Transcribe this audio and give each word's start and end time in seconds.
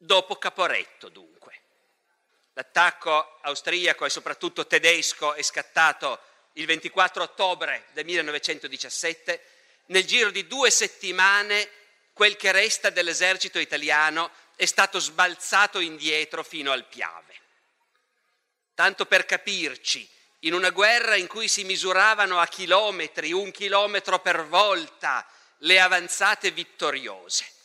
Dopo 0.00 0.36
Caporetto, 0.36 1.08
dunque. 1.08 1.60
L'attacco 2.52 3.40
austriaco 3.42 4.04
e 4.04 4.10
soprattutto 4.10 4.64
tedesco 4.64 5.34
è 5.34 5.42
scattato 5.42 6.20
il 6.52 6.66
24 6.66 7.24
ottobre 7.24 7.86
del 7.92 8.04
1917. 8.04 9.42
Nel 9.86 10.04
giro 10.04 10.30
di 10.30 10.46
due 10.46 10.70
settimane 10.70 11.68
quel 12.12 12.36
che 12.36 12.52
resta 12.52 12.90
dell'esercito 12.90 13.58
italiano 13.58 14.30
è 14.54 14.66
stato 14.66 15.00
sbalzato 15.00 15.80
indietro 15.80 16.44
fino 16.44 16.70
al 16.70 16.86
Piave. 16.86 17.34
Tanto 18.74 19.06
per 19.06 19.24
capirci, 19.24 20.08
in 20.40 20.54
una 20.54 20.70
guerra 20.70 21.16
in 21.16 21.26
cui 21.26 21.48
si 21.48 21.64
misuravano 21.64 22.38
a 22.38 22.46
chilometri, 22.46 23.32
un 23.32 23.50
chilometro 23.50 24.20
per 24.20 24.46
volta, 24.46 25.26
le 25.58 25.80
avanzate 25.80 26.52
vittoriose. 26.52 27.57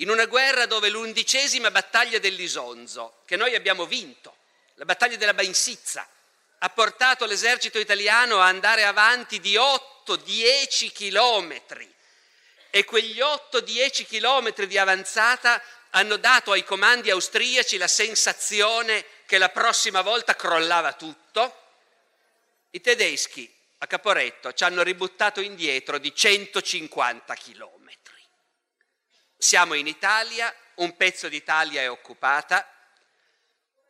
In 0.00 0.10
una 0.10 0.26
guerra 0.26 0.66
dove 0.66 0.90
l'undicesima 0.90 1.70
battaglia 1.70 2.18
dell'Isonzo, 2.18 3.20
che 3.24 3.36
noi 3.36 3.54
abbiamo 3.54 3.86
vinto, 3.86 4.36
la 4.74 4.84
battaglia 4.84 5.16
della 5.16 5.32
Bainsizza, 5.32 6.06
ha 6.58 6.68
portato 6.70 7.24
l'esercito 7.24 7.78
italiano 7.78 8.40
a 8.40 8.46
andare 8.46 8.84
avanti 8.84 9.40
di 9.40 9.54
8-10 9.54 10.92
chilometri 10.92 11.90
e 12.70 12.84
quegli 12.84 13.20
8-10 13.20 14.04
chilometri 14.04 14.66
di 14.66 14.76
avanzata 14.76 15.62
hanno 15.90 16.16
dato 16.16 16.52
ai 16.52 16.64
comandi 16.64 17.10
austriaci 17.10 17.78
la 17.78 17.88
sensazione 17.88 19.04
che 19.24 19.38
la 19.38 19.48
prossima 19.48 20.02
volta 20.02 20.36
crollava 20.36 20.92
tutto, 20.92 21.62
i 22.70 22.80
tedeschi 22.82 23.50
a 23.78 23.86
Caporetto 23.86 24.52
ci 24.52 24.64
hanno 24.64 24.82
ributtato 24.82 25.40
indietro 25.40 25.96
di 25.98 26.14
150 26.14 27.34
chilometri. 27.34 28.05
Siamo 29.38 29.74
in 29.74 29.86
Italia, 29.86 30.54
un 30.76 30.96
pezzo 30.96 31.28
d'Italia 31.28 31.82
è 31.82 31.90
occupata, 31.90 32.68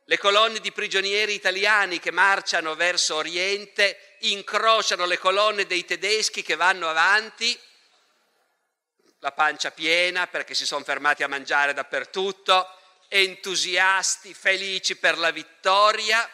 le 0.09 0.19
colonne 0.19 0.61
di 0.61 0.71
prigionieri 0.71 1.35
italiani 1.35 1.99
che 1.99 2.13
marciano 2.13 2.77
verso 2.77 3.17
Oriente 3.17 4.17
incrociano 4.21 5.05
le 5.05 5.19
colonne 5.19 5.67
dei 5.67 5.85
tedeschi 5.85 6.43
che 6.43 6.55
vanno 6.55 6.89
avanti, 6.89 7.59
la 9.19 9.33
pancia 9.33 9.73
piena 9.73 10.29
perché 10.29 10.55
si 10.55 10.65
sono 10.65 10.85
fermati 10.85 11.25
a 11.25 11.29
mangiare 11.29 11.73
dappertutto, 11.73 12.69
entusiasti, 13.09 14.35
felici 14.35 14.97
per 14.97 15.19
la 15.19 15.31
vittoria. 15.31 16.29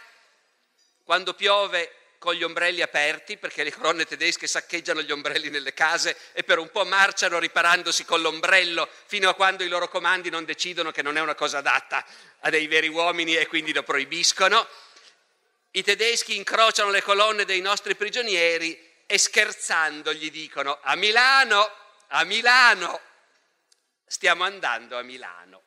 Quando 1.05 1.33
piove 1.33 2.02
con 2.23 2.35
gli 2.35 2.45
ombrelli 2.45 2.83
aperti, 2.83 3.37
perché 3.37 3.65
le 3.65 3.73
colonne 3.73 4.05
tedesche 4.05 4.47
saccheggiano 4.47 5.03
gli 5.03 5.11
ombrelli 5.11 5.51
nelle 5.51 5.75
case 5.75 6.17
e 6.31 6.45
per 6.45 6.61
un 6.61 6.71
po' 6.71 6.85
marciano 6.85 7.41
riparandosi 7.41 8.05
con 8.05 8.21
l'ombrello 8.21 8.89
fino 9.07 9.29
a 9.29 9.35
quando 9.35 9.65
i 9.65 9.69
loro 9.69 9.89
comandi 9.89 10.31
non 10.31 10.45
decidono 10.45 10.93
che 10.93 11.03
non 11.03 11.17
è 11.17 11.21
una 11.21 11.35
cosa 11.35 11.59
adatta 11.59 12.07
a 12.39 12.49
dei 12.49 12.69
veri 12.69 12.87
uomini 12.87 13.35
e 13.35 13.49
quindi 13.49 13.73
lo 13.73 13.83
proibiscono. 13.83 14.69
I 15.73 15.83
tedeschi 15.83 16.37
incrociano 16.37 16.91
le 16.91 17.03
colonne 17.03 17.45
dei 17.45 17.61
nostri 17.61 17.97
prigionieri 17.97 18.79
e 19.05 19.19
scherzando 19.19 20.15
gli 20.15 20.31
dicono 20.31 20.79
a 20.81 20.95
Milano, 20.95 21.69
a 22.07 22.23
Milano, 22.23 23.01
stiamo 24.07 24.45
andando 24.45 24.97
a 24.97 25.03
Milano. 25.03 25.62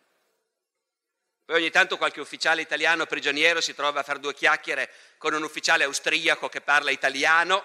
Poi 1.46 1.58
ogni 1.58 1.70
tanto 1.70 1.98
qualche 1.98 2.22
ufficiale 2.22 2.64
italiano 2.64 3.06
prigioniero 3.06 3.62
si 3.62 3.76
trova 3.76 4.00
a 4.00 4.04
fare 4.04 4.20
due 4.20 4.34
chiacchiere 4.34 4.90
con 5.20 5.36
un 5.36 5.44
ufficiale 5.44 5.84
austriaco 5.84 6.50
che 6.50 6.60
parla 6.60 6.90
italiano, 6.90 7.64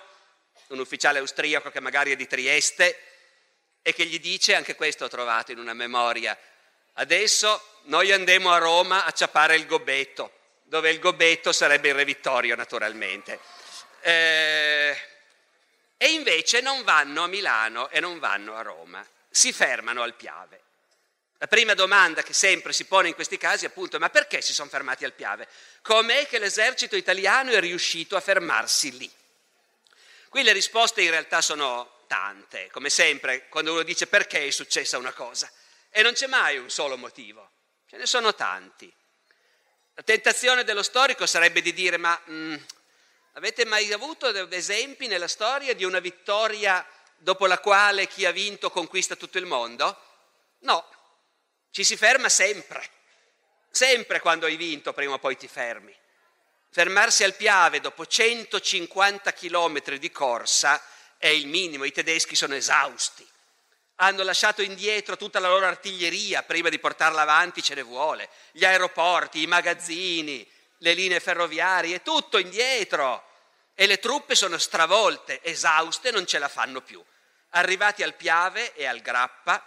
un 0.68 0.80
ufficiale 0.80 1.18
austriaco 1.18 1.70
che 1.70 1.80
magari 1.80 2.12
è 2.12 2.16
di 2.16 2.26
Trieste 2.26 2.98
e 3.80 3.94
che 3.94 4.04
gli 4.04 4.20
dice, 4.20 4.54
anche 4.54 4.74
questo 4.74 5.06
ho 5.06 5.08
trovato 5.08 5.52
in 5.52 5.58
una 5.58 5.72
memoria, 5.72 6.38
adesso 6.94 7.78
noi 7.84 8.12
andiamo 8.12 8.52
a 8.52 8.58
Roma 8.58 9.06
a 9.06 9.12
ciapare 9.12 9.56
il 9.56 9.64
gobetto, 9.64 10.30
dove 10.64 10.91
il 10.91 10.98
gobetto 10.98 11.50
sarebbe 11.50 11.88
il 11.88 11.94
Re 11.94 12.04
Vittorio 12.04 12.54
naturalmente. 12.56 13.41
Eh, 14.02 14.94
e 15.97 16.06
invece 16.12 16.60
non 16.60 16.84
vanno 16.84 17.22
a 17.22 17.28
Milano 17.28 17.88
e 17.88 17.98
non 18.00 18.18
vanno 18.18 18.56
a 18.56 18.62
Roma, 18.62 19.02
si 19.30 19.54
fermano 19.54 20.02
al 20.02 20.14
Piave. 20.14 20.60
La 21.43 21.47
prima 21.47 21.73
domanda 21.73 22.23
che 22.23 22.34
sempre 22.34 22.75
si 22.75 22.84
pone 22.84 23.09
in 23.09 23.15
questi 23.15 23.39
casi 23.39 23.65
è 23.65 23.69
appunto 23.69 23.99
ma 23.99 24.11
perché 24.11 24.43
si 24.43 24.53
sono 24.53 24.69
fermati 24.69 25.06
al 25.06 25.15
Piave? 25.15 25.49
Com'è 25.81 26.27
che 26.27 26.39
l'esercito 26.39 26.97
italiano 26.97 27.51
è 27.51 27.61
riuscito 27.61 28.15
a 28.15 28.21
fermarsi 28.21 28.95
lì? 28.99 29.11
Qui 30.28 30.43
le 30.43 30.53
risposte 30.53 31.01
in 31.01 31.09
realtà 31.09 31.41
sono 31.41 32.05
tante, 32.06 32.69
come 32.71 32.91
sempre 32.91 33.49
quando 33.49 33.73
uno 33.73 33.83
dice 33.83 34.06
perché 34.06 34.49
è 34.49 34.51
successa 34.51 34.99
una 34.99 35.15
cosa. 35.15 35.51
E 35.89 36.03
non 36.03 36.12
c'è 36.12 36.27
mai 36.27 36.59
un 36.59 36.69
solo 36.69 36.99
motivo, 36.99 37.51
ce 37.89 37.97
ne 37.97 38.05
sono 38.05 38.34
tanti. 38.34 38.93
La 39.95 40.03
tentazione 40.03 40.62
dello 40.62 40.83
storico 40.83 41.25
sarebbe 41.25 41.62
di 41.62 41.72
dire 41.72 41.97
ma 41.97 42.21
mh, 42.22 42.34
mm, 42.34 42.57
avete 43.33 43.65
mai 43.65 43.91
avuto 43.95 44.28
esempi 44.51 45.07
nella 45.07 45.27
storia 45.27 45.75
di 45.75 45.84
una 45.84 46.01
vittoria 46.01 46.87
dopo 47.17 47.47
la 47.47 47.59
quale 47.61 48.07
chi 48.09 48.27
ha 48.27 48.31
vinto 48.31 48.71
conquista 48.71 49.17
tutto 49.17 49.39
il 49.39 49.47
mondo? 49.47 49.99
No, 50.59 50.87
ci 51.70 51.84
si 51.84 51.97
ferma 51.97 52.28
sempre, 52.28 52.88
sempre 53.70 54.20
quando 54.20 54.47
hai 54.47 54.56
vinto, 54.56 54.92
prima 54.92 55.14
o 55.14 55.19
poi 55.19 55.36
ti 55.36 55.48
fermi. 55.48 55.97
Fermarsi 56.72 57.25
al 57.25 57.34
Piave 57.34 57.81
dopo 57.81 58.06
150 58.06 59.32
chilometri 59.32 59.98
di 59.98 60.10
corsa 60.10 60.82
è 61.19 61.28
il 61.28 61.47
minimo, 61.47 61.84
i 61.84 61.92
tedeschi 61.92 62.34
sono 62.34 62.54
esausti. 62.54 63.26
Hanno 63.97 64.22
lasciato 64.22 64.62
indietro 64.62 65.16
tutta 65.16 65.41
la 65.41 65.48
loro 65.48 65.66
artiglieria, 65.66 66.42
prima 66.42 66.69
di 66.69 66.78
portarla 66.78 67.22
avanti 67.22 67.62
ce 67.62 67.75
ne 67.75 67.82
vuole, 67.82 68.30
gli 68.53 68.64
aeroporti, 68.64 69.42
i 69.42 69.47
magazzini, 69.47 70.48
le 70.78 70.94
linee 70.94 71.20
ferroviarie, 71.20 72.03
tutto 72.03 72.38
indietro. 72.38 73.26
E 73.75 73.86
le 73.86 73.98
truppe 73.98 74.34
sono 74.34 74.59
stravolte, 74.59 75.42
esauste, 75.42 76.10
non 76.10 76.26
ce 76.26 76.38
la 76.38 76.48
fanno 76.48 76.80
più. 76.80 77.04
Arrivati 77.50 78.03
al 78.03 78.14
Piave 78.14 78.75
e 78.75 78.86
al 78.86 79.00
Grappa, 79.00 79.62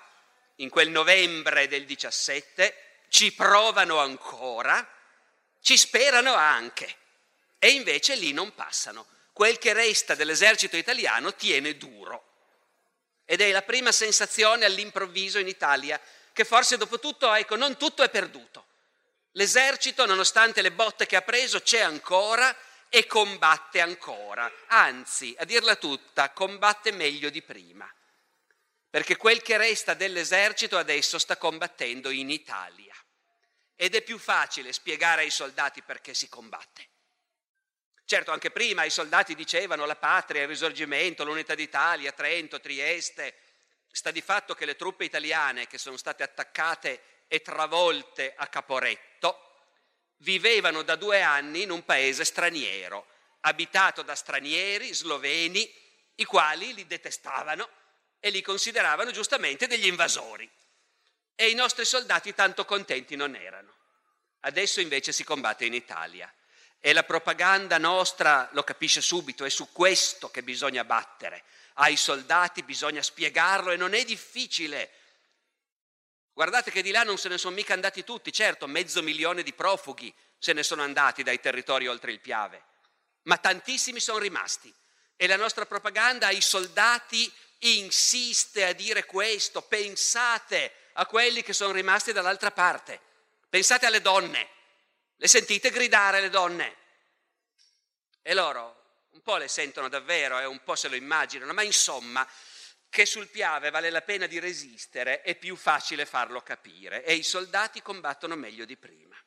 in 0.64 0.70
quel 0.70 0.90
novembre 0.90 1.68
del 1.68 1.86
17, 1.86 3.02
ci 3.10 3.34
provano 3.34 4.00
ancora, 4.00 4.88
ci 5.62 5.78
sperano 5.78 6.34
anche 6.34 6.96
e 7.60 7.72
invece 7.72 8.16
lì 8.16 8.32
non 8.32 8.56
passano. 8.56 9.06
Quel 9.34 9.58
che 9.58 9.74
resta 9.74 10.16
dell'esercito 10.16 10.78
italiano 10.78 11.36
tiene 11.36 11.78
duro. 11.78 12.32
Ed 13.26 13.42
è 13.42 13.52
la 13.52 13.62
prima 13.62 13.92
sensazione 13.92 14.66
all'improvviso 14.66 15.38
in 15.38 15.48
Italia 15.48 16.00
che 16.32 16.46
forse 16.46 16.78
dopo 16.78 17.00
tutto, 17.00 17.32
ecco, 17.34 17.56
non 17.56 17.78
tutto 17.78 18.02
è 18.04 18.10
perduto. 18.10 18.66
L'esercito, 19.34 20.06
nonostante 20.06 20.62
le 20.62 20.72
botte 20.72 21.06
che 21.06 21.16
ha 21.16 21.22
preso, 21.22 21.62
c'è 21.62 21.80
ancora 21.80 22.56
e 22.90 23.06
combatte 23.06 23.82
ancora. 23.82 24.52
Anzi, 24.68 25.36
a 25.38 25.46
dirla 25.46 25.76
tutta, 25.76 26.30
combatte 26.32 26.92
meglio 26.92 27.30
di 27.30 27.42
prima 27.42 27.92
perché 28.94 29.18
quel 29.18 29.42
che 29.42 29.58
resta 29.58 29.96
dell'esercito 29.96 30.78
adesso 30.78 31.18
sta 31.18 31.36
combattendo 31.36 32.12
in 32.12 32.30
Italia 32.30 32.94
ed 33.76 33.96
è 33.96 34.04
più 34.04 34.20
facile 34.20 34.72
spiegare 34.72 35.24
ai 35.24 35.32
soldati 35.32 35.82
perché 35.82 36.14
si 36.14 36.30
combatte. 36.30 36.90
Certo, 38.06 38.30
anche 38.30 38.52
prima 38.52 38.84
i 38.84 38.92
soldati 38.92 39.34
dicevano 39.34 39.88
la 39.88 39.96
patria, 39.96 40.44
il 40.44 40.48
risorgimento, 40.48 41.24
l'unità 41.24 41.56
d'Italia, 41.56 42.12
Trento, 42.12 42.60
Trieste. 42.60 43.36
Sta 43.92 44.12
di 44.12 44.22
fatto 44.22 44.54
che 44.54 44.66
le 44.66 44.76
truppe 44.76 45.06
italiane 45.06 45.66
che 45.66 45.80
sono 45.80 45.98
state 45.98 46.22
attaccate 46.22 47.24
e 47.28 47.42
travolte 47.42 48.36
a 48.38 48.46
Caporetto 48.46 49.56
vivevano 50.18 50.84
da 50.84 50.96
due 50.96 51.24
anni 51.24 51.64
in 51.64 51.72
un 51.72 51.84
paese 51.84 52.24
straniero, 52.24 53.08
abitato 53.40 54.04
da 54.04 54.14
stranieri, 54.14 54.94
sloveni, 54.94 55.68
i 56.14 56.26
quali 56.26 56.76
li 56.76 56.86
detestavano 56.86 57.82
e 58.26 58.30
li 58.30 58.42
consideravano 58.42 59.12
giustamente 59.12 59.68
degli 59.68 59.86
invasori. 59.86 60.50
E 61.36 61.50
i 61.50 61.54
nostri 61.56 61.84
soldati 61.84 62.34
tanto 62.34 62.64
contenti 62.64 63.18
non 63.18 63.36
erano. 63.36 63.76
Adesso 64.40 64.80
invece 64.80 65.12
si 65.12 65.26
combatte 65.26 65.66
in 65.66 65.74
Italia 65.74 66.34
e 66.80 66.94
la 66.94 67.04
propaganda 67.04 67.78
nostra 67.78 68.48
lo 68.54 68.64
capisce 68.64 69.02
subito, 69.02 69.44
è 69.44 69.50
su 69.50 69.74
questo 69.74 70.32
che 70.32 70.42
bisogna 70.42 70.86
battere. 70.86 71.44
Ai 71.74 71.98
soldati 71.98 72.64
bisogna 72.64 73.02
spiegarlo 73.02 73.72
e 73.72 73.76
non 73.76 73.94
è 73.94 74.06
difficile. 74.06 74.92
Guardate 76.32 76.72
che 76.72 76.82
di 76.82 76.92
là 76.92 77.04
non 77.04 77.18
se 77.18 77.28
ne 77.28 77.38
sono 77.38 77.56
mica 77.56 77.74
andati 77.74 78.06
tutti, 78.06 78.32
certo, 78.32 78.68
mezzo 78.68 79.04
milione 79.04 79.44
di 79.44 79.52
profughi 79.52 80.16
se 80.38 80.54
ne 80.54 80.64
sono 80.64 80.82
andati 80.82 81.24
dai 81.24 81.42
territori 81.42 81.88
oltre 81.88 82.14
il 82.14 82.22
Piave, 82.22 82.64
ma 83.24 83.36
tantissimi 83.38 84.00
sono 84.00 84.20
rimasti. 84.20 84.74
E 85.18 85.28
la 85.28 85.36
nostra 85.36 85.66
propaganda 85.66 86.28
ai 86.28 86.40
soldati 86.40 87.30
insiste 87.64 88.66
a 88.66 88.74
dire 88.74 89.06
questo, 89.06 89.62
pensate 89.62 90.74
a 90.94 91.06
quelli 91.06 91.42
che 91.42 91.54
sono 91.54 91.72
rimasti 91.72 92.12
dall'altra 92.12 92.52
parte, 92.52 93.00
pensate 93.50 93.86
alle 93.86 94.02
donne, 94.02 94.50
le 95.16 95.28
sentite 95.28 95.70
gridare 95.70 96.22
le 96.22 96.30
donne? 96.30 96.78
E 98.22 98.34
loro 98.34 98.82
un 99.12 99.22
po' 99.22 99.38
le 99.38 99.48
sentono 99.48 99.90
davvero 99.90 100.40
e 100.40 100.46
un 100.46 100.64
po' 100.64 100.76
se 100.76 100.88
lo 100.88 100.96
immaginano, 100.96 101.54
ma 101.54 101.62
insomma 101.62 102.28
che 102.90 103.06
sul 103.06 103.28
Piave 103.28 103.70
vale 103.70 103.90
la 103.90 104.02
pena 104.02 104.28
di 104.28 104.40
resistere 104.40 105.22
è 105.22 105.36
più 105.36 105.56
facile 105.56 106.06
farlo 106.06 106.42
capire 106.42 107.04
e 107.04 107.16
i 107.16 107.24
soldati 107.24 107.82
combattono 107.82 108.36
meglio 108.36 108.66
di 108.66 108.78
prima. 108.78 109.18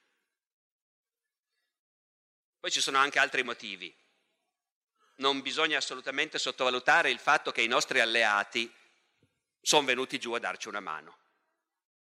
Poi 2.61 2.71
ci 2.71 2.81
sono 2.81 2.99
anche 2.99 3.19
altri 3.19 3.43
motivi. 3.43 3.95
Non 5.17 5.41
bisogna 5.41 5.79
assolutamente 5.79 6.39
sottovalutare 6.39 7.11
il 7.11 7.19
fatto 7.19 7.53
che 7.53 7.63
i 7.63 7.69
nostri 7.69 8.01
alleati 8.01 8.73
sono 9.61 9.87
venuti 9.87 10.19
giù 10.19 10.33
a 10.33 10.39
darci 10.39 10.69
una 10.69 10.81
mano. 10.81 11.19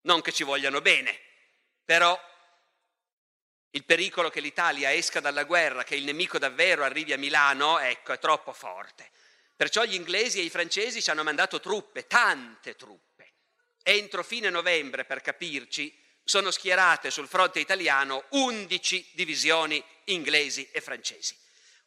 Non 0.03 0.21
che 0.23 0.33
ci 0.33 0.43
vogliano 0.43 0.81
bene, 0.81 1.19
però 1.85 2.19
il 3.71 3.85
pericolo 3.85 4.31
che 4.31 4.41
l'Italia 4.41 4.93
esca 4.93 5.21
dalla 5.21 5.45
guerra, 5.45 5.85
che 5.85 5.97
il 5.97 6.05
nemico 6.05 6.39
davvero 6.39 6.85
arrivi 6.85 7.12
a 7.12 7.19
Milano, 7.19 7.79
ecco, 7.79 8.12
è 8.12 8.19
troppo 8.19 8.53
forte. 8.53 9.11
Perciò 9.56 9.85
gli 9.85 9.95
inglesi 9.95 10.41
e 10.41 10.43
i 10.43 10.51
francesi 10.51 11.03
ci 11.03 11.11
hanno 11.11 11.23
mandato 11.23 11.61
truppe, 11.61 12.06
tante 12.06 12.77
truppe. 12.77 13.33
Entro 13.83 14.23
fine 14.23 14.49
novembre, 14.49 15.05
per 15.05 15.21
capirci, 15.21 15.95
sono 16.25 16.51
schierate 16.51 17.11
sul 17.11 17.29
fronte 17.29 17.61
italiano 17.61 18.25
11 18.31 19.11
divisioni 19.12 19.83
inglesi 20.05 20.69
e 20.71 20.81
francesi. 20.81 21.37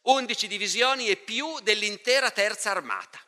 11 0.08 0.46
divisioni 0.46 1.08
e 1.08 1.16
più 1.16 1.60
dell'intera 1.60 2.30
terza 2.30 2.70
armata. 2.70 3.20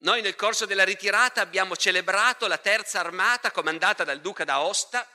Noi 0.00 0.20
nel 0.20 0.36
corso 0.36 0.66
della 0.66 0.84
ritirata 0.84 1.40
abbiamo 1.40 1.76
celebrato 1.76 2.46
la 2.46 2.58
terza 2.58 3.00
armata 3.00 3.50
comandata 3.50 4.04
dal 4.04 4.20
duca 4.20 4.44
d'Aosta, 4.44 5.08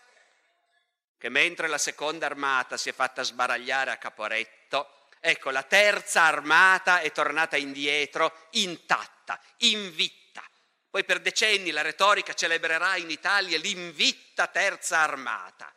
che 1.15 1.29
mentre 1.29 1.67
la 1.67 1.77
seconda 1.77 2.25
armata 2.25 2.75
si 2.75 2.89
è 2.89 2.93
fatta 2.93 3.21
sbaragliare 3.21 3.91
a 3.91 3.97
Caporetto, 3.97 5.09
ecco, 5.19 5.51
la 5.51 5.61
terza 5.61 6.23
armata 6.23 7.01
è 7.01 7.11
tornata 7.11 7.55
indietro 7.55 8.47
intatta, 8.51 9.39
invitta. 9.57 10.43
Poi 10.89 11.05
per 11.05 11.21
decenni 11.21 11.69
la 11.69 11.81
retorica 11.81 12.33
celebrerà 12.33 12.97
in 12.97 13.11
Italia 13.11 13.59
l'invitta 13.59 14.47
terza 14.47 14.97
armata. 14.97 15.71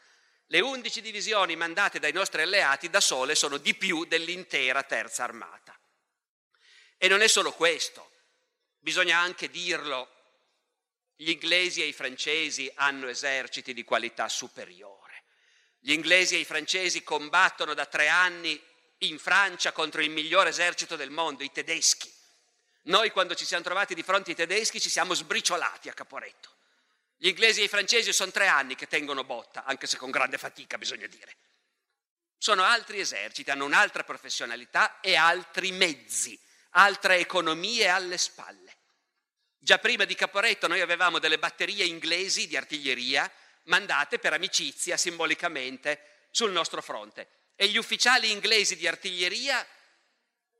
Le 0.47 0.61
undici 0.61 1.01
divisioni 1.01 1.57
mandate 1.57 1.99
dai 1.99 2.13
nostri 2.13 2.43
alleati 2.43 2.89
da 2.89 3.01
sole 3.01 3.35
sono 3.35 3.57
di 3.57 3.75
più 3.75 4.05
dell'intera 4.05 4.83
terza 4.85 5.25
armata. 5.25 5.77
E 6.97 7.09
non 7.09 7.21
è 7.21 7.27
solo 7.27 7.53
questo, 7.53 8.11
bisogna 8.79 9.19
anche 9.19 9.51
dirlo, 9.51 10.09
gli 11.17 11.31
inglesi 11.31 11.83
e 11.83 11.87
i 11.87 11.93
francesi 11.93 12.71
hanno 12.77 13.09
eserciti 13.09 13.75
di 13.75 13.85
qualità 13.85 14.29
superiore. 14.29 15.25
Gli 15.81 15.93
inglesi 15.93 16.37
e 16.37 16.39
i 16.39 16.45
francesi 16.45 17.03
combattono 17.03 17.75
da 17.75 17.87
tre 17.87 18.09
anni 18.09 18.61
in 18.99 19.19
Francia 19.19 19.73
contro 19.73 20.01
il 20.01 20.11
migliore 20.11 20.51
esercito 20.51 20.97
del 20.97 21.11
mondo, 21.11 21.43
i 21.43 21.53
tedeschi. 21.53 22.13
Noi 22.83 23.11
quando 23.11 23.35
ci 23.35 23.45
siamo 23.45 23.65
trovati 23.65 23.95
di 23.95 24.03
fronte 24.03 24.31
ai 24.31 24.37
tedeschi 24.37 24.81
ci 24.81 24.91
siamo 24.91 25.15
sbriciolati 25.15 25.89
a 25.89 25.93
Caporetto. 25.93 26.56
Gli 27.17 27.29
inglesi 27.29 27.61
e 27.63 27.65
i 27.65 27.69
francesi 27.69 28.13
sono 28.13 28.31
tre 28.31 28.47
anni 28.47 28.75
che 28.75 28.87
tengono 28.87 29.25
botta, 29.25 29.65
anche 29.65 29.87
se 29.87 29.97
con 29.97 30.11
grande 30.11 30.39
fatica 30.39 30.77
bisogna 30.77 31.07
dire. 31.07 31.37
Sono 32.37 32.63
altri 32.63 33.01
eserciti, 33.01 33.51
hanno 33.51 33.65
un'altra 33.65 34.05
professionalità 34.05 35.01
e 35.01 35.17
altri 35.17 35.73
mezzi, 35.73 36.39
altre 36.71 37.17
economie 37.17 37.89
alle 37.89 38.19
spalle. 38.19 38.77
Già 39.59 39.79
prima 39.79 40.05
di 40.05 40.15
Caporetto 40.15 40.67
noi 40.69 40.81
avevamo 40.81 41.19
delle 41.19 41.39
batterie 41.39 41.85
inglesi 41.85 42.47
di 42.47 42.57
artiglieria 42.57 43.31
mandate 43.65 44.19
per 44.19 44.33
amicizia 44.33 44.97
simbolicamente 44.97 46.27
sul 46.31 46.53
nostro 46.53 46.83
fronte. 46.83 47.29
E 47.57 47.69
gli 47.69 47.79
ufficiali 47.79 48.31
inglesi 48.31 48.77
di 48.77 48.87
artiglieria, 48.87 49.67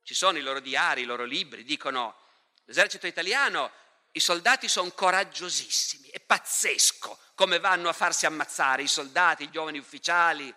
ci 0.03 0.15
sono 0.15 0.39
i 0.39 0.43
loro 0.43 0.61
diari, 0.61 1.03
i 1.03 1.05
loro 1.05 1.25
libri, 1.25 1.63
dicono 1.63 2.17
l'esercito 2.65 3.07
italiano, 3.07 3.71
i 4.17 4.21
soldati 4.21 4.67
sono 4.67 4.91
coraggiosissimi, 4.93 6.09
è 6.09 6.21
pazzesco 6.21 7.19
come 7.35 7.59
vanno 7.59 7.91
a 7.91 7.93
farsi 7.93 8.25
ammazzare 8.25 8.83
i 8.83 8.89
soldati, 8.89 9.43
i 9.43 9.51
giovani 9.51 9.77
ufficiali, 9.77 10.53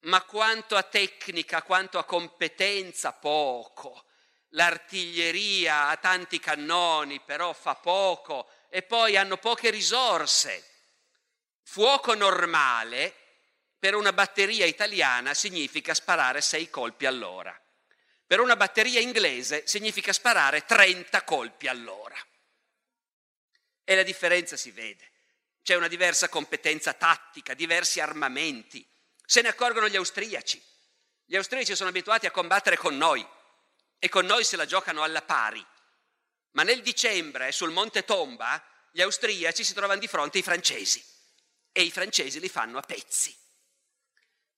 ma 0.00 0.22
quanto 0.24 0.76
a 0.76 0.82
tecnica, 0.82 1.62
quanto 1.62 1.98
a 1.98 2.04
competenza, 2.04 3.12
poco. 3.12 4.04
L'artiglieria 4.50 5.88
ha 5.88 5.96
tanti 5.96 6.38
cannoni, 6.38 7.18
però 7.20 7.54
fa 7.54 7.76
poco 7.76 8.50
e 8.68 8.82
poi 8.82 9.16
hanno 9.16 9.38
poche 9.38 9.70
risorse. 9.70 10.68
Fuoco 11.62 12.12
normale 12.14 13.14
per 13.78 13.94
una 13.94 14.12
batteria 14.12 14.66
italiana 14.66 15.32
significa 15.32 15.94
sparare 15.94 16.42
sei 16.42 16.68
colpi 16.68 17.06
all'ora. 17.06 17.58
Per 18.26 18.38
una 18.38 18.54
batteria 18.54 19.00
inglese 19.00 19.66
significa 19.66 20.12
sparare 20.12 20.66
30 20.66 21.24
colpi 21.24 21.68
all'ora. 21.68 22.16
E 23.84 23.94
la 23.94 24.02
differenza 24.02 24.56
si 24.56 24.70
vede. 24.70 25.10
C'è 25.62 25.74
una 25.74 25.88
diversa 25.88 26.28
competenza 26.28 26.92
tattica, 26.92 27.54
diversi 27.54 28.00
armamenti. 28.00 28.86
Se 29.24 29.40
ne 29.40 29.48
accorgono 29.48 29.88
gli 29.88 29.96
austriaci. 29.96 30.62
Gli 31.24 31.36
austriaci 31.36 31.74
sono 31.74 31.88
abituati 31.88 32.26
a 32.26 32.30
combattere 32.30 32.76
con 32.76 32.96
noi 32.96 33.26
e 33.98 34.08
con 34.08 34.26
noi 34.26 34.44
se 34.44 34.56
la 34.56 34.66
giocano 34.66 35.02
alla 35.02 35.22
pari. 35.22 35.64
Ma 36.50 36.62
nel 36.62 36.82
dicembre 36.82 37.50
sul 37.52 37.70
Monte 37.70 38.04
Tomba 38.04 38.62
gli 38.92 39.00
austriaci 39.00 39.64
si 39.64 39.74
trovano 39.74 39.98
di 39.98 40.06
fronte 40.06 40.38
ai 40.38 40.44
francesi 40.44 41.02
e 41.72 41.82
i 41.82 41.90
francesi 41.90 42.40
li 42.40 42.48
fanno 42.48 42.78
a 42.78 42.82
pezzi. 42.82 43.34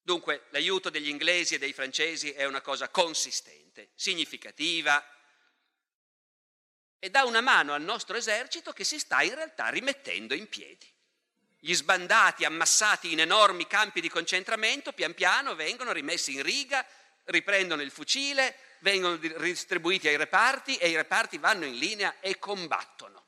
Dunque 0.02 0.46
l'aiuto 0.50 0.90
degli 0.90 1.08
inglesi 1.08 1.54
e 1.54 1.58
dei 1.58 1.72
francesi 1.72 2.32
è 2.32 2.44
una 2.44 2.60
cosa 2.60 2.88
consistente, 2.88 3.90
significativa 3.94 5.04
e 6.98 7.10
dà 7.10 7.24
una 7.24 7.40
mano 7.40 7.72
al 7.72 7.82
nostro 7.82 8.16
esercito 8.16 8.72
che 8.72 8.84
si 8.84 8.98
sta 8.98 9.22
in 9.22 9.34
realtà 9.34 9.68
rimettendo 9.68 10.34
in 10.34 10.48
piedi. 10.48 10.86
Gli 11.58 11.74
sbandati 11.74 12.44
ammassati 12.44 13.12
in 13.12 13.20
enormi 13.20 13.66
campi 13.66 14.00
di 14.00 14.08
concentramento 14.08 14.92
pian 14.92 15.14
piano 15.14 15.54
vengono 15.54 15.92
rimessi 15.92 16.34
in 16.34 16.42
riga, 16.42 16.86
riprendono 17.24 17.82
il 17.82 17.90
fucile, 17.90 18.56
vengono 18.80 19.16
distribuiti 19.16 20.06
ai 20.08 20.16
reparti 20.16 20.76
e 20.76 20.88
i 20.88 20.96
reparti 20.96 21.38
vanno 21.38 21.64
in 21.64 21.76
linea 21.76 22.20
e 22.20 22.38
combattono. 22.38 23.24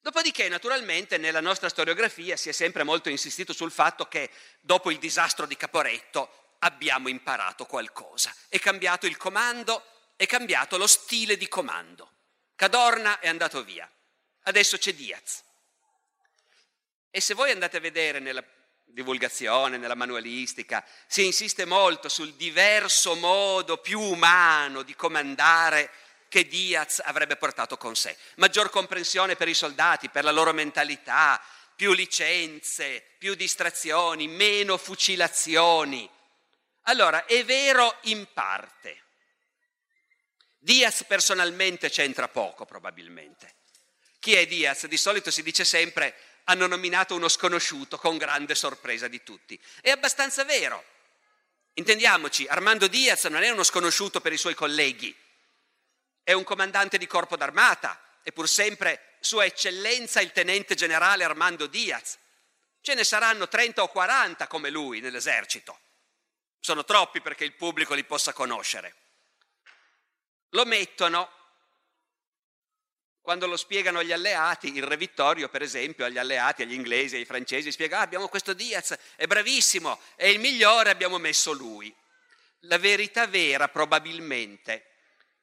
Dopodiché, 0.00 0.48
naturalmente, 0.48 1.16
nella 1.16 1.40
nostra 1.40 1.70
storiografia 1.70 2.36
si 2.36 2.50
è 2.50 2.52
sempre 2.52 2.82
molto 2.82 3.08
insistito 3.08 3.54
sul 3.54 3.72
fatto 3.72 4.06
che 4.06 4.30
dopo 4.60 4.90
il 4.90 4.98
disastro 4.98 5.46
di 5.46 5.56
Caporetto 5.56 6.56
abbiamo 6.58 7.08
imparato 7.08 7.64
qualcosa. 7.64 8.34
È 8.48 8.58
cambiato 8.58 9.06
il 9.06 9.16
comando, 9.16 9.82
è 10.16 10.26
cambiato 10.26 10.76
lo 10.76 10.86
stile 10.86 11.36
di 11.36 11.48
comando. 11.48 12.13
Cadorna 12.56 13.18
è 13.18 13.28
andato 13.28 13.64
via, 13.64 13.90
adesso 14.42 14.78
c'è 14.78 14.94
Diaz. 14.94 15.42
E 17.10 17.20
se 17.20 17.34
voi 17.34 17.50
andate 17.50 17.76
a 17.76 17.80
vedere 17.80 18.18
nella 18.18 18.44
divulgazione, 18.84 19.76
nella 19.76 19.94
manualistica, 19.94 20.84
si 21.06 21.24
insiste 21.24 21.64
molto 21.64 22.08
sul 22.08 22.34
diverso 22.34 23.14
modo 23.14 23.78
più 23.78 24.00
umano 24.00 24.82
di 24.82 24.94
comandare 24.94 25.90
che 26.28 26.46
Diaz 26.46 27.00
avrebbe 27.04 27.36
portato 27.36 27.76
con 27.76 27.94
sé. 27.94 28.16
Maggior 28.36 28.70
comprensione 28.70 29.36
per 29.36 29.48
i 29.48 29.54
soldati, 29.54 30.08
per 30.08 30.24
la 30.24 30.32
loro 30.32 30.52
mentalità, 30.52 31.40
più 31.76 31.92
licenze, 31.92 33.04
più 33.18 33.34
distrazioni, 33.34 34.28
meno 34.28 34.76
fucilazioni. 34.76 36.08
Allora, 36.82 37.24
è 37.26 37.44
vero 37.44 37.98
in 38.02 38.26
parte. 38.32 39.03
Diaz 40.64 41.04
personalmente 41.04 41.90
c'entra 41.90 42.26
poco, 42.26 42.64
probabilmente. 42.64 43.56
Chi 44.18 44.32
è 44.32 44.46
Diaz? 44.46 44.86
Di 44.86 44.96
solito 44.96 45.30
si 45.30 45.42
dice 45.42 45.62
sempre 45.62 46.16
hanno 46.44 46.66
nominato 46.66 47.14
uno 47.14 47.28
sconosciuto 47.28 47.98
con 47.98 48.16
grande 48.16 48.54
sorpresa 48.54 49.06
di 49.06 49.22
tutti. 49.22 49.60
È 49.82 49.90
abbastanza 49.90 50.42
vero. 50.44 50.82
Intendiamoci, 51.74 52.46
Armando 52.46 52.86
Diaz 52.86 53.24
non 53.24 53.42
è 53.42 53.50
uno 53.50 53.62
sconosciuto 53.62 54.22
per 54.22 54.32
i 54.32 54.38
suoi 54.38 54.54
colleghi, 54.54 55.14
è 56.22 56.32
un 56.32 56.44
comandante 56.44 56.96
di 56.96 57.06
corpo 57.06 57.36
d'armata, 57.36 58.00
è 58.22 58.32
pur 58.32 58.48
sempre 58.48 59.16
Sua 59.20 59.44
Eccellenza 59.44 60.22
il 60.22 60.32
tenente 60.32 60.74
generale 60.74 61.24
Armando 61.24 61.66
Diaz. 61.66 62.16
Ce 62.80 62.94
ne 62.94 63.04
saranno 63.04 63.48
30 63.48 63.82
o 63.82 63.88
40 63.88 64.46
come 64.46 64.70
lui 64.70 65.00
nell'esercito. 65.00 65.78
Sono 66.58 66.84
troppi 66.84 67.20
perché 67.20 67.44
il 67.44 67.52
pubblico 67.52 67.92
li 67.92 68.04
possa 68.04 68.32
conoscere. 68.32 69.03
Lo 70.54 70.64
mettono 70.64 71.30
Quando 73.20 73.46
lo 73.46 73.56
spiegano 73.56 74.00
agli 74.00 74.12
alleati, 74.12 74.74
il 74.76 74.82
re 74.82 74.98
Vittorio, 74.98 75.48
per 75.48 75.62
esempio, 75.62 76.04
agli 76.04 76.18
alleati, 76.18 76.60
agli 76.60 76.74
inglesi, 76.74 77.16
ai 77.16 77.24
francesi, 77.24 77.72
spiega, 77.72 78.00
ah, 78.00 78.02
abbiamo 78.02 78.28
questo 78.28 78.52
Diaz, 78.52 78.94
è 79.16 79.26
bravissimo, 79.26 79.98
è 80.14 80.26
il 80.26 80.38
migliore, 80.38 80.90
abbiamo 80.90 81.16
messo 81.16 81.52
lui. 81.52 81.94
La 82.66 82.76
verità 82.76 83.26
vera, 83.26 83.68
probabilmente, 83.68 84.90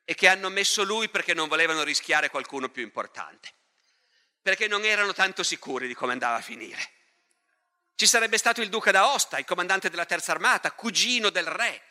è 0.04 0.14
che 0.14 0.28
hanno 0.28 0.50
messo 0.50 0.84
lui 0.84 1.10
perché 1.10 1.34
non 1.34 1.48
volevano 1.48 1.82
rischiare 1.82 2.30
qualcuno 2.30 2.70
più 2.70 2.84
importante, 2.84 3.52
perché 4.44 4.68
non 4.68 4.86
erano 4.86 5.12
tanto 5.12 5.42
sicuri 5.42 5.88
di 5.88 5.96
come 5.96 6.12
andava 6.12 6.36
a 6.36 6.42
finire. 6.42 6.92
Ci 7.96 8.06
sarebbe 8.06 8.38
stato 8.38 8.62
il 8.62 8.70
duca 8.70 8.92
d'Aosta, 8.92 9.40
il 9.40 9.46
comandante 9.46 9.90
della 9.90 10.06
terza 10.06 10.34
armata, 10.34 10.72
cugino 10.72 11.32
del 11.32 11.48
re, 11.48 11.91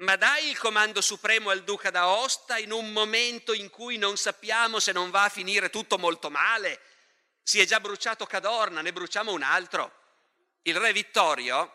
ma 0.00 0.16
dai 0.16 0.48
il 0.48 0.58
comando 0.58 1.00
supremo 1.00 1.50
al 1.50 1.62
duca 1.62 1.90
d'Aosta 1.90 2.58
in 2.58 2.72
un 2.72 2.90
momento 2.92 3.52
in 3.52 3.68
cui 3.68 3.98
non 3.98 4.16
sappiamo 4.16 4.78
se 4.78 4.92
non 4.92 5.10
va 5.10 5.24
a 5.24 5.28
finire 5.28 5.68
tutto 5.68 5.98
molto 5.98 6.30
male. 6.30 6.80
Si 7.42 7.60
è 7.60 7.66
già 7.66 7.80
bruciato 7.80 8.24
Cadorna, 8.24 8.80
ne 8.80 8.92
bruciamo 8.92 9.32
un 9.32 9.42
altro. 9.42 9.92
Il 10.62 10.76
re 10.76 10.92
Vittorio, 10.92 11.74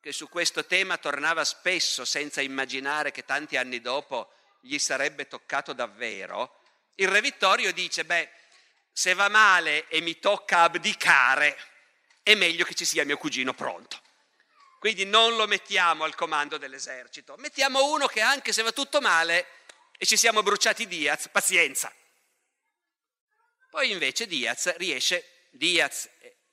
che 0.00 0.10
su 0.10 0.28
questo 0.28 0.66
tema 0.66 0.96
tornava 0.98 1.44
spesso 1.44 2.04
senza 2.04 2.40
immaginare 2.40 3.12
che 3.12 3.24
tanti 3.24 3.56
anni 3.56 3.80
dopo 3.80 4.32
gli 4.60 4.78
sarebbe 4.78 5.28
toccato 5.28 5.72
davvero, 5.72 6.60
il 6.96 7.08
re 7.08 7.20
Vittorio 7.20 7.72
dice, 7.72 8.04
beh, 8.04 8.30
se 8.92 9.14
va 9.14 9.28
male 9.28 9.86
e 9.88 10.00
mi 10.00 10.18
tocca 10.18 10.62
abdicare, 10.62 11.56
è 12.22 12.34
meglio 12.34 12.64
che 12.64 12.74
ci 12.74 12.84
sia 12.84 13.04
mio 13.04 13.16
cugino 13.16 13.54
pronto. 13.54 14.02
Quindi 14.84 15.06
non 15.06 15.34
lo 15.36 15.46
mettiamo 15.46 16.04
al 16.04 16.14
comando 16.14 16.58
dell'esercito, 16.58 17.36
mettiamo 17.38 17.90
uno 17.90 18.06
che 18.06 18.20
anche 18.20 18.52
se 18.52 18.60
va 18.60 18.70
tutto 18.70 19.00
male 19.00 19.46
e 19.96 20.04
ci 20.04 20.14
siamo 20.14 20.42
bruciati 20.42 20.86
Diaz, 20.86 21.30
pazienza. 21.32 21.90
Poi 23.70 23.92
invece 23.92 24.26
Diaz 24.26 24.76
riesce, 24.76 25.46
Diaz 25.52 26.06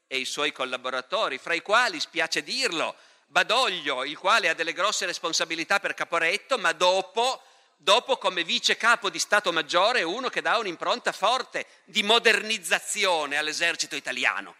e 0.07 0.17
i 0.17 0.23
suoi 0.23 0.53
collaboratori, 0.53 1.39
fra 1.39 1.53
i 1.53 1.61
quali, 1.61 2.00
spiace 2.00 2.41
dirlo, 2.41 2.95
Badoglio, 3.25 4.05
il 4.05 4.17
quale 4.17 4.47
ha 4.47 4.53
delle 4.53 4.71
grosse 4.71 5.05
responsabilità 5.05 5.81
per 5.81 5.93
Caporetto, 5.93 6.57
ma 6.57 6.71
dopo, 6.71 7.43
dopo 7.75 8.15
come 8.15 8.45
vice 8.45 8.77
capo 8.77 9.09
di 9.09 9.19
Stato 9.19 9.51
Maggiore 9.51 10.03
uno 10.03 10.29
che 10.29 10.39
dà 10.39 10.57
un'impronta 10.57 11.11
forte 11.11 11.67
di 11.83 12.01
modernizzazione 12.01 13.35
all'esercito 13.35 13.97
italiano. 13.97 14.55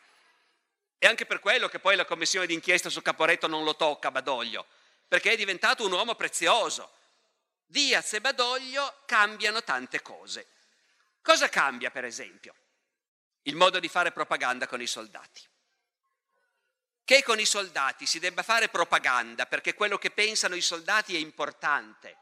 È 1.02 1.08
anche 1.08 1.26
per 1.26 1.40
quello 1.40 1.68
che 1.68 1.80
poi 1.80 1.96
la 1.96 2.06
commissione 2.06 2.46
d'inchiesta 2.46 2.88
su 2.88 3.02
Caporetto 3.02 3.48
non 3.48 3.64
lo 3.64 3.76
tocca 3.76 4.12
Badoglio, 4.12 4.68
perché 5.08 5.32
è 5.32 5.36
diventato 5.36 5.84
un 5.84 5.92
uomo 5.92 6.14
prezioso. 6.14 6.94
Diaz 7.66 8.14
e 8.14 8.22
Badoglio 8.22 9.02
cambiano 9.08 9.64
tante 9.64 10.04
cose. 10.04 10.46
Cosa 11.24 11.50
cambia, 11.50 11.90
per 11.90 12.06
esempio? 12.06 12.54
Il 13.42 13.56
modo 13.56 13.80
di 13.80 13.88
fare 13.88 14.12
propaganda 14.12 14.68
con 14.68 14.80
i 14.80 14.86
soldati. 14.86 15.42
Che 17.04 17.24
con 17.24 17.40
i 17.40 17.46
soldati 17.46 18.06
si 18.06 18.20
debba 18.20 18.44
fare 18.44 18.70
propaganda 18.70 19.48
perché 19.48 19.74
quello 19.74 19.98
che 19.98 20.12
pensano 20.12 20.54
i 20.54 20.62
soldati 20.62 21.16
è 21.16 21.20
importante. 21.20 22.16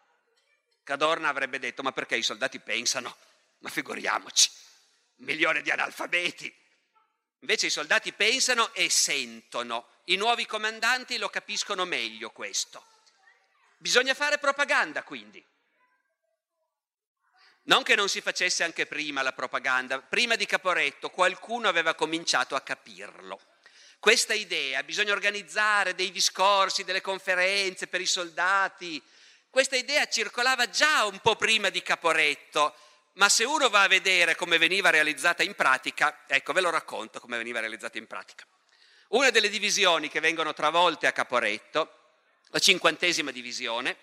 Cadorna 0.86 1.28
avrebbe 1.28 1.60
detto, 1.60 1.84
ma 1.84 1.92
perché 1.92 2.16
i 2.16 2.24
soldati 2.24 2.60
pensano? 2.60 3.14
Ma 3.58 3.70
figuriamoci, 3.70 4.50
milione 5.16 5.62
di 5.62 5.70
analfabeti, 5.70 6.68
Invece 7.40 7.68
i 7.68 7.72
soldati 7.72 8.12
pensano 8.14 8.74
e 8.74 8.90
sentono. 8.90 9.88
I 10.06 10.16
nuovi 10.16 10.46
comandanti 10.46 11.18
lo 11.18 11.30
capiscono 11.30 11.86
meglio 11.86 12.32
questo. 12.32 12.86
Bisogna 13.78 14.14
fare 14.14 14.38
propaganda 14.40 15.04
quindi. 15.04 15.44
Non 17.64 17.84
che 17.84 17.96
non 17.96 18.10
si 18.10 18.20
facesse 18.20 18.64
anche 18.64 18.88
prima 18.88 19.22
la 19.22 19.32
propaganda, 19.32 20.02
prima 20.02 20.36
di 20.36 20.46
Caporetto 20.46 21.10
qualcuno 21.10 21.68
aveva 21.68 21.94
cominciato 21.94 22.56
a 22.56 22.62
capirlo. 22.62 23.40
Questa 24.00 24.34
idea, 24.34 24.82
bisogna 24.84 25.12
organizzare 25.12 25.94
dei 25.94 26.12
discorsi, 26.12 26.84
delle 26.84 27.02
conferenze 27.02 27.88
per 27.88 28.02
i 28.02 28.06
soldati, 28.06 29.02
questa 29.50 29.76
idea 29.76 30.08
circolava 30.08 30.70
già 30.70 31.06
un 31.06 31.20
po' 31.20 31.36
prima 31.36 31.70
di 31.70 31.82
Caporetto 31.82 32.76
ma 33.20 33.28
se 33.28 33.44
uno 33.44 33.70
va 33.70 33.84
a 33.84 33.88
vedere 33.88 34.36
come 34.36 34.58
veniva 34.58 34.90
realizzata 34.90 35.44
in 35.44 35.54
pratica, 35.54 36.24
ecco 36.26 36.54
ve 36.54 36.62
lo 36.62 36.70
racconto 36.70 37.20
come 37.20 37.38
veniva 37.38 37.60
realizzata 37.60 37.98
in 37.98 38.08
pratica. 38.08 38.46
Una 39.10 39.30
delle 39.30 39.50
divisioni 39.50 40.08
che 40.08 40.22
vengono 40.22 40.54
travolte 40.54 41.06
a 41.06 41.12
Caporetto, 41.12 41.96
la 42.48 42.60
cinquantesima 42.60 43.32
divisione, 43.32 43.98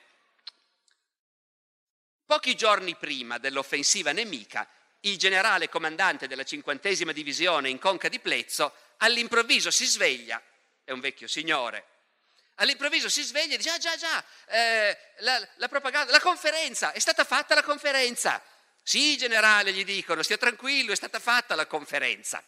pochi 2.26 2.54
giorni 2.54 2.94
prima 2.96 3.38
dell'offensiva 3.38 4.12
nemica, 4.12 4.68
il 5.00 5.16
generale 5.16 5.70
comandante 5.70 6.26
della 6.26 6.44
cinquantesima 6.44 7.12
divisione 7.12 7.70
in 7.70 7.78
Conca 7.78 8.08
di 8.08 8.20
Plezzo 8.20 8.74
all'improvviso 8.98 9.70
si 9.70 9.86
sveglia, 9.86 10.42
è 10.84 10.90
un 10.90 11.00
vecchio 11.00 11.26
signore, 11.26 11.86
all'improvviso 12.56 13.08
si 13.08 13.22
sveglia 13.22 13.54
e 13.54 13.56
dice, 13.56 13.70
ah 13.70 13.78
già 13.78 13.96
già, 13.96 14.22
eh, 14.48 14.98
la, 15.18 15.38
la, 15.56 16.04
la 16.08 16.20
conferenza, 16.20 16.92
è 16.92 16.98
stata 16.98 17.24
fatta 17.24 17.54
la 17.54 17.62
conferenza. 17.62 18.42
Sì, 18.88 19.16
generale, 19.16 19.72
gli 19.72 19.84
dicono, 19.84 20.22
stia 20.22 20.38
tranquillo, 20.38 20.92
è 20.92 20.94
stata 20.94 21.18
fatta 21.18 21.56
la 21.56 21.66
conferenza. 21.66 22.40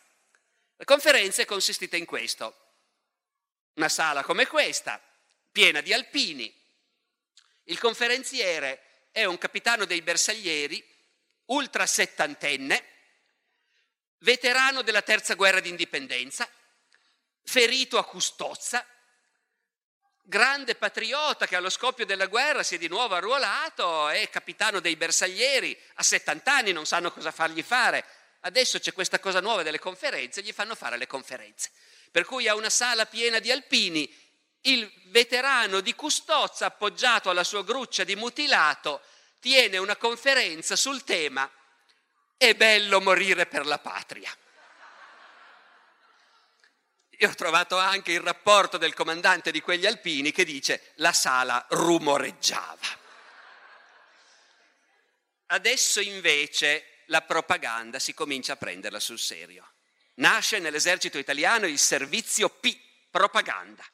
La 0.76 0.84
conferenza 0.84 1.42
è 1.42 1.44
consistita 1.44 1.96
in 1.96 2.04
questo. 2.04 2.76
Una 3.74 3.88
sala 3.88 4.22
come 4.22 4.46
questa, 4.46 5.02
piena 5.50 5.80
di 5.80 5.92
alpini. 5.92 6.54
Il 7.64 7.80
conferenziere 7.80 9.08
è 9.10 9.24
un 9.24 9.36
capitano 9.36 9.84
dei 9.84 10.00
bersaglieri, 10.00 10.80
ultra 11.46 11.86
settantenne, 11.86 12.84
veterano 14.18 14.82
della 14.82 15.02
terza 15.02 15.34
guerra 15.34 15.58
d'indipendenza, 15.58 16.48
ferito 17.42 17.98
a 17.98 18.04
Custozza, 18.04 18.86
grande 20.28 20.74
patriota 20.74 21.46
che 21.46 21.56
allo 21.56 21.70
scoppio 21.70 22.04
della 22.04 22.26
guerra 22.26 22.62
si 22.62 22.74
è 22.74 22.78
di 22.78 22.86
nuovo 22.86 23.14
arruolato, 23.14 24.08
è 24.10 24.28
capitano 24.28 24.78
dei 24.78 24.94
bersaglieri, 24.94 25.76
a 25.94 26.02
70 26.02 26.54
anni 26.54 26.72
non 26.72 26.84
sanno 26.84 27.10
cosa 27.10 27.30
fargli 27.30 27.62
fare. 27.62 28.04
Adesso 28.40 28.78
c'è 28.78 28.92
questa 28.92 29.18
cosa 29.20 29.40
nuova 29.40 29.62
delle 29.62 29.78
conferenze, 29.78 30.42
gli 30.42 30.52
fanno 30.52 30.74
fare 30.74 30.98
le 30.98 31.06
conferenze. 31.06 31.70
Per 32.10 32.26
cui 32.26 32.46
ha 32.46 32.54
una 32.54 32.68
sala 32.68 33.06
piena 33.06 33.38
di 33.38 33.50
alpini, 33.50 34.14
il 34.62 34.92
veterano 35.06 35.80
di 35.80 35.94
Custozza, 35.94 36.66
appoggiato 36.66 37.30
alla 37.30 37.44
sua 37.44 37.64
gruccia 37.64 38.04
di 38.04 38.14
mutilato, 38.14 39.00
tiene 39.40 39.78
una 39.78 39.96
conferenza 39.96 40.76
sul 40.76 41.04
tema 41.04 41.50
È 42.36 42.54
bello 42.54 43.00
morire 43.00 43.46
per 43.46 43.64
la 43.64 43.78
patria. 43.78 44.30
Io 47.20 47.28
ho 47.28 47.34
trovato 47.34 47.76
anche 47.76 48.12
il 48.12 48.20
rapporto 48.20 48.78
del 48.78 48.94
comandante 48.94 49.50
di 49.50 49.60
quegli 49.60 49.86
alpini 49.86 50.30
che 50.30 50.44
dice 50.44 50.92
la 50.96 51.12
sala 51.12 51.66
rumoreggiava. 51.70 53.06
Adesso 55.46 56.00
invece 56.00 57.02
la 57.06 57.22
propaganda 57.22 57.98
si 57.98 58.14
comincia 58.14 58.52
a 58.52 58.56
prenderla 58.56 59.00
sul 59.00 59.18
serio. 59.18 59.68
Nasce 60.14 60.60
nell'esercito 60.60 61.18
italiano 61.18 61.66
il 61.66 61.78
servizio 61.78 62.48
P, 62.50 62.78
propaganda. 63.10 63.84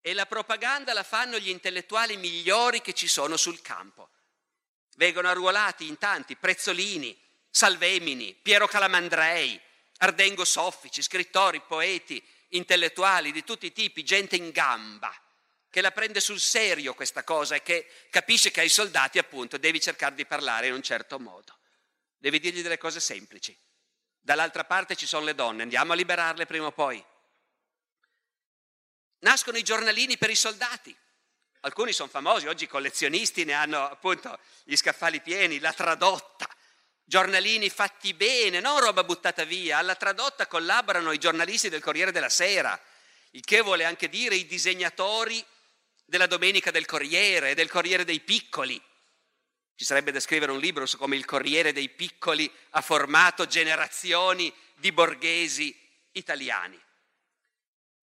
E 0.00 0.14
la 0.14 0.26
propaganda 0.26 0.92
la 0.92 1.02
fanno 1.02 1.38
gli 1.38 1.48
intellettuali 1.48 2.16
migliori 2.16 2.80
che 2.80 2.92
ci 2.92 3.08
sono 3.08 3.36
sul 3.36 3.60
campo. 3.60 4.10
Vengono 4.94 5.28
arruolati 5.28 5.88
in 5.88 5.98
tanti, 5.98 6.36
Prezzolini, 6.36 7.18
Salvemini, 7.50 8.34
Piero 8.34 8.68
Calamandrei, 8.68 9.60
Ardengo 9.98 10.44
Soffici, 10.44 11.02
scrittori, 11.02 11.60
poeti, 11.60 12.22
intellettuali 12.48 13.32
di 13.32 13.44
tutti 13.44 13.66
i 13.66 13.72
tipi, 13.72 14.04
gente 14.04 14.36
in 14.36 14.50
gamba, 14.50 15.14
che 15.70 15.80
la 15.80 15.90
prende 15.90 16.20
sul 16.20 16.40
serio 16.40 16.94
questa 16.94 17.24
cosa 17.24 17.54
e 17.54 17.62
che 17.62 17.90
capisce 18.10 18.50
che 18.50 18.60
ai 18.60 18.68
soldati 18.68 19.18
appunto 19.18 19.58
devi 19.58 19.80
cercare 19.80 20.14
di 20.14 20.24
parlare 20.24 20.68
in 20.68 20.72
un 20.72 20.82
certo 20.82 21.18
modo. 21.18 21.58
Devi 22.16 22.40
dirgli 22.40 22.62
delle 22.62 22.78
cose 22.78 23.00
semplici. 23.00 23.56
Dall'altra 24.18 24.64
parte 24.64 24.96
ci 24.96 25.06
sono 25.06 25.24
le 25.24 25.34
donne, 25.34 25.62
andiamo 25.62 25.92
a 25.92 25.96
liberarle 25.96 26.46
prima 26.46 26.66
o 26.66 26.72
poi. 26.72 27.04
Nascono 29.18 29.56
i 29.56 29.62
giornalini 29.62 30.16
per 30.18 30.30
i 30.30 30.34
soldati. 30.34 30.96
Alcuni 31.60 31.92
sono 31.92 32.08
famosi, 32.08 32.46
oggi 32.46 32.64
i 32.64 32.68
collezionisti 32.68 33.44
ne 33.44 33.52
hanno 33.52 33.88
appunto 33.88 34.38
gli 34.64 34.76
scaffali 34.76 35.20
pieni, 35.20 35.58
la 35.58 35.72
tradotta, 35.72 36.48
giornalini 37.06 37.70
fatti 37.70 38.12
bene, 38.14 38.58
non 38.60 38.80
roba 38.80 39.04
buttata 39.04 39.44
via. 39.44 39.78
Alla 39.78 39.94
tradotta 39.94 40.46
collaborano 40.46 41.12
i 41.12 41.18
giornalisti 41.18 41.68
del 41.68 41.80
Corriere 41.80 42.10
della 42.10 42.28
Sera, 42.28 42.78
il 43.30 43.44
che 43.44 43.60
vuole 43.60 43.84
anche 43.84 44.08
dire 44.08 44.34
i 44.34 44.46
disegnatori 44.46 45.42
della 46.04 46.26
Domenica 46.26 46.70
del 46.70 46.84
Corriere 46.84 47.50
e 47.50 47.54
del 47.54 47.70
Corriere 47.70 48.04
dei 48.04 48.20
Piccoli. 48.20 48.80
Ci 49.76 49.84
sarebbe 49.84 50.10
da 50.10 50.20
scrivere 50.20 50.52
un 50.52 50.58
libro 50.58 50.84
su 50.86 50.96
come 50.96 51.16
il 51.16 51.24
Corriere 51.24 51.72
dei 51.72 51.88
Piccoli 51.88 52.50
ha 52.70 52.80
formato 52.80 53.46
generazioni 53.46 54.52
di 54.74 54.90
borghesi 54.90 55.74
italiani. 56.12 56.80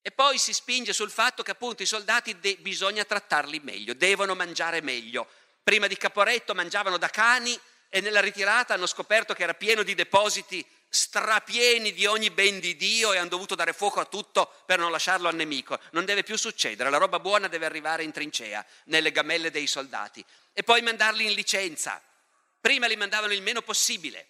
E 0.01 0.12
poi 0.12 0.38
si 0.38 0.53
spinge 0.53 0.93
sul 0.93 1.10
fatto 1.10 1.43
che 1.43 1.51
appunto 1.51 1.81
i 1.81 1.88
soldati 1.88 2.39
de- 2.39 2.57
bisogna 2.60 3.03
trattarli 3.03 3.60
meglio, 3.63 3.93
devono 3.93 4.36
mangiare 4.36 4.81
meglio. 4.81 5.27
Prima 5.63 5.88
di 5.88 5.98
Caporetto 5.98 6.53
mangiavano 6.53 6.98
da 6.98 7.10
cani, 7.10 7.60
e 7.96 8.02
nella 8.02 8.22
ritirata 8.22 8.74
hanno 8.74 8.88
scoperto 8.88 9.36
che 9.36 9.44
era 9.44 9.54
pieno 9.54 9.84
di 9.84 9.94
depositi 9.94 10.66
strapieni 10.90 11.94
di 11.94 12.08
ogni 12.08 12.32
ben 12.32 12.60
di 12.60 12.76
Dio 12.76 13.14
e 13.14 13.18
hanno 13.18 13.30
dovuto 13.30 13.54
dare 13.54 13.72
fuoco 13.72 14.00
a 14.00 14.06
tutto 14.06 14.52
per 14.66 14.80
non 14.80 14.90
lasciarlo 14.90 15.28
al 15.28 15.36
nemico. 15.36 15.80
Non 15.92 16.04
deve 16.04 16.24
più 16.24 16.36
succedere, 16.36 16.90
la 16.90 16.98
roba 16.98 17.20
buona 17.20 17.48
deve 17.48 17.68
arrivare 17.68 18.02
in 18.02 18.12
trincea, 18.12 18.66
nelle 18.86 19.12
gamelle 19.12 19.52
dei 19.52 19.68
soldati. 19.68 20.26
E 20.54 20.64
poi 20.64 20.82
mandarli 20.82 21.24
in 21.24 21.34
licenza. 21.34 22.02
Prima 22.60 22.88
li 22.88 22.96
mandavano 22.96 23.32
il 23.32 23.44
meno 23.44 23.62
possibile, 23.62 24.26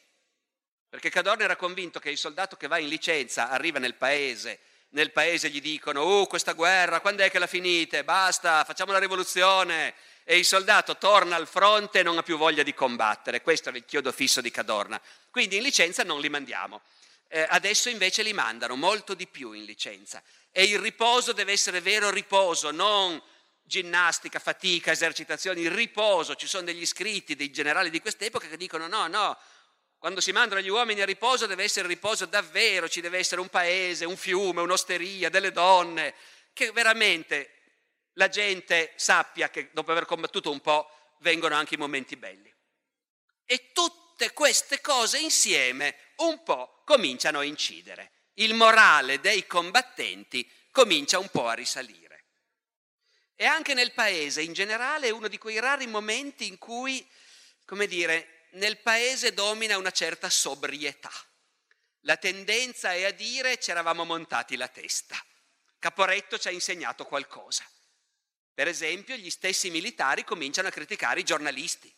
perché 0.90 1.10
Cadorna 1.10 1.46
era 1.46 1.56
convinto 1.56 2.02
che 2.02 2.10
il 2.10 2.18
soldato 2.18 2.58
che 2.58 2.68
va 2.68 2.80
in 2.80 2.90
licenza 2.90 3.50
arriva 3.50 3.80
nel 3.80 3.96
paese, 3.96 4.60
nel 4.90 5.14
paese 5.14 5.50
gli 5.50 5.62
dicono, 5.62 6.02
oh 6.02 6.28
questa 6.28 6.52
guerra, 6.52 7.00
quando 7.00 7.24
è 7.24 7.32
che 7.32 7.40
la 7.40 7.48
finite? 7.48 8.04
Basta, 8.04 8.66
facciamo 8.66 8.92
la 8.92 9.00
rivoluzione. 9.00 9.96
E 10.24 10.38
il 10.38 10.46
soldato 10.46 10.98
torna 10.98 11.36
al 11.36 11.48
fronte 11.48 12.00
e 12.00 12.04
non 12.04 12.18
ha 12.18 12.24
più 12.24 12.38
voglia 12.38 12.64
di 12.64 12.74
combattere. 12.74 13.42
Questo 13.42 13.70
è 13.70 13.76
il 13.76 13.86
chiodo 13.86 14.12
fisso 14.12 14.42
di 14.42 14.52
Cadorna. 14.52 15.02
Quindi 15.30 15.58
in 15.58 15.64
licenza 15.64 16.04
non 16.04 16.20
li 16.22 16.30
mandiamo. 16.30 16.82
Eh, 17.28 17.46
adesso 17.50 17.90
invece 17.90 18.24
li 18.24 18.34
mandano 18.34 18.76
molto 18.76 19.14
di 19.14 19.28
più 19.28 19.54
in 19.54 19.66
licenza. 19.66 20.22
E 20.52 20.64
il 20.64 20.80
riposo 20.80 21.34
deve 21.34 21.52
essere 21.52 21.82
vero 21.82 22.10
riposo, 22.10 22.72
non 22.72 23.22
ginnastica, 23.64 24.40
fatica, 24.40 24.92
esercitazioni, 24.92 25.68
riposo. 25.68 26.36
Ci 26.36 26.48
sono 26.48 26.64
degli 26.64 26.86
scritti 26.86 27.36
dei 27.36 27.52
generali 27.52 27.90
di 27.90 28.02
quest'epoca 28.02 28.48
che 28.48 28.58
dicono 28.58 28.88
no, 28.88 29.08
no, 29.08 29.38
quando 30.04 30.20
si 30.20 30.34
mandano 30.34 30.60
gli 30.60 30.70
uomini 30.70 31.00
a 31.02 31.06
riposo 31.06 31.48
deve 31.48 31.64
essere 31.64 31.88
riposo 31.88 32.26
davvero, 32.26 32.90
ci 32.90 33.00
deve 33.00 33.20
essere 33.20 33.40
un 33.40 33.48
paese, 33.48 34.04
un 34.04 34.18
fiume, 34.18 34.62
un'osteria, 34.62 35.30
delle 35.30 35.54
donne, 35.54 36.14
che 36.52 36.72
veramente 36.72 37.63
la 38.14 38.30
gente 38.30 38.94
sappia 38.96 39.50
che 39.50 39.70
dopo 39.72 39.92
aver 39.92 40.06
combattuto 40.06 40.52
un 40.52 40.62
po' 40.62 41.16
vengono 41.20 41.56
anche 41.56 41.76
i 41.76 41.78
momenti 41.78 42.16
belli. 42.16 42.54
E 43.46 43.72
tutte 43.72 44.34
queste 44.34 44.82
cose 44.82 45.20
insieme 45.20 45.96
un 46.18 46.44
po' 46.44 46.82
cominciano 46.86 47.40
a 47.40 47.44
incidere. 47.44 48.12
Il 48.34 48.54
morale 48.54 49.20
dei 49.20 49.46
combattenti 49.46 50.50
comincia 50.72 51.20
un 51.20 51.30
po' 51.30 51.48
a 51.48 51.54
risalire. 51.54 52.26
E 53.36 53.46
anche 53.46 53.74
nel 53.74 53.94
paese 53.94 54.42
in 54.42 54.54
generale 54.54 55.08
è 55.08 55.12
uno 55.12 55.28
di 55.28 55.38
quei 55.38 55.60
rari 55.60 55.88
momenti 55.88 56.48
in 56.48 56.58
cui, 56.58 57.06
come 57.66 57.88
dire, 57.88 58.48
nel 58.52 58.80
paese 58.80 59.34
domina 59.34 59.78
una 59.78 59.92
certa 59.92 60.30
sobrietà. 60.30 61.12
La 62.02 62.18
tendenza 62.18 62.94
è 62.94 63.06
a 63.06 63.12
dire 63.12 63.60
ci 63.60 63.72
eravamo 63.72 64.04
montati 64.04 64.56
la 64.56 64.68
testa. 64.68 65.16
Caporetto 65.80 66.38
ci 66.38 66.48
ha 66.48 66.52
insegnato 66.52 67.06
qualcosa. 67.06 67.66
Per 68.54 68.68
esempio, 68.68 69.16
gli 69.16 69.30
stessi 69.30 69.70
militari 69.70 70.24
cominciano 70.24 70.68
a 70.68 70.72
criticare 70.72 71.22
i 71.22 71.24
giornalisti 71.24 71.94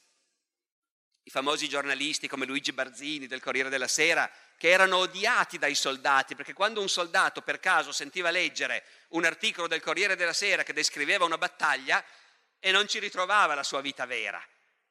i 1.27 1.31
famosi 1.31 1.67
giornalisti 1.67 2.27
come 2.27 2.45
Luigi 2.45 2.71
Barzini 2.71 3.25
del 3.25 3.41
Corriere 3.41 3.69
della 3.69 3.87
Sera, 3.87 4.29
che 4.57 4.69
erano 4.69 4.97
odiati 4.97 5.57
dai 5.57 5.73
soldati, 5.73 6.35
perché 6.35 6.53
quando 6.53 6.81
un 6.81 6.87
soldato 6.87 7.41
per 7.41 7.59
caso 7.59 7.91
sentiva 7.91 8.29
leggere 8.29 8.83
un 9.09 9.25
articolo 9.25 9.67
del 9.67 9.81
Corriere 9.81 10.15
della 10.15 10.33
Sera 10.33 10.61
che 10.61 10.71
descriveva 10.71 11.25
una 11.25 11.39
battaglia 11.39 12.03
e 12.59 12.71
non 12.71 12.87
ci 12.87 12.99
ritrovava 12.99 13.55
la 13.55 13.63
sua 13.63 13.81
vita 13.81 14.05
vera. 14.05 14.39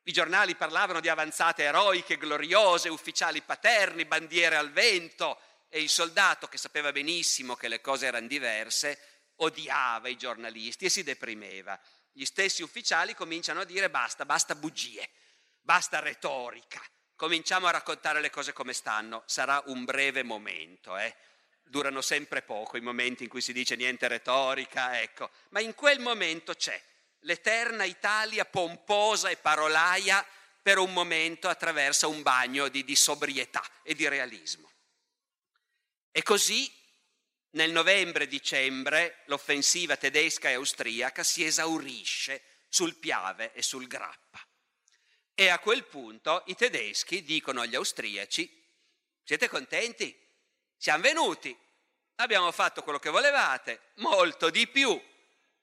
I 0.07 0.13
giornali 0.13 0.57
parlavano 0.57 0.99
di 0.99 1.09
avanzate 1.09 1.63
eroiche, 1.63 2.19
gloriose, 2.19 2.89
ufficiali 2.89 3.41
paterni, 3.41 4.05
bandiere 4.05 4.57
al 4.57 4.73
vento 4.73 5.41
e 5.69 5.81
il 5.81 5.89
soldato, 5.89 6.49
che 6.49 6.59
sapeva 6.59 6.91
benissimo 6.91 7.55
che 7.55 7.69
le 7.69 7.81
cose 7.81 8.07
erano 8.07 8.27
diverse, 8.27 9.14
odiava 9.37 10.09
i 10.09 10.17
giornalisti 10.17 10.87
e 10.87 10.91
si 10.91 11.03
deprimeva. 11.03 11.79
Gli 12.13 12.25
stessi 12.25 12.63
ufficiali 12.63 13.15
cominciano 13.15 13.61
a 13.61 13.65
dire 13.65 13.91
basta, 13.91 14.25
basta 14.25 14.55
bugie 14.55 15.09
basta 15.65 15.99
retorica, 15.99 16.83
cominciamo 17.17 17.67
a 17.67 17.71
raccontare 17.71 18.21
le 18.21 18.29
cose 18.29 18.53
come 18.53 18.75
stanno, 18.75 19.23
sarà 19.27 19.63
un 19.67 19.85
breve 19.85 20.23
momento, 20.23 20.97
eh? 20.97 21.17
durano 21.63 22.03
sempre 22.03 22.43
poco 22.43 22.77
i 22.77 22.83
momenti 22.83 23.23
in 23.23 23.31
cui 23.31 23.41
si 23.41 23.55
dice 23.55 23.75
niente 23.75 24.07
retorica, 24.07 25.01
ecco, 25.01 25.31
ma 25.51 25.61
in 25.61 25.75
quel 25.75 26.01
momento 26.01 26.55
c'è 26.55 26.81
l'eterna 27.21 27.85
Italia 27.85 28.45
pomposa 28.45 29.31
e 29.31 29.39
parolaia 29.39 30.25
per 30.61 30.77
un 30.77 30.93
momento 30.93 31.49
attraversa 31.49 32.09
un 32.09 32.21
bagno 32.21 32.69
di, 32.69 32.85
di 32.85 32.95
sobrietà 32.95 33.65
e 33.83 33.95
di 33.95 34.07
realismo. 34.07 34.71
E 36.13 36.23
così 36.23 36.71
nel 37.55 37.71
novembre-dicembre 37.71 39.23
l'offensiva 39.27 39.97
tedesca 39.97 40.51
e 40.51 40.55
austriaca 40.55 41.23
si 41.23 41.45
esaurisce 41.45 42.43
sul 42.69 42.97
Piave 42.97 43.53
e 43.53 43.63
sul 43.63 43.87
Grappa. 43.87 44.45
E 45.35 45.49
a 45.49 45.59
quel 45.59 45.85
punto 45.85 46.43
i 46.47 46.55
tedeschi 46.55 47.23
dicono 47.25 47.61
agli 47.61 47.75
austriaci, 47.75 48.63
siete 49.23 49.49
contenti? 49.49 50.17
Siamo 50.77 51.03
venuti, 51.03 51.57
abbiamo 52.17 52.51
fatto 52.53 52.83
quello 52.83 52.99
che 52.99 53.11
volevate, 53.11 53.91
molto 53.97 54.51
di 54.51 54.69
più, 54.69 55.01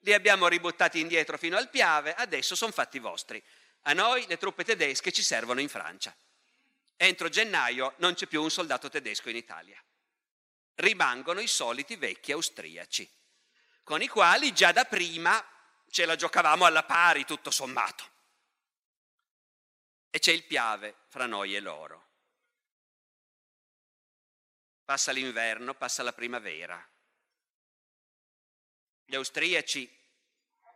li 0.00 0.12
abbiamo 0.12 0.48
ributtati 0.48 1.00
indietro 1.00 1.38
fino 1.38 1.56
al 1.56 1.70
Piave, 1.70 2.14
adesso 2.14 2.54
sono 2.54 2.72
fatti 2.72 2.98
vostri. 2.98 3.42
A 3.82 3.92
noi 3.92 4.26
le 4.26 4.36
truppe 4.36 4.64
tedesche 4.64 5.12
ci 5.12 5.22
servono 5.22 5.60
in 5.60 5.68
Francia. 5.68 6.14
Entro 6.96 7.28
gennaio 7.28 7.94
non 7.98 8.14
c'è 8.14 8.26
più 8.26 8.42
un 8.42 8.50
soldato 8.50 8.88
tedesco 8.88 9.28
in 9.28 9.36
Italia. 9.36 9.82
Rimangono 10.82 11.38
i 11.38 11.46
soliti 11.46 11.94
vecchi 11.94 12.32
austriaci, 12.32 13.08
con 13.84 14.02
i 14.02 14.08
quali 14.08 14.52
già 14.52 14.72
da 14.72 14.84
prima 14.84 15.40
ce 15.88 16.06
la 16.06 16.16
giocavamo 16.16 16.64
alla 16.64 16.82
pari 16.82 17.24
tutto 17.24 17.52
sommato 17.52 18.10
e 20.10 20.18
c'è 20.18 20.32
il 20.32 20.42
piave 20.42 20.96
fra 21.06 21.26
noi 21.26 21.54
e 21.54 21.60
loro. 21.60 22.08
Passa 24.84 25.12
l'inverno, 25.12 25.72
passa 25.74 26.02
la 26.02 26.12
primavera. 26.12 26.84
Gli 29.04 29.14
austriaci 29.14 29.88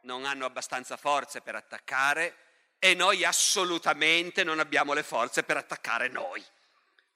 non 0.03 0.25
hanno 0.25 0.45
abbastanza 0.45 0.97
forze 0.97 1.41
per 1.41 1.57
attaccare 1.57 2.75
e 2.79 2.95
noi 2.95 3.25
assolutamente 3.25 4.45
non 4.45 4.61
abbiamo 4.61 4.93
le 4.93 5.03
forze 5.03 5.43
per 5.43 5.57
attaccare 5.57 6.07
noi. 6.07 6.45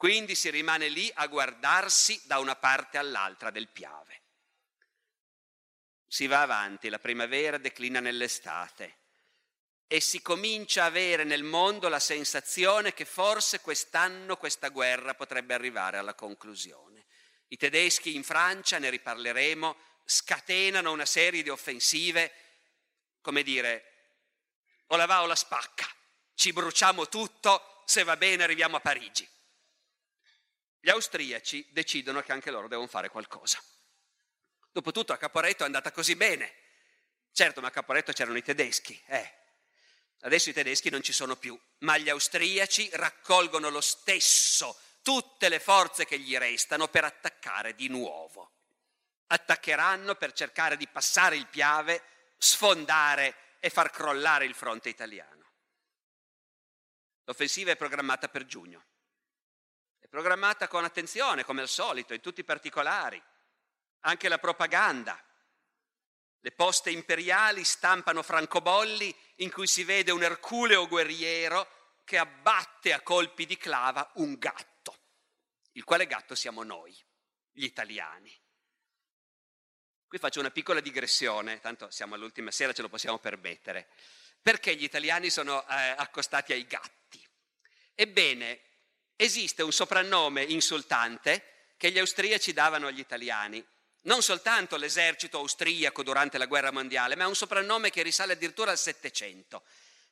Quindi 0.00 0.34
si 0.34 0.48
rimane 0.48 0.88
lì 0.88 1.12
a 1.16 1.26
guardarsi 1.26 2.22
da 2.24 2.38
una 2.38 2.56
parte 2.56 2.96
all'altra 2.96 3.50
del 3.50 3.68
piave. 3.68 4.22
Si 6.06 6.26
va 6.26 6.40
avanti, 6.40 6.88
la 6.88 6.98
primavera 6.98 7.58
declina 7.58 8.00
nell'estate 8.00 8.96
e 9.86 10.00
si 10.00 10.22
comincia 10.22 10.84
a 10.84 10.86
avere 10.86 11.24
nel 11.24 11.42
mondo 11.42 11.90
la 11.90 11.98
sensazione 11.98 12.94
che 12.94 13.04
forse 13.04 13.60
quest'anno 13.60 14.38
questa 14.38 14.70
guerra 14.70 15.12
potrebbe 15.12 15.52
arrivare 15.52 15.98
alla 15.98 16.14
conclusione. 16.14 17.04
I 17.48 17.58
tedeschi 17.58 18.14
in 18.14 18.24
Francia, 18.24 18.78
ne 18.78 18.88
riparleremo, 18.88 19.76
scatenano 20.06 20.90
una 20.90 21.04
serie 21.04 21.42
di 21.42 21.50
offensive, 21.50 22.32
come 23.20 23.42
dire, 23.42 23.84
o 24.86 24.96
la 24.96 25.04
va 25.04 25.20
o 25.20 25.26
la 25.26 25.36
spacca, 25.36 25.86
ci 26.34 26.54
bruciamo 26.54 27.06
tutto, 27.06 27.82
se 27.84 28.02
va 28.02 28.16
bene 28.16 28.44
arriviamo 28.44 28.78
a 28.78 28.80
Parigi. 28.80 29.28
Gli 30.80 30.90
austriaci 30.90 31.68
decidono 31.70 32.22
che 32.22 32.32
anche 32.32 32.50
loro 32.50 32.68
devono 32.68 32.88
fare 32.88 33.10
qualcosa. 33.10 33.62
Dopotutto 34.72 35.12
a 35.12 35.16
Caporetto 35.16 35.62
è 35.62 35.66
andata 35.66 35.92
così 35.92 36.16
bene. 36.16 36.54
Certo, 37.32 37.60
ma 37.60 37.68
a 37.68 37.70
Caporetto 37.72 38.12
c'erano 38.12 38.38
i 38.38 38.42
tedeschi, 38.42 39.00
eh, 39.06 39.40
Adesso 40.22 40.50
i 40.50 40.52
tedeschi 40.52 40.90
non 40.90 41.02
ci 41.02 41.12
sono 41.12 41.36
più, 41.36 41.58
ma 41.78 41.96
gli 41.96 42.10
austriaci 42.10 42.90
raccolgono 42.92 43.70
lo 43.70 43.80
stesso 43.80 44.78
tutte 45.02 45.48
le 45.48 45.60
forze 45.60 46.04
che 46.04 46.18
gli 46.18 46.36
restano 46.36 46.88
per 46.88 47.04
attaccare 47.04 47.74
di 47.74 47.88
nuovo. 47.88 48.52
Attaccheranno 49.28 50.16
per 50.16 50.32
cercare 50.32 50.76
di 50.76 50.86
passare 50.88 51.36
il 51.36 51.46
Piave, 51.46 52.02
sfondare 52.36 53.56
e 53.60 53.70
far 53.70 53.90
crollare 53.90 54.44
il 54.44 54.54
fronte 54.54 54.90
italiano. 54.90 55.38
L'offensiva 57.24 57.70
è 57.70 57.76
programmata 57.76 58.28
per 58.28 58.44
giugno. 58.44 58.84
È 60.00 60.08
programmata 60.08 60.66
con 60.66 60.82
attenzione, 60.82 61.44
come 61.44 61.60
al 61.60 61.68
solito, 61.68 62.14
in 62.14 62.20
tutti 62.20 62.40
i 62.40 62.44
particolari. 62.44 63.22
Anche 64.00 64.28
la 64.28 64.38
propaganda 64.38 65.22
le 66.42 66.52
poste 66.52 66.90
imperiali 66.90 67.64
stampano 67.64 68.22
francobolli 68.22 69.14
in 69.36 69.50
cui 69.50 69.66
si 69.66 69.84
vede 69.84 70.10
un 70.10 70.22
erculeo 70.22 70.88
guerriero 70.88 71.68
che 72.04 72.16
abbatte 72.16 72.94
a 72.94 73.02
colpi 73.02 73.44
di 73.44 73.58
clava 73.58 74.10
un 74.14 74.38
gatto, 74.38 74.98
il 75.72 75.84
quale 75.84 76.06
gatto 76.06 76.34
siamo 76.34 76.62
noi, 76.62 76.96
gli 77.52 77.64
italiani. 77.64 78.34
Qui 80.06 80.18
faccio 80.18 80.40
una 80.40 80.50
piccola 80.50 80.80
digressione, 80.80 81.60
tanto 81.60 81.90
siamo 81.90 82.14
all'ultima 82.14 82.50
sera, 82.50 82.72
ce 82.72 82.82
lo 82.82 82.88
possiamo 82.88 83.18
permettere. 83.18 83.88
Perché 84.42 84.74
gli 84.74 84.82
italiani 84.82 85.28
sono 85.28 85.62
eh, 85.68 85.94
accostati 85.96 86.52
ai 86.52 86.66
gatti? 86.66 87.24
Ebbene, 87.94 88.60
esiste 89.22 89.62
un 89.62 89.72
soprannome 89.72 90.42
insultante 90.42 91.72
che 91.76 91.90
gli 91.90 91.98
austriaci 91.98 92.52
davano 92.52 92.86
agli 92.86 92.98
italiani 92.98 93.64
non 94.02 94.22
soltanto 94.22 94.76
l'esercito 94.76 95.38
austriaco 95.38 96.02
durante 96.02 96.38
la 96.38 96.46
guerra 96.46 96.70
mondiale, 96.70 97.16
ma 97.16 97.26
un 97.26 97.34
soprannome 97.34 97.90
che 97.90 98.02
risale 98.02 98.32
addirittura 98.32 98.70
al 98.70 98.78
Settecento, 98.78 99.62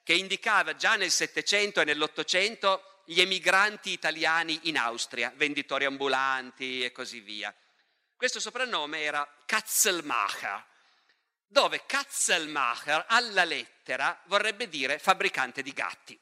che 0.03 0.12
indicava 0.12 0.77
già 0.77 0.97
nel 0.97 1.11
Settecento 1.11 1.81
e 1.81 1.85
nell'Ottocento 1.85 3.01
gli 3.07 3.21
emigranti 3.21 3.90
italiani 3.90 4.61
in 4.64 4.77
Austria, 4.77 5.33
venditori 5.37 5.87
ambulanti 5.87 6.85
e 6.85 6.92
così 6.92 7.21
via. 7.21 7.55
Questo 8.14 8.40
soprannome 8.40 9.01
era 9.01 9.27
Katzelmacher, 9.47 10.66
dove 11.47 11.85
Katzelmacher 11.87 13.07
alla 13.09 13.44
lettera 13.44 14.21
vorrebbe 14.27 14.68
dire 14.68 14.99
fabbricante 14.99 15.62
di 15.62 15.73
gatti. 15.73 16.18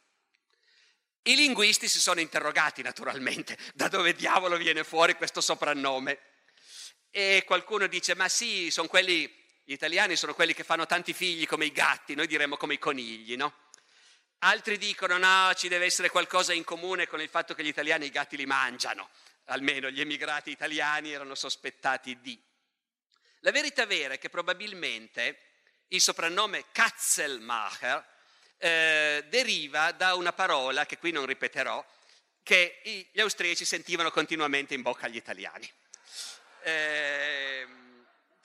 I 1.29 1.35
linguisti 1.35 1.89
si 1.89 1.99
sono 1.99 2.21
interrogati 2.21 2.83
naturalmente 2.83 3.59
da 3.75 3.89
dove 3.89 4.15
diavolo 4.15 4.57
viene 4.57 4.85
fuori 4.85 5.15
questo 5.15 5.41
soprannome. 5.41 6.21
E 7.11 7.43
qualcuno 7.45 7.89
dice, 7.89 8.15
ma 8.15 8.29
sì, 8.29 8.71
sono 8.71 8.87
quelli, 8.87 9.23
gli 9.65 9.73
italiani 9.73 10.15
sono 10.15 10.35
quelli 10.35 10.55
che 10.55 10.63
fanno 10.63 10.87
tanti 10.87 11.13
figli 11.13 11.47
come 11.47 11.65
i 11.65 11.73
gatti, 11.73 12.15
noi 12.15 12.29
diremmo 12.29 12.57
come 12.57 12.75
i 12.75 12.79
conigli, 12.79 13.37
no? 13.37 13.65
Altri 14.41 14.79
dicono 14.79 15.17
no, 15.17 15.53
ci 15.55 15.67
deve 15.67 15.87
essere 15.87 16.11
qualcosa 16.11 16.53
in 16.53 16.63
comune 16.63 17.09
con 17.09 17.21
il 17.21 17.29
fatto 17.29 17.55
che 17.55 17.65
gli 17.65 17.69
italiani 17.69 18.07
i 18.07 18.11
gatti 18.11 18.37
li 18.37 18.47
mangiano, 18.47 19.09
almeno 19.47 19.91
gli 19.91 20.01
emigrati 20.01 20.51
italiani 20.51 21.11
erano 21.11 21.35
sospettati 21.35 22.21
di. 22.21 22.41
La 23.41 23.51
verità 23.51 23.85
vera 23.87 24.15
è 24.15 24.19
che 24.19 24.29
probabilmente 24.29 25.41
il 25.89 26.01
soprannome 26.01 26.67
Katzelmacher 26.71 28.15
eh, 28.59 29.25
deriva 29.29 29.93
da 29.93 30.15
una 30.15 30.33
parola 30.33 30.87
che 30.87 30.99
qui 30.99 31.11
non 31.11 31.27
ripeterò, 31.27 31.85
che 32.43 33.09
gli 33.13 33.21
austriaci 33.21 33.65
sentivano 33.65 34.11
continuamente 34.11 34.75
in 34.75 34.83
bocca 34.83 35.07
agli 35.07 35.17
italiani. 35.17 35.71
Eh, 36.63 37.67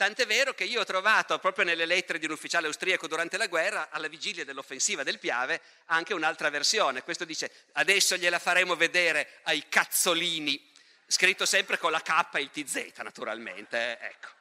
Tant'è 0.02 0.26
vero 0.26 0.56
che 0.56 0.63
io 0.63 0.82
ho 0.82 0.84
trovato 0.84 1.38
proprio 1.38 1.63
nelle 1.63 1.86
lettere 1.86 2.17
di 2.17 2.26
un 2.26 2.32
ufficiale 2.32 2.65
austriaco 2.65 3.08
durante 3.08 3.38
la 3.38 3.45
guerra, 3.45 3.89
alla 3.91 4.08
vigilia 4.08 4.43
dell'offensiva 4.43 5.04
del 5.04 5.19
Piave, 5.19 5.62
anche 5.86 6.15
un'altra 6.15 6.50
versione. 6.50 7.04
Questo 7.04 7.24
dice 7.24 7.52
adesso 7.74 8.17
gliela 8.17 8.39
faremo 8.39 8.76
vedere 8.76 9.41
ai 9.43 9.63
cazzolini, 9.69 10.60
scritto 11.06 11.45
sempre 11.45 11.78
con 11.78 11.91
la 11.91 12.02
K 12.02 12.34
e 12.34 12.41
il 12.41 12.50
TZ 12.50 12.97
naturalmente. 13.04 13.78
Eh, 13.78 14.06
ecco. 14.08 14.40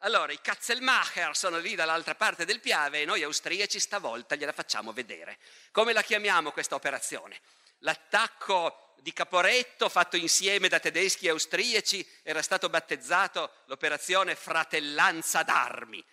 Allora, 0.00 0.32
i 0.32 0.40
Katzelmacher 0.40 1.34
sono 1.36 1.58
lì 1.58 1.74
dall'altra 1.74 2.14
parte 2.14 2.44
del 2.44 2.60
Piave 2.60 3.00
e 3.00 3.04
noi 3.04 3.22
austriaci 3.22 3.80
stavolta 3.80 4.34
gliela 4.34 4.52
facciamo 4.52 4.92
vedere. 4.92 5.38
Come 5.72 5.92
la 5.92 6.02
chiamiamo 6.02 6.52
questa 6.52 6.74
operazione? 6.74 7.40
L'attacco 7.78 8.94
di 8.98 9.12
Caporetto 9.12 9.88
fatto 9.88 10.16
insieme 10.16 10.68
da 10.68 10.80
tedeschi 10.80 11.26
e 11.26 11.30
austriaci 11.30 12.06
era 12.22 12.42
stato 12.42 12.68
battezzato 12.68 13.62
l'operazione 13.66 14.34
Fratellanza 14.34 15.42
d'armi. 15.42 16.04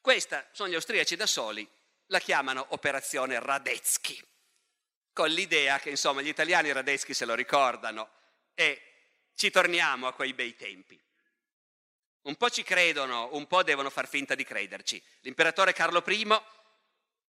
Questa 0.00 0.46
sono 0.52 0.68
gli 0.68 0.74
austriaci 0.74 1.16
da 1.16 1.26
soli, 1.26 1.68
la 2.06 2.20
chiamano 2.20 2.66
operazione 2.70 3.40
Radetzky, 3.40 4.22
con 5.12 5.28
l'idea 5.28 5.80
che 5.80 5.90
insomma 5.90 6.22
gli 6.22 6.28
italiani 6.28 6.72
Radetzky 6.72 7.12
se 7.14 7.24
lo 7.24 7.34
ricordano 7.34 8.10
e 8.54 8.82
ci 9.34 9.50
torniamo 9.50 10.06
a 10.06 10.12
quei 10.12 10.32
bei 10.34 10.54
tempi. 10.54 11.00
Un 12.22 12.36
po' 12.36 12.50
ci 12.50 12.62
credono, 12.62 13.28
un 13.32 13.46
po' 13.46 13.62
devono 13.62 13.90
far 13.90 14.08
finta 14.08 14.34
di 14.34 14.44
crederci. 14.44 15.02
L'imperatore 15.20 15.72
Carlo 15.72 16.02
I 16.06 16.24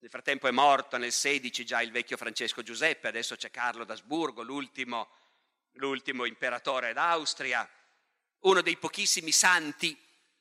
nel 0.02 0.10
frattempo 0.10 0.48
è 0.48 0.52
morto 0.52 0.98
nel 0.98 1.12
16 1.12 1.66
già 1.66 1.82
il 1.82 1.92
vecchio 1.92 2.16
Francesco 2.16 2.64
Giuseppe, 2.64 3.10
adesso 3.10 3.36
c'è 3.36 3.52
Carlo 3.52 3.84
d'Asburgo, 3.84 4.44
l'ultimo, 4.44 5.10
l'ultimo 5.74 6.24
imperatore 6.24 6.94
d'Austria, 6.94 7.70
uno 8.40 8.62
dei 8.62 8.78
pochissimi 8.78 9.34
santi 9.34 9.98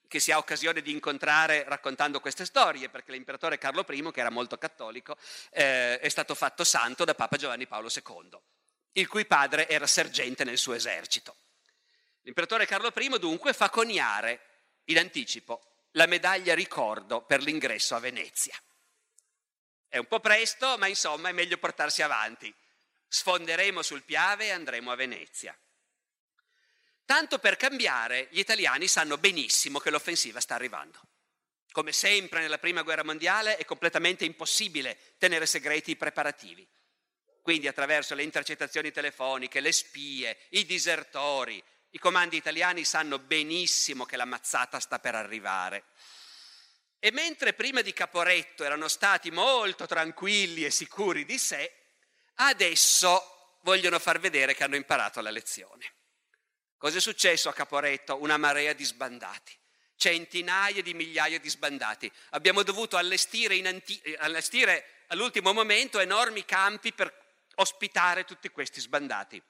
che 0.07 0.21
si 0.21 0.31
ha 0.31 0.39
occasione 0.39 0.81
di 0.81 0.93
incontrare 0.93 1.65
raccontando 1.65 2.21
queste 2.21 2.45
storie, 2.45 2.89
perché 2.89 3.11
l'imperatore 3.11 3.59
Carlo 3.59 3.85
I, 3.89 4.13
che 4.13 4.21
era 4.21 4.31
molto 4.31 4.57
cattolico, 4.59 5.17
eh, 5.51 5.99
è 5.99 6.09
stato 6.09 6.37
fatto 6.37 6.63
santo 6.63 7.05
da 7.05 7.15
Papa 7.15 7.37
Giovanni 7.37 7.67
Paolo 7.67 7.91
II, 7.93 8.39
il 8.93 9.09
cui 9.09 9.27
padre 9.27 9.69
era 9.69 9.87
sergente 9.87 10.45
nel 10.45 10.57
suo 10.57 10.73
esercito. 10.73 11.37
L'imperatore 12.23 12.67
Carlo 12.67 12.93
I 12.95 13.19
dunque 13.19 13.53
fa 13.53 13.71
coniare 13.71 14.41
in 14.85 14.99
anticipo 14.99 15.87
la 15.93 16.07
medaglia 16.07 16.55
ricordo 16.55 17.23
per 17.23 17.41
l'ingresso 17.43 17.95
a 17.95 18.01
Venezia. 18.01 18.57
È 19.89 19.97
un 19.97 20.07
po' 20.07 20.21
presto, 20.21 20.77
ma 20.77 20.87
insomma 20.87 21.31
è 21.31 21.33
meglio 21.33 21.57
portarsi 21.57 22.03
avanti. 22.03 22.55
Sfonderemo 23.09 23.83
sul 23.83 24.03
Piave 24.03 24.47
e 24.47 24.51
andremo 24.51 24.91
a 24.91 24.97
Venezia. 24.97 25.59
Tanto 27.07 27.39
per 27.39 27.57
cambiare, 27.57 28.29
gli 28.31 28.39
italiani 28.39 28.87
sanno 28.87 29.17
benissimo 29.17 29.79
che 29.79 29.89
l'offensiva 29.89 30.41
sta 30.41 30.55
arrivando. 30.55 31.01
Come 31.73 31.93
sempre 31.93 32.41
nella 32.41 32.59
Prima 32.59 32.83
Guerra 32.83 33.03
Mondiale 33.03 33.57
è 33.57 33.65
completamente 33.65 34.27
impossibile 34.27 34.99
tenere 35.17 35.47
segreti 35.47 35.93
i 35.93 35.97
preparativi. 35.97 36.69
Quindi 37.41 37.67
attraverso 37.67 38.15
le 38.15 38.25
intercettazioni 38.25 38.91
telefoniche, 38.91 39.61
le 39.61 39.73
spie, 39.73 40.37
i 40.51 40.67
disertori, 40.67 41.65
i 41.91 41.99
comandi 41.99 42.37
italiani 42.37 42.85
sanno 42.85 43.19
benissimo 43.19 44.05
che 44.05 44.17
la 44.17 44.25
mazzata 44.25 44.79
sta 44.79 44.99
per 44.99 45.15
arrivare. 45.15 45.85
E 46.99 47.13
mentre 47.13 47.55
prima 47.55 47.81
di 47.81 47.93
Caporetto 47.93 48.65
erano 48.65 48.89
stati 48.89 49.31
molto 49.31 49.87
tranquilli 49.87 50.65
e 50.65 50.71
sicuri 50.71 51.25
di 51.25 51.39
sé, 51.39 51.73
adesso 52.37 53.57
vogliono 53.63 53.99
far 53.99 54.19
vedere 54.19 54.55
che 54.55 54.65
hanno 54.65 54.77
imparato 54.77 55.21
la 55.21 55.31
lezione. 55.31 55.95
Cosa 56.77 56.99
è 56.99 57.01
successo 57.01 57.49
a 57.49 57.53
Caporetto? 57.55 58.21
Una 58.21 58.37
marea 58.37 58.73
di 58.73 58.85
sbandati, 58.85 59.57
centinaia 59.97 60.83
di 60.83 60.95
migliaia 60.95 61.39
di 61.39 61.49
sbandati. 61.49 62.11
Abbiamo 62.31 62.63
dovuto 62.63 62.97
allestire, 62.97 63.59
anti- 63.67 64.01
allestire 64.19 65.05
all'ultimo 65.09 65.53
momento 65.53 65.99
enormi 66.01 66.45
campi 66.45 66.93
per 66.93 67.13
ospitare 67.57 68.25
tutti 68.25 68.49
questi 68.51 68.81
sbandati. 68.81 69.43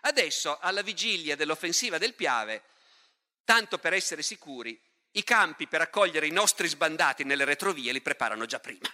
Adesso, 0.00 0.58
alla 0.60 0.82
vigilia 0.82 1.36
dell'offensiva 1.36 1.98
del 1.98 2.14
Piave, 2.14 2.62
tanto 3.44 3.78
per 3.78 3.92
essere 3.92 4.22
sicuri, 4.22 4.80
i 5.12 5.24
campi 5.24 5.66
per 5.66 5.80
accogliere 5.80 6.26
i 6.26 6.30
nostri 6.30 6.68
sbandati 6.68 7.24
nelle 7.24 7.44
retrovie 7.44 7.92
li 7.92 8.02
preparano 8.02 8.44
già 8.44 8.60
prima. 8.60 8.86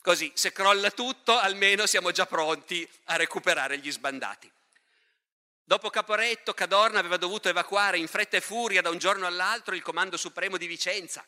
Così, 0.00 0.30
se 0.34 0.52
crolla 0.52 0.90
tutto, 0.90 1.36
almeno 1.38 1.86
siamo 1.86 2.10
già 2.10 2.26
pronti 2.26 2.88
a 3.04 3.16
recuperare 3.16 3.78
gli 3.78 3.90
sbandati. 3.90 4.50
Dopo 5.62 5.90
Caporetto, 5.90 6.54
Cadorna 6.54 7.00
aveva 7.00 7.16
dovuto 7.16 7.48
evacuare 7.48 7.98
in 7.98 8.06
fretta 8.06 8.36
e 8.36 8.40
furia 8.40 8.82
da 8.82 8.90
un 8.90 8.98
giorno 8.98 9.26
all'altro 9.26 9.74
il 9.74 9.82
Comando 9.82 10.16
Supremo 10.16 10.56
di 10.56 10.66
Vicenza. 10.66 11.26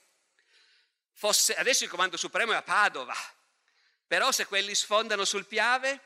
Fosse, 1.13 1.55
adesso 1.57 1.83
il 1.83 1.91
Comando 1.91 2.17
Supremo 2.17 2.53
è 2.53 2.57
a 2.57 2.63
Padova, 2.63 3.17
però 4.07 4.31
se 4.31 4.47
quelli 4.47 4.75
sfondano 4.77 5.25
sul 5.25 5.47
Piave, 5.47 6.01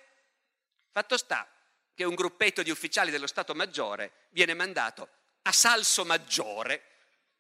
fatto 0.91 1.19
sta 1.19 1.47
che 1.95 2.05
un 2.05 2.15
gruppetto 2.15 2.63
di 2.63 2.71
ufficiali 2.71 3.11
dello 3.11 3.27
Stato 3.27 3.55
Maggiore 3.55 4.27
viene 4.31 4.55
mandato 4.55 5.09
a 5.43 5.53
Salso 5.53 6.05
Maggiore, 6.05 6.83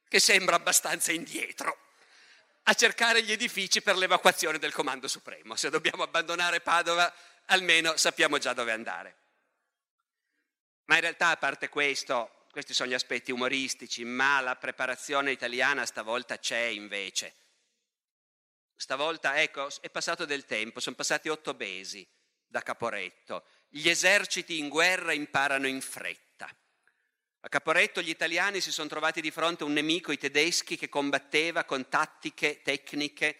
che 0.08 0.20
sembra 0.20 0.56
abbastanza 0.56 1.12
indietro, 1.12 1.78
a 2.64 2.74
cercare 2.74 3.22
gli 3.22 3.32
edifici 3.32 3.82
per 3.82 3.96
l'evacuazione 3.96 4.58
del 4.58 4.72
Comando 4.72 5.08
Supremo. 5.08 5.56
Se 5.56 5.70
dobbiamo 5.70 6.02
abbandonare 6.02 6.60
Padova, 6.60 7.12
almeno 7.46 7.96
sappiamo 7.96 8.38
già 8.38 8.52
dove 8.52 8.72
andare. 8.72 9.16
Ma 10.84 10.96
in 10.96 11.00
realtà, 11.00 11.28
a 11.28 11.36
parte 11.36 11.68
questo, 11.68 12.46
questi 12.50 12.74
sono 12.74 12.90
gli 12.90 12.94
aspetti 12.94 13.32
umoristici, 13.32 14.04
ma 14.04 14.40
la 14.40 14.56
preparazione 14.56 15.30
italiana 15.30 15.86
stavolta 15.86 16.38
c'è 16.38 16.64
invece. 16.64 17.34
Stavolta, 18.76 19.40
ecco, 19.40 19.68
è 19.80 19.88
passato 19.90 20.24
del 20.24 20.44
tempo, 20.44 20.80
sono 20.80 20.96
passati 20.96 21.28
otto 21.28 21.54
mesi 21.54 22.06
da 22.46 22.62
Caporetto. 22.62 23.44
Gli 23.74 23.88
eserciti 23.88 24.58
in 24.58 24.68
guerra 24.68 25.14
imparano 25.14 25.66
in 25.66 25.80
fretta. 25.80 26.46
A 27.40 27.48
Caporetto 27.48 28.02
gli 28.02 28.10
italiani 28.10 28.60
si 28.60 28.70
sono 28.70 28.86
trovati 28.86 29.22
di 29.22 29.30
fronte 29.30 29.62
a 29.62 29.66
un 29.66 29.72
nemico, 29.72 30.12
i 30.12 30.18
tedeschi, 30.18 30.76
che 30.76 30.90
combatteva 30.90 31.64
con 31.64 31.88
tattiche, 31.88 32.60
tecniche 32.60 33.38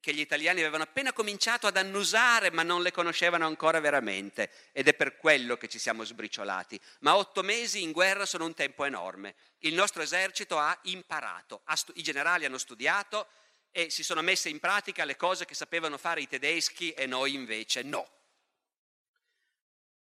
che 0.00 0.14
gli 0.14 0.20
italiani 0.20 0.60
avevano 0.60 0.84
appena 0.84 1.12
cominciato 1.12 1.66
ad 1.66 1.76
annusare, 1.76 2.50
ma 2.50 2.62
non 2.62 2.80
le 2.80 2.92
conoscevano 2.92 3.44
ancora 3.44 3.78
veramente. 3.78 4.50
Ed 4.72 4.88
è 4.88 4.94
per 4.94 5.18
quello 5.18 5.58
che 5.58 5.68
ci 5.68 5.78
siamo 5.78 6.02
sbriciolati. 6.02 6.80
Ma 7.00 7.16
otto 7.16 7.42
mesi 7.42 7.82
in 7.82 7.92
guerra 7.92 8.24
sono 8.24 8.46
un 8.46 8.54
tempo 8.54 8.86
enorme. 8.86 9.34
Il 9.58 9.74
nostro 9.74 10.00
esercito 10.00 10.56
ha 10.56 10.78
imparato, 10.84 11.60
i 11.92 12.02
generali 12.02 12.46
hanno 12.46 12.56
studiato 12.56 13.28
e 13.70 13.90
si 13.90 14.02
sono 14.02 14.22
messe 14.22 14.48
in 14.48 14.60
pratica 14.60 15.04
le 15.04 15.16
cose 15.16 15.44
che 15.44 15.54
sapevano 15.54 15.98
fare 15.98 16.22
i 16.22 16.26
tedeschi 16.26 16.92
e 16.92 17.04
noi 17.04 17.34
invece 17.34 17.82
no. 17.82 18.16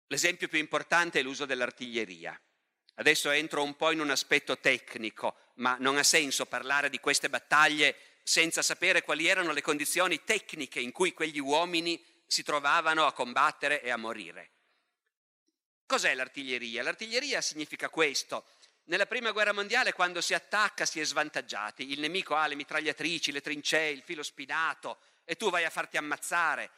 L'esempio 0.08 0.48
più 0.48 0.58
importante 0.58 1.20
è 1.20 1.22
l'uso 1.22 1.44
dell'artiglieria. 1.44 2.38
Adesso 2.94 3.30
entro 3.30 3.62
un 3.62 3.76
po' 3.76 3.92
in 3.92 4.00
un 4.00 4.10
aspetto 4.10 4.58
tecnico, 4.58 5.36
ma 5.56 5.76
non 5.78 5.98
ha 5.98 6.02
senso 6.02 6.46
parlare 6.46 6.90
di 6.90 6.98
queste 6.98 7.28
battaglie 7.28 7.96
senza 8.22 8.62
sapere 8.62 9.02
quali 9.02 9.26
erano 9.26 9.52
le 9.52 9.62
condizioni 9.62 10.24
tecniche 10.24 10.80
in 10.80 10.92
cui 10.92 11.12
quegli 11.12 11.38
uomini 11.38 12.02
si 12.26 12.42
trovavano 12.42 13.06
a 13.06 13.12
combattere 13.12 13.82
e 13.82 13.90
a 13.90 13.96
morire. 13.96 14.50
Cos'è 15.86 16.14
l'artiglieria? 16.14 16.82
L'artiglieria 16.82 17.40
significa 17.40 17.88
questo. 17.88 18.44
Nella 18.84 19.06
prima 19.06 19.32
guerra 19.32 19.52
mondiale 19.52 19.92
quando 19.92 20.20
si 20.20 20.34
attacca 20.34 20.84
si 20.86 21.00
è 21.00 21.04
svantaggiati, 21.04 21.92
il 21.92 22.00
nemico 22.00 22.34
ha 22.34 22.46
le 22.46 22.54
mitragliatrici, 22.54 23.32
le 23.32 23.42
trincee, 23.42 23.90
il 23.90 24.02
filo 24.02 24.22
spinato 24.22 24.98
e 25.24 25.36
tu 25.36 25.50
vai 25.50 25.64
a 25.64 25.70
farti 25.70 25.98
ammazzare 25.98 26.70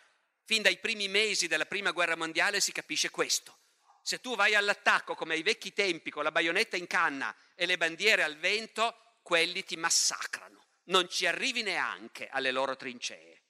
Fin 0.51 0.63
dai 0.63 0.79
primi 0.79 1.07
mesi 1.07 1.47
della 1.47 1.65
prima 1.65 1.93
guerra 1.93 2.17
mondiale 2.17 2.59
si 2.59 2.73
capisce 2.73 3.09
questo. 3.09 3.59
Se 4.03 4.21
tu 4.21 4.35
vai 4.35 4.57
all'attacco 4.57 5.15
come 5.15 5.35
ai 5.35 5.45
vecchi 5.45 5.73
tempi 5.73 6.11
con 6.11 6.25
la 6.25 6.33
baionetta 6.33 6.77
in 6.77 6.89
canna 6.89 7.33
e 7.55 7.67
le 7.67 7.77
bandiere 7.77 8.25
al 8.25 8.37
vento, 8.37 9.21
quelli 9.23 9.63
ti 9.63 9.77
massacrano. 9.77 10.67
Non 10.87 11.09
ci 11.09 11.25
arrivi 11.25 11.63
neanche 11.63 12.27
alle 12.27 12.51
loro 12.51 12.75
trincee. 12.75 13.45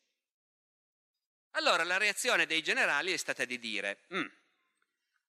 Allora 1.52 1.84
la 1.84 1.96
reazione 1.96 2.44
dei 2.44 2.62
generali 2.62 3.14
è 3.14 3.16
stata 3.16 3.46
di 3.46 3.58
dire, 3.58 4.04
mm, 4.12 4.26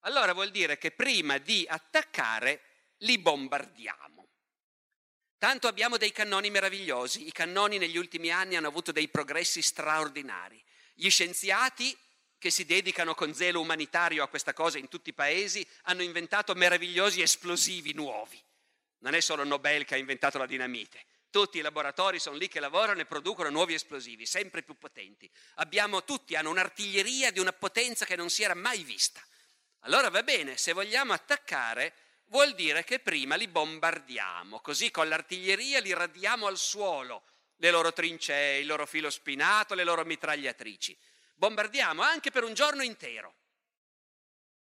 allora 0.01 0.33
vuol 0.33 0.51
dire 0.51 0.77
che 0.77 0.91
prima 0.91 1.37
di 1.37 1.65
attaccare 1.69 2.63
li 2.97 3.17
bombardiamo. 3.17 4.27
Tanto 5.37 5.69
abbiamo 5.69 5.95
dei 5.95 6.11
cannoni 6.11 6.49
meravigliosi, 6.49 7.27
i 7.27 7.31
cannoni 7.31 7.77
negli 7.77 7.95
ultimi 7.95 8.29
anni 8.29 8.57
hanno 8.57 8.67
avuto 8.67 8.91
dei 8.91 9.07
progressi 9.07 9.61
straordinari. 9.61 10.61
Gli 11.01 11.09
scienziati 11.09 11.97
che 12.37 12.51
si 12.51 12.63
dedicano 12.63 13.15
con 13.15 13.33
zelo 13.33 13.59
umanitario 13.59 14.23
a 14.23 14.27
questa 14.27 14.53
cosa 14.53 14.77
in 14.77 14.87
tutti 14.87 15.09
i 15.09 15.13
paesi 15.13 15.67
hanno 15.85 16.03
inventato 16.03 16.53
meravigliosi 16.53 17.23
esplosivi 17.23 17.93
nuovi. 17.93 18.39
Non 18.99 19.15
è 19.15 19.19
solo 19.19 19.43
Nobel 19.43 19.83
che 19.83 19.95
ha 19.95 19.97
inventato 19.97 20.37
la 20.37 20.45
dinamite. 20.45 21.03
Tutti 21.31 21.57
i 21.57 21.61
laboratori 21.61 22.19
sono 22.19 22.37
lì 22.37 22.47
che 22.47 22.59
lavorano 22.59 23.01
e 23.01 23.07
producono 23.07 23.49
nuovi 23.49 23.73
esplosivi, 23.73 24.27
sempre 24.27 24.61
più 24.61 24.77
potenti. 24.77 25.27
Abbiamo, 25.55 26.03
tutti 26.03 26.35
hanno 26.35 26.51
un'artiglieria 26.51 27.31
di 27.31 27.39
una 27.39 27.51
potenza 27.51 28.05
che 28.05 28.15
non 28.15 28.29
si 28.29 28.43
era 28.43 28.53
mai 28.53 28.83
vista. 28.83 29.25
Allora 29.79 30.11
va 30.11 30.21
bene, 30.21 30.55
se 30.55 30.71
vogliamo 30.71 31.13
attaccare, 31.13 31.95
vuol 32.25 32.53
dire 32.53 32.83
che 32.83 32.99
prima 32.99 33.33
li 33.33 33.47
bombardiamo, 33.47 34.59
così 34.59 34.91
con 34.91 35.07
l'artiglieria 35.07 35.79
li 35.79 35.93
radiamo 35.93 36.45
al 36.45 36.59
suolo, 36.59 37.23
le 37.61 37.69
loro 37.69 37.93
trincee, 37.93 38.57
il 38.57 38.65
loro 38.65 38.87
filo 38.87 39.11
spinato, 39.11 39.75
le 39.75 39.83
loro 39.83 40.03
mitragliatrici. 40.03 40.97
Bombardiamo 41.35 42.01
anche 42.01 42.31
per 42.31 42.43
un 42.43 42.55
giorno 42.55 42.81
intero. 42.81 43.35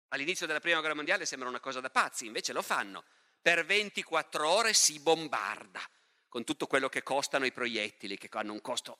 All'inizio 0.09 0.47
della 0.47 0.61
prima 0.61 0.81
guerra 0.81 0.95
mondiale 0.95 1.25
sembra 1.25 1.49
una 1.49 1.61
cosa 1.61 1.81
da 1.81 1.89
pazzi, 1.89 2.27
invece 2.27 2.53
lo 2.53 2.61
fanno. 2.61 3.05
Per 3.41 3.65
24 3.65 4.47
ore 4.47 4.75
si 4.75 5.01
bombarda 5.01 5.81
con 6.29 6.45
tutto 6.45 6.67
quello 6.67 6.91
che 6.91 7.03
costano 7.03 7.47
i 7.47 7.53
proiettili, 7.53 8.19
che 8.19 8.29
hanno 8.33 8.53
un 8.53 8.61
costo 8.61 8.99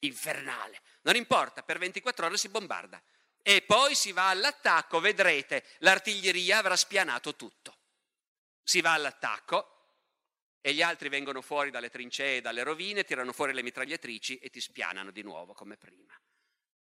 infernale. 0.00 0.80
Non 1.02 1.16
importa, 1.16 1.64
per 1.64 1.78
24 1.78 2.26
ore 2.26 2.36
si 2.36 2.48
bombarda. 2.48 3.02
E 3.42 3.62
poi 3.62 3.96
si 3.96 4.12
va 4.12 4.28
all'attacco, 4.28 5.00
vedrete, 5.00 5.64
l'artiglieria 5.78 6.58
avrà 6.58 6.76
spianato 6.76 7.34
tutto. 7.34 7.78
Si 8.62 8.80
va 8.80 8.92
all'attacco 8.92 9.73
e 10.66 10.72
gli 10.72 10.80
altri 10.80 11.10
vengono 11.10 11.42
fuori 11.42 11.70
dalle 11.70 11.90
trincee, 11.90 12.40
dalle 12.40 12.62
rovine, 12.62 13.04
tirano 13.04 13.34
fuori 13.34 13.52
le 13.52 13.62
mitragliatrici 13.62 14.38
e 14.38 14.48
ti 14.48 14.62
spianano 14.62 15.10
di 15.10 15.20
nuovo 15.20 15.52
come 15.52 15.76
prima. 15.76 16.18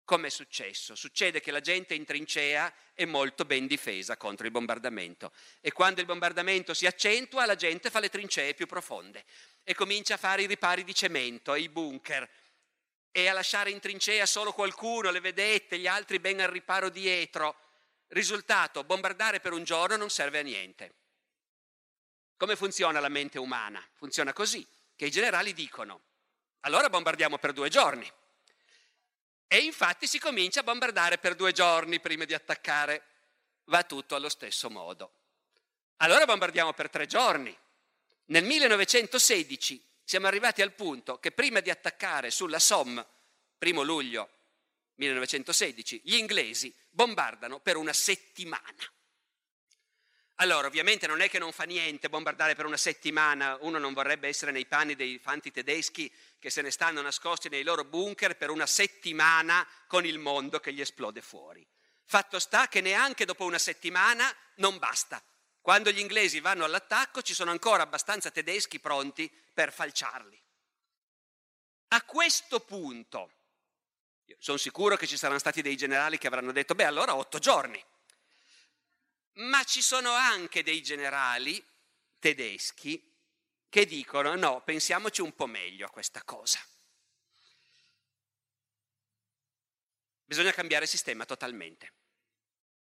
Come 0.05 0.27
è 0.27 0.29
successo? 0.29 0.95
Succede 0.95 1.41
che 1.41 1.51
la 1.51 1.59
gente 1.59 1.93
in 1.93 2.05
trincea 2.05 2.73
è 2.93 3.03
molto 3.03 3.43
ben 3.43 3.67
difesa 3.67 4.15
contro 4.15 4.45
il 4.45 4.53
bombardamento 4.53 5.33
e 5.59 5.73
quando 5.73 5.99
il 5.99 6.05
bombardamento 6.05 6.73
si 6.73 6.85
accentua 6.85 7.45
la 7.45 7.55
gente 7.55 7.89
fa 7.89 7.99
le 7.99 8.07
trincee 8.07 8.53
più 8.53 8.67
profonde 8.67 9.25
e 9.65 9.73
comincia 9.73 10.13
a 10.13 10.17
fare 10.17 10.43
i 10.43 10.47
ripari 10.47 10.85
di 10.85 10.95
cemento, 10.95 11.53
i 11.53 11.67
bunker 11.67 12.29
e 13.11 13.27
a 13.27 13.33
lasciare 13.33 13.69
in 13.69 13.81
trincea 13.81 14.25
solo 14.25 14.53
qualcuno, 14.53 15.11
le 15.11 15.19
vedette, 15.19 15.77
gli 15.77 15.87
altri 15.87 16.19
ben 16.19 16.39
al 16.39 16.47
riparo 16.47 16.87
dietro. 16.87 17.57
Risultato, 18.07 18.85
bombardare 18.85 19.41
per 19.41 19.51
un 19.51 19.65
giorno 19.65 19.97
non 19.97 20.09
serve 20.09 20.39
a 20.39 20.43
niente. 20.43 21.02
Come 22.43 22.57
funziona 22.57 22.99
la 22.99 23.07
mente 23.07 23.39
umana? 23.39 23.81
Funziona 23.93 24.33
così, 24.33 24.67
che 24.97 25.05
i 25.05 25.11
generali 25.11 25.53
dicono, 25.53 26.01
allora 26.63 26.89
bombardiamo 26.89 27.37
per 27.37 27.53
due 27.53 27.69
giorni 27.69 28.05
e 29.47 29.59
infatti 29.59 30.07
si 30.07 30.19
comincia 30.19 30.59
a 30.59 30.63
bombardare 30.63 31.19
per 31.19 31.35
due 31.35 31.53
giorni 31.53 32.01
prima 32.01 32.25
di 32.25 32.33
attaccare. 32.33 33.01
Va 33.67 33.83
tutto 33.83 34.15
allo 34.15 34.27
stesso 34.27 34.69
modo. 34.69 35.13
Allora 35.99 36.25
bombardiamo 36.25 36.73
per 36.73 36.89
tre 36.89 37.05
giorni. 37.05 37.57
Nel 38.25 38.43
1916 38.43 39.81
siamo 40.03 40.27
arrivati 40.27 40.61
al 40.61 40.73
punto 40.73 41.19
che 41.19 41.31
prima 41.31 41.61
di 41.61 41.69
attaccare 41.69 42.29
sulla 42.29 42.59
Somme, 42.59 43.07
primo 43.57 43.83
luglio 43.83 44.29
1916, 44.95 46.01
gli 46.03 46.15
inglesi 46.15 46.75
bombardano 46.89 47.61
per 47.61 47.77
una 47.77 47.93
settimana. 47.93 48.92
Allora, 50.43 50.67
ovviamente 50.67 51.07
non 51.07 51.21
è 51.21 51.29
che 51.29 51.39
non 51.39 51.53
fa 51.53 51.63
niente 51.63 52.09
bombardare 52.09 52.53
per 52.53 52.65
una 52.65 52.75
settimana, 52.75 53.57
uno 53.61 53.77
non 53.77 53.93
vorrebbe 53.93 54.27
essere 54.27 54.51
nei 54.51 54.65
panni 54.65 54.93
dei 54.93 55.17
fanti 55.17 55.51
tedeschi 55.51 56.13
che 56.37 56.49
se 56.49 56.61
ne 56.61 56.69
stanno 56.69 57.01
nascosti 57.01 57.47
nei 57.47 57.63
loro 57.63 57.85
bunker 57.85 58.35
per 58.35 58.49
una 58.49 58.65
settimana 58.65 59.65
con 59.87 60.05
il 60.05 60.19
mondo 60.19 60.59
che 60.59 60.73
gli 60.73 60.81
esplode 60.81 61.21
fuori. 61.21 61.65
Fatto 62.03 62.39
sta 62.39 62.67
che 62.67 62.81
neanche 62.81 63.23
dopo 63.23 63.45
una 63.45 63.57
settimana 63.57 64.29
non 64.55 64.77
basta. 64.79 65.23
Quando 65.61 65.91
gli 65.91 65.99
inglesi 65.99 66.41
vanno 66.41 66.65
all'attacco 66.65 67.21
ci 67.21 67.33
sono 67.33 67.51
ancora 67.51 67.83
abbastanza 67.83 68.29
tedeschi 68.29 68.81
pronti 68.81 69.31
per 69.53 69.71
falciarli. 69.71 70.43
A 71.87 72.03
questo 72.03 72.59
punto, 72.59 73.31
sono 74.39 74.57
sicuro 74.57 74.97
che 74.97 75.07
ci 75.07 75.15
saranno 75.15 75.39
stati 75.39 75.61
dei 75.61 75.77
generali 75.77 76.17
che 76.17 76.27
avranno 76.27 76.51
detto, 76.51 76.75
beh 76.75 76.83
allora 76.83 77.15
otto 77.15 77.39
giorni 77.39 77.81
ma 79.35 79.63
ci 79.63 79.81
sono 79.81 80.11
anche 80.11 80.63
dei 80.63 80.81
generali 80.81 81.63
tedeschi 82.19 83.11
che 83.69 83.85
dicono 83.85 84.35
no, 84.35 84.61
pensiamoci 84.61 85.21
un 85.21 85.33
po' 85.33 85.47
meglio 85.47 85.85
a 85.85 85.89
questa 85.89 86.23
cosa. 86.23 86.59
Bisogna 90.23 90.51
cambiare 90.51 90.85
sistema 90.85 91.25
totalmente. 91.25 91.93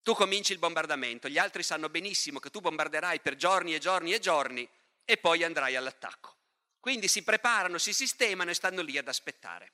Tu 0.02 0.14
cominci 0.14 0.52
il 0.52 0.58
bombardamento, 0.58 1.28
gli 1.28 1.38
altri 1.38 1.62
sanno 1.62 1.90
benissimo 1.90 2.38
che 2.38 2.50
tu 2.50 2.60
bombarderai 2.60 3.20
per 3.20 3.36
giorni 3.36 3.74
e 3.74 3.78
giorni 3.78 4.14
e 4.14 4.18
giorni 4.18 4.68
e 5.04 5.16
poi 5.18 5.44
andrai 5.44 5.76
all'attacco. 5.76 6.36
Quindi 6.80 7.08
si 7.08 7.22
preparano, 7.22 7.76
si 7.76 7.92
sistemano 7.92 8.50
e 8.50 8.54
stanno 8.54 8.80
lì 8.80 8.96
ad 8.96 9.08
aspettare. 9.08 9.72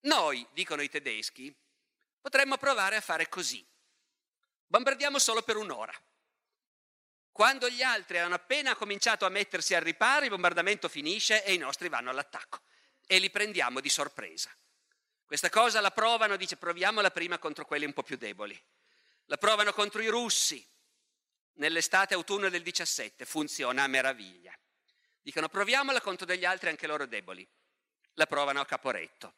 Noi, 0.00 0.46
dicono 0.52 0.82
i 0.82 0.88
tedeschi, 0.88 1.54
potremmo 2.20 2.56
provare 2.56 2.96
a 2.96 3.00
fare 3.00 3.28
così. 3.28 3.64
Bombardiamo 4.70 5.18
solo 5.18 5.42
per 5.42 5.56
un'ora. 5.56 5.92
Quando 7.32 7.68
gli 7.68 7.82
altri 7.82 8.18
hanno 8.18 8.36
appena 8.36 8.76
cominciato 8.76 9.26
a 9.26 9.28
mettersi 9.28 9.74
al 9.74 9.82
riparo, 9.82 10.22
il 10.22 10.30
bombardamento 10.30 10.88
finisce 10.88 11.42
e 11.42 11.54
i 11.54 11.58
nostri 11.58 11.88
vanno 11.88 12.08
all'attacco 12.08 12.60
e 13.04 13.18
li 13.18 13.30
prendiamo 13.30 13.80
di 13.80 13.88
sorpresa. 13.88 14.48
Questa 15.26 15.50
cosa 15.50 15.80
la 15.80 15.90
provano, 15.90 16.36
dice 16.36 16.56
proviamola 16.56 17.10
prima 17.10 17.36
contro 17.40 17.64
quelli 17.64 17.84
un 17.84 17.92
po' 17.92 18.04
più 18.04 18.16
deboli. 18.16 18.56
La 19.24 19.38
provano 19.38 19.72
contro 19.72 20.02
i 20.02 20.06
russi 20.06 20.64
nell'estate 21.54 22.14
autunno 22.14 22.48
del 22.48 22.62
17, 22.62 23.24
funziona 23.24 23.82
a 23.82 23.88
meraviglia. 23.88 24.56
Dicono 25.20 25.48
proviamola 25.48 26.00
contro 26.00 26.26
degli 26.26 26.44
altri 26.44 26.68
anche 26.68 26.86
loro 26.86 27.06
deboli. 27.06 27.44
La 28.12 28.26
provano 28.26 28.60
a 28.60 28.66
Caporetto, 28.66 29.34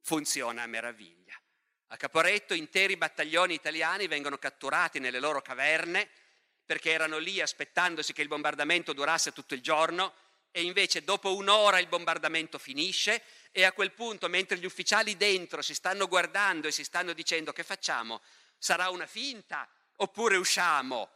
funziona 0.00 0.62
a 0.62 0.66
meraviglia. 0.66 1.39
A 1.92 1.96
Caporetto 1.96 2.54
interi 2.54 2.96
battaglioni 2.96 3.52
italiani 3.52 4.06
vengono 4.06 4.38
catturati 4.38 5.00
nelle 5.00 5.18
loro 5.18 5.42
caverne 5.42 6.08
perché 6.64 6.92
erano 6.92 7.18
lì 7.18 7.40
aspettandosi 7.40 8.12
che 8.12 8.22
il 8.22 8.28
bombardamento 8.28 8.92
durasse 8.92 9.32
tutto 9.32 9.54
il 9.54 9.60
giorno 9.60 10.14
e 10.52 10.62
invece 10.62 11.02
dopo 11.02 11.34
un'ora 11.34 11.80
il 11.80 11.88
bombardamento 11.88 12.58
finisce 12.58 13.20
e 13.50 13.64
a 13.64 13.72
quel 13.72 13.90
punto 13.90 14.28
mentre 14.28 14.56
gli 14.58 14.66
ufficiali 14.66 15.16
dentro 15.16 15.62
si 15.62 15.74
stanno 15.74 16.06
guardando 16.06 16.68
e 16.68 16.72
si 16.72 16.84
stanno 16.84 17.12
dicendo 17.12 17.52
che 17.52 17.64
facciamo, 17.64 18.22
sarà 18.56 18.88
una 18.90 19.06
finta 19.06 19.68
oppure 19.96 20.36
usciamo? 20.36 21.10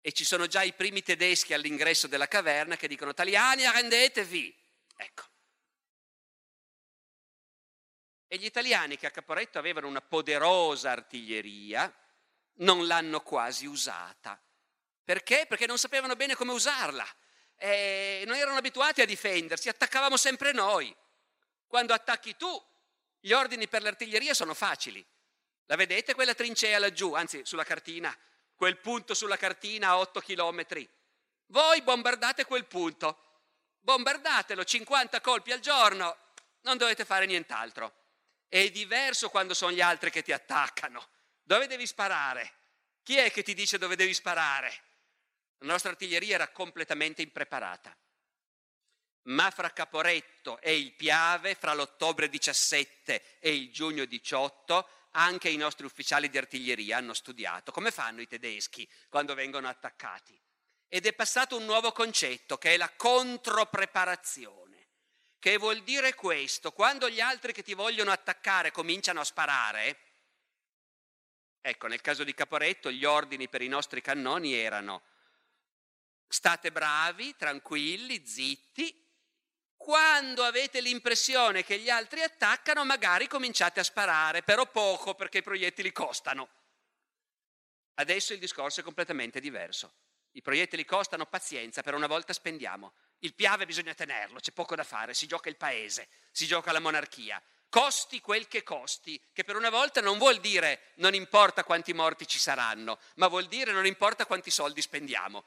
E 0.00 0.12
ci 0.12 0.24
sono 0.24 0.46
già 0.46 0.62
i 0.62 0.72
primi 0.72 1.02
tedeschi 1.02 1.52
all'ingresso 1.52 2.06
della 2.06 2.28
caverna 2.28 2.76
che 2.76 2.86
dicono 2.86 3.10
italiani 3.10 3.66
arrendetevi. 3.66 4.56
Ecco, 4.96 5.29
e 8.32 8.36
gli 8.36 8.44
italiani 8.44 8.96
che 8.96 9.08
a 9.08 9.10
Caporetto 9.10 9.58
avevano 9.58 9.88
una 9.88 10.00
poderosa 10.00 10.92
artiglieria 10.92 11.92
non 12.58 12.86
l'hanno 12.86 13.22
quasi 13.22 13.66
usata. 13.66 14.40
Perché? 15.02 15.46
Perché 15.48 15.66
non 15.66 15.78
sapevano 15.78 16.14
bene 16.14 16.36
come 16.36 16.52
usarla. 16.52 17.04
E 17.56 18.22
non 18.26 18.36
erano 18.36 18.58
abituati 18.58 19.00
a 19.00 19.04
difendersi, 19.04 19.68
attaccavamo 19.68 20.16
sempre 20.16 20.52
noi. 20.52 20.94
Quando 21.66 21.92
attacchi 21.92 22.36
tu, 22.36 22.64
gli 23.18 23.32
ordini 23.32 23.66
per 23.66 23.82
l'artiglieria 23.82 24.32
sono 24.32 24.54
facili. 24.54 25.04
La 25.66 25.74
vedete 25.74 26.14
quella 26.14 26.32
trincea 26.32 26.78
laggiù, 26.78 27.14
anzi 27.14 27.44
sulla 27.44 27.64
cartina, 27.64 28.16
quel 28.54 28.78
punto 28.78 29.12
sulla 29.12 29.36
cartina 29.36 29.88
a 29.88 29.98
8 29.98 30.20
chilometri. 30.20 30.88
Voi 31.46 31.82
bombardate 31.82 32.44
quel 32.44 32.66
punto. 32.66 33.40
Bombardatelo 33.80 34.62
50 34.62 35.20
colpi 35.20 35.50
al 35.50 35.58
giorno, 35.58 36.16
non 36.60 36.76
dovete 36.76 37.04
fare 37.04 37.26
nient'altro. 37.26 37.99
È 38.50 38.68
diverso 38.72 39.30
quando 39.30 39.54
sono 39.54 39.70
gli 39.70 39.80
altri 39.80 40.10
che 40.10 40.24
ti 40.24 40.32
attaccano. 40.32 41.08
Dove 41.40 41.68
devi 41.68 41.86
sparare? 41.86 42.52
Chi 43.04 43.16
è 43.16 43.30
che 43.30 43.44
ti 43.44 43.54
dice 43.54 43.78
dove 43.78 43.94
devi 43.94 44.12
sparare? 44.12 44.74
La 45.58 45.70
nostra 45.70 45.90
artiglieria 45.90 46.34
era 46.34 46.48
completamente 46.48 47.22
impreparata. 47.22 47.96
Ma 49.26 49.52
fra 49.52 49.72
Caporetto 49.72 50.60
e 50.60 50.76
il 50.76 50.94
Piave, 50.94 51.54
fra 51.54 51.74
l'ottobre 51.74 52.28
17 52.28 53.38
e 53.38 53.54
il 53.54 53.70
giugno 53.70 54.04
18, 54.04 54.88
anche 55.12 55.48
i 55.48 55.56
nostri 55.56 55.86
ufficiali 55.86 56.28
di 56.28 56.36
artiglieria 56.36 56.96
hanno 56.96 57.14
studiato 57.14 57.70
come 57.70 57.92
fanno 57.92 58.20
i 58.20 58.26
tedeschi 58.26 58.88
quando 59.08 59.34
vengono 59.34 59.68
attaccati. 59.68 60.36
Ed 60.88 61.06
è 61.06 61.12
passato 61.12 61.56
un 61.56 61.66
nuovo 61.66 61.92
concetto 61.92 62.58
che 62.58 62.74
è 62.74 62.76
la 62.76 62.90
contropreparazione, 62.90 64.79
che 65.40 65.56
vuol 65.56 65.82
dire 65.82 66.14
questo, 66.14 66.70
quando 66.70 67.08
gli 67.08 67.20
altri 67.20 67.52
che 67.52 67.62
ti 67.62 67.74
vogliono 67.74 68.12
attaccare 68.12 68.70
cominciano 68.70 69.20
a 69.20 69.24
sparare, 69.24 69.98
ecco 71.62 71.86
nel 71.86 72.02
caso 72.02 72.24
di 72.24 72.34
Caporetto 72.34 72.90
gli 72.90 73.04
ordini 73.04 73.48
per 73.48 73.62
i 73.62 73.68
nostri 73.68 74.02
cannoni 74.02 74.54
erano 74.54 75.02
state 76.28 76.70
bravi, 76.70 77.34
tranquilli, 77.36 78.24
zitti, 78.24 78.96
quando 79.76 80.44
avete 80.44 80.82
l'impressione 80.82 81.64
che 81.64 81.78
gli 81.78 81.88
altri 81.88 82.20
attaccano, 82.20 82.84
magari 82.84 83.26
cominciate 83.26 83.80
a 83.80 83.84
sparare, 83.84 84.42
però 84.42 84.66
poco 84.66 85.14
perché 85.14 85.38
i 85.38 85.42
proiettili 85.42 85.90
costano. 85.90 86.48
Adesso 87.94 88.34
il 88.34 88.38
discorso 88.38 88.80
è 88.80 88.82
completamente 88.82 89.40
diverso. 89.40 89.94
I 90.32 90.42
proiettili 90.42 90.84
costano 90.84 91.24
pazienza, 91.24 91.82
per 91.82 91.94
una 91.94 92.06
volta 92.06 92.34
spendiamo. 92.34 92.92
Il 93.20 93.34
piave 93.34 93.66
bisogna 93.66 93.94
tenerlo, 93.94 94.40
c'è 94.40 94.52
poco 94.52 94.74
da 94.74 94.84
fare, 94.84 95.14
si 95.14 95.26
gioca 95.26 95.48
il 95.48 95.56
paese, 95.56 96.08
si 96.30 96.46
gioca 96.46 96.72
la 96.72 96.80
monarchia. 96.80 97.40
Costi 97.68 98.20
quel 98.20 98.48
che 98.48 98.62
costi, 98.62 99.20
che 99.32 99.44
per 99.44 99.56
una 99.56 99.70
volta 99.70 100.00
non 100.00 100.18
vuol 100.18 100.40
dire 100.40 100.92
non 100.96 101.14
importa 101.14 101.62
quanti 101.62 101.92
morti 101.92 102.26
ci 102.26 102.38
saranno, 102.38 102.98
ma 103.16 103.28
vuol 103.28 103.46
dire 103.46 103.72
non 103.72 103.86
importa 103.86 104.26
quanti 104.26 104.50
soldi 104.50 104.80
spendiamo. 104.80 105.44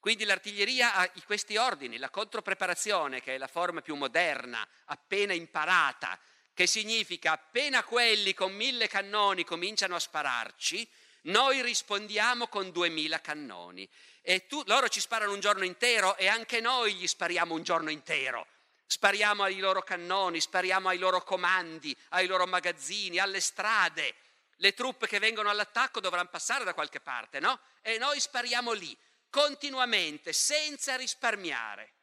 Quindi 0.00 0.24
l'artiglieria 0.24 0.94
ha 0.94 1.10
questi 1.24 1.56
ordini, 1.56 1.96
la 1.96 2.10
contropreparazione, 2.10 3.22
che 3.22 3.36
è 3.36 3.38
la 3.38 3.46
forma 3.46 3.82
più 3.82 3.94
moderna, 3.94 4.66
appena 4.86 5.32
imparata, 5.32 6.18
che 6.52 6.66
significa 6.66 7.32
appena 7.32 7.84
quelli 7.84 8.34
con 8.34 8.52
mille 8.52 8.88
cannoni 8.88 9.44
cominciano 9.44 9.94
a 9.94 10.00
spararci, 10.00 10.86
noi 11.22 11.62
rispondiamo 11.62 12.48
con 12.48 12.72
duemila 12.72 13.20
cannoni. 13.20 13.88
E 14.22 14.46
tu, 14.46 14.62
loro 14.66 14.88
ci 14.88 15.00
sparano 15.00 15.32
un 15.32 15.40
giorno 15.40 15.64
intero 15.64 16.16
e 16.16 16.28
anche 16.28 16.60
noi 16.60 16.94
gli 16.94 17.06
spariamo 17.06 17.54
un 17.54 17.62
giorno 17.62 17.90
intero. 17.90 18.46
Spariamo 18.86 19.42
ai 19.42 19.58
loro 19.58 19.82
cannoni, 19.82 20.40
spariamo 20.40 20.88
ai 20.88 20.98
loro 20.98 21.22
comandi, 21.22 21.96
ai 22.10 22.26
loro 22.26 22.46
magazzini, 22.46 23.18
alle 23.18 23.40
strade. 23.40 24.14
Le 24.56 24.74
truppe 24.74 25.08
che 25.08 25.18
vengono 25.18 25.50
all'attacco 25.50 25.98
dovranno 25.98 26.28
passare 26.28 26.62
da 26.62 26.74
qualche 26.74 27.00
parte, 27.00 27.40
no? 27.40 27.58
E 27.80 27.98
noi 27.98 28.20
spariamo 28.20 28.72
lì 28.72 28.96
continuamente, 29.28 30.32
senza 30.32 30.94
risparmiare. 30.94 31.94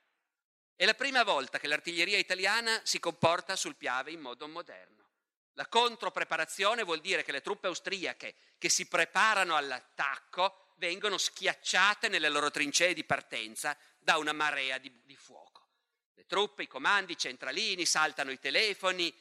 È 0.75 0.83
la 0.83 0.95
prima 0.95 1.23
volta 1.23 1.59
che 1.59 1.67
l'artiglieria 1.67 2.17
italiana 2.17 2.81
si 2.83 2.99
comporta 2.99 3.55
sul 3.55 3.75
Piave 3.75 4.11
in 4.11 4.19
modo 4.19 4.47
moderno. 4.47 5.07
La 5.53 5.67
contropreparazione 5.67 6.83
vuol 6.83 7.01
dire 7.01 7.23
che 7.23 7.31
le 7.31 7.41
truppe 7.41 7.67
austriache 7.67 8.33
che 8.57 8.69
si 8.69 8.87
preparano 8.87 9.55
all'attacco 9.55 10.68
vengono 10.79 11.17
schiacciate 11.17 12.07
nelle 12.07 12.29
loro 12.29 12.49
trincee 12.49 12.93
di 12.93 13.03
partenza 13.03 13.77
da 13.99 14.17
una 14.17 14.33
marea 14.33 14.79
di, 14.79 14.91
di 15.03 15.15
fuoco. 15.15 15.67
Le 16.15 16.25
truppe, 16.25 16.63
i 16.63 16.67
comandi, 16.67 17.11
i 17.11 17.17
centralini, 17.17 17.85
saltano 17.85 18.31
i 18.31 18.39
telefoni, 18.39 19.13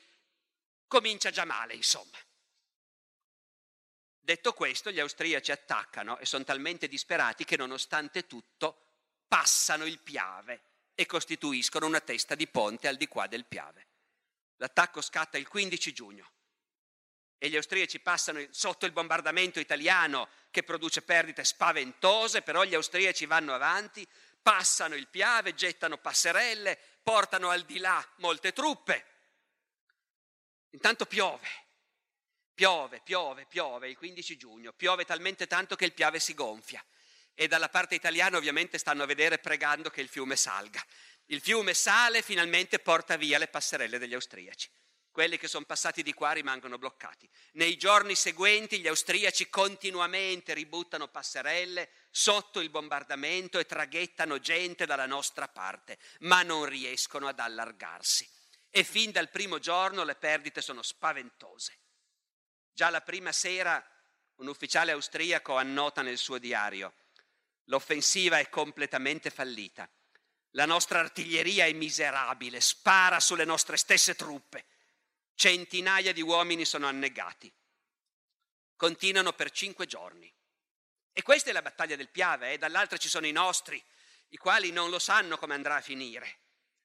comincia 0.87 1.31
già 1.31 1.44
male, 1.44 1.75
insomma. 1.75 2.16
Detto 4.18 4.53
questo, 4.53 4.90
gli 4.90 5.01
austriaci 5.01 5.53
attaccano 5.53 6.18
e 6.18 6.27
sono 6.27 6.44
talmente 6.44 6.87
disperati 6.87 7.44
che 7.44 7.57
nonostante 7.57 8.27
tutto 8.27 8.85
passano 9.27 9.85
il 9.85 9.99
Piave 9.99 10.62
e 10.94 11.07
costituiscono 11.07 11.87
una 11.87 12.01
testa 12.01 12.35
di 12.35 12.47
ponte 12.47 12.88
al 12.88 12.97
di 12.97 13.09
qua 13.09 13.27
del 13.27 13.47
Piave. 13.47 13.87
L'attacco 14.57 15.01
scatta 15.01 15.38
il 15.38 15.49
15 15.49 15.92
giugno 15.92 16.33
e 17.38 17.49
gli 17.49 17.57
austriaci 17.57 18.01
passano 18.01 18.44
sotto 18.51 18.85
il 18.85 18.92
bombardamento 18.92 19.61
italiano 19.61 20.29
che 20.50 20.62
produce 20.62 21.02
perdite 21.02 21.44
spaventose, 21.44 22.42
però 22.42 22.64
gli 22.64 22.74
austriaci 22.74 23.26
vanno 23.26 23.54
avanti, 23.54 24.06
passano 24.40 24.94
il 24.94 25.08
Piave, 25.08 25.54
gettano 25.54 25.98
passerelle, 25.98 26.78
portano 27.02 27.50
al 27.50 27.64
di 27.64 27.78
là 27.78 28.06
molte 28.16 28.52
truppe. 28.52 29.04
Intanto 30.70 31.06
piove 31.06 31.66
Piove, 32.58 33.00
piove, 33.04 33.46
piove 33.46 33.88
il 33.88 33.96
15 33.96 34.37
giugno, 34.37 34.72
piove 34.72 35.04
talmente 35.04 35.46
tanto 35.46 35.76
che 35.76 35.84
il 35.84 35.92
Piave 35.92 36.18
si 36.18 36.34
gonfia 36.34 36.84
e 37.32 37.46
dalla 37.46 37.68
parte 37.68 37.94
italiana 37.94 38.37
ovviamente 38.37 38.78
stanno 38.78 39.04
a 39.04 39.06
vedere 39.06 39.38
pregando 39.38 39.90
che 39.90 40.00
il 40.00 40.08
fiume 40.08 40.34
salga. 40.34 40.84
Il 41.26 41.40
fiume 41.40 41.72
sale 41.72 42.18
e 42.18 42.22
finalmente 42.22 42.80
porta 42.80 43.16
via 43.16 43.38
le 43.38 43.46
passerelle 43.46 43.96
degli 43.98 44.14
austriaci. 44.14 44.68
Quelli 45.18 45.37
che 45.37 45.48
sono 45.48 45.64
passati 45.64 46.04
di 46.04 46.12
qua 46.12 46.31
rimangono 46.31 46.78
bloccati. 46.78 47.28
Nei 47.54 47.76
giorni 47.76 48.14
seguenti 48.14 48.78
gli 48.78 48.87
austriaci 48.87 49.48
continuamente 49.48 50.54
ributtano 50.54 51.09
passerelle 51.09 51.90
sotto 52.09 52.61
il 52.61 52.70
bombardamento 52.70 53.59
e 53.59 53.66
traghettano 53.66 54.38
gente 54.38 54.87
dalla 54.87 55.07
nostra 55.07 55.48
parte, 55.48 55.98
ma 56.20 56.44
non 56.44 56.66
riescono 56.66 57.26
ad 57.26 57.40
allargarsi. 57.40 58.31
E 58.70 58.85
fin 58.85 59.11
dal 59.11 59.28
primo 59.28 59.59
giorno 59.59 60.04
le 60.04 60.14
perdite 60.14 60.61
sono 60.61 60.83
spaventose. 60.83 61.81
Già 62.72 62.88
la 62.88 63.00
prima 63.00 63.33
sera 63.33 63.85
un 64.37 64.46
ufficiale 64.46 64.92
austriaco 64.92 65.57
annota 65.57 66.00
nel 66.00 66.18
suo 66.18 66.38
diario, 66.38 66.94
l'offensiva 67.64 68.38
è 68.38 68.48
completamente 68.48 69.31
fallita, 69.31 69.90
la 70.50 70.64
nostra 70.64 71.00
artiglieria 71.00 71.66
è 71.66 71.72
miserabile, 71.72 72.61
spara 72.61 73.18
sulle 73.18 73.44
nostre 73.44 73.76
stesse 73.76 74.14
truppe, 74.14 74.64
centinaia 75.38 76.12
di 76.12 76.20
uomini 76.20 76.64
sono 76.64 76.88
annegati. 76.88 77.53
Continuano 78.74 79.33
per 79.33 79.53
cinque 79.53 79.87
giorni. 79.87 80.33
E 81.12 81.22
questa 81.22 81.51
è 81.51 81.53
la 81.53 81.62
battaglia 81.62 81.96
del 81.96 82.09
Piave, 82.09 82.51
e 82.51 82.53
eh? 82.55 82.59
dall'altra 82.59 82.96
ci 82.96 83.09
sono 83.09 83.27
i 83.27 83.33
nostri, 83.33 83.83
i 84.31 84.37
quali 84.37 84.72
non 84.72 84.90
lo 84.90 84.98
sanno 84.98 85.38
come 85.38 85.55
andrà 85.55 85.77
a 85.77 85.81
finire. 85.81 86.40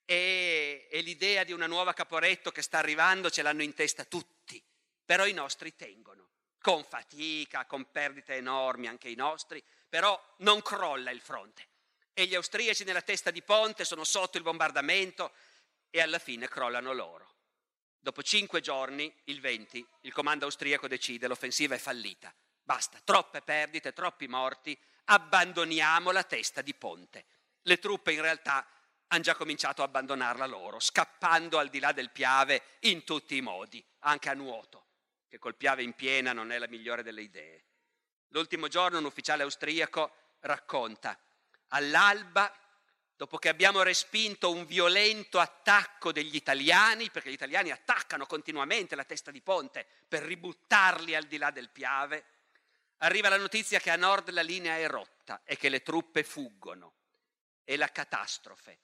E, 0.06 0.88
e 0.92 1.02
l'idea 1.02 1.44
di 1.44 1.52
una 1.52 1.68
nuova 1.68 1.94
Caporetto 1.94 2.52
che 2.52 2.62
sta 2.62 2.78
arrivando 2.78 3.30
ce 3.30 3.42
l'hanno 3.42 3.64
in 3.64 3.74
testa 3.74 4.06
tutti 4.06 4.64
però 5.06 5.26
i 5.26 5.34
nostri 5.34 5.76
tengono, 5.76 6.30
con 6.62 6.84
fatica, 6.84 7.66
con 7.66 7.92
perdite 7.92 8.36
enormi 8.36 8.88
anche 8.88 9.10
i 9.10 9.16
nostri, 9.16 9.64
però 9.90 10.20
non 10.38 10.62
crolla 10.62 11.12
il 11.12 11.22
fronte. 11.22 11.68
E 12.14 12.26
gli 12.26 12.36
austriaci 12.36 12.84
nella 12.84 13.02
testa 13.02 13.32
di 13.32 13.42
ponte 13.42 13.86
sono 13.86 14.04
sotto 14.04 14.38
il 14.38 14.44
bombardamento 14.44 15.34
e 15.90 16.02
alla 16.02 16.20
fine 16.20 16.48
crollano 16.48 16.94
loro. 16.94 17.33
Dopo 18.04 18.22
cinque 18.22 18.60
giorni, 18.60 19.10
il 19.26 19.40
20, 19.40 19.88
il 20.02 20.12
comando 20.12 20.44
austriaco 20.44 20.90
decide 20.90 21.26
l'offensiva 21.30 21.76
è 21.76 21.78
fallita. 21.78 22.36
Basta, 22.62 23.00
troppe 23.02 23.42
perdite, 23.42 23.94
troppi 23.94 24.28
morti, 24.28 24.78
abbandoniamo 25.06 26.12
la 26.12 26.24
testa 26.24 26.62
di 26.62 26.74
ponte. 26.74 27.24
Le 27.62 27.80
truppe 27.80 28.12
in 28.12 28.20
realtà 28.20 28.68
hanno 29.08 29.22
già 29.22 29.36
cominciato 29.36 29.84
a 29.84 29.86
abbandonarla 29.86 30.46
loro, 30.46 30.82
scappando 30.82 31.58
al 31.58 31.70
di 31.70 31.80
là 31.80 31.94
del 31.94 32.12
Piave 32.12 32.64
in 32.82 33.06
tutti 33.06 33.38
i 33.38 33.42
modi, 33.42 33.82
anche 34.00 34.30
a 34.30 34.34
nuoto 34.34 34.88
che 35.30 35.40
col 35.40 35.56
Piave 35.56 35.82
in 35.82 35.94
piena 35.94 36.34
non 36.34 36.52
è 36.52 36.58
la 36.58 36.68
migliore 36.68 37.04
delle 37.04 37.22
idee. 37.22 37.64
L'ultimo 38.32 38.68
giorno 38.68 38.98
un 38.98 39.06
ufficiale 39.06 39.44
austriaco 39.44 40.12
racconta, 40.42 41.18
all'alba, 41.70 42.54
dopo 43.24 43.38
che 43.38 43.48
abbiamo 43.48 43.84
respinto 43.84 44.52
un 44.52 44.66
violento 44.66 45.40
attacco 45.40 46.12
degli 46.12 46.36
italiani, 46.36 47.10
perché 47.10 47.30
gli 47.30 47.36
italiani 47.36 47.72
attaccano 47.72 48.26
continuamente 48.26 48.96
la 48.96 49.06
testa 49.06 49.32
di 49.32 49.40
ponte 49.40 49.88
per 50.10 50.24
ributtarli 50.24 51.16
al 51.16 51.24
di 51.24 51.38
là 51.38 51.50
del 51.50 51.70
Piave, 51.70 52.26
arriva 52.98 53.30
la 53.30 53.38
notizia 53.38 53.80
che 53.80 53.92
a 53.92 53.96
nord 53.96 54.30
la 54.32 54.42
linea 54.42 54.76
è 54.76 54.90
rotta 54.90 55.42
e 55.46 55.56
che 55.56 55.70
le 55.70 55.82
truppe 55.82 56.24
fuggono. 56.24 56.96
È 57.64 57.78
la 57.78 57.90
catastrofe. 57.90 58.80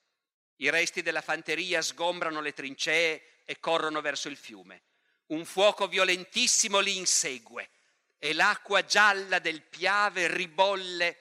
I 0.55 0.69
resti 0.69 1.01
della 1.01 1.19
fanteria 1.19 1.81
sgombrano 1.81 2.39
le 2.39 2.53
trincee 2.53 3.41
e 3.43 3.59
corrono 3.59 3.99
verso 3.99 4.29
il 4.29 4.37
fiume. 4.37 4.83
Un 5.27 5.43
fuoco 5.43 5.89
violentissimo 5.89 6.79
li 6.79 6.95
insegue 6.95 7.71
e 8.17 8.33
l'acqua 8.33 8.85
gialla 8.85 9.39
del 9.39 9.63
Piave 9.63 10.33
ribolle 10.33 11.17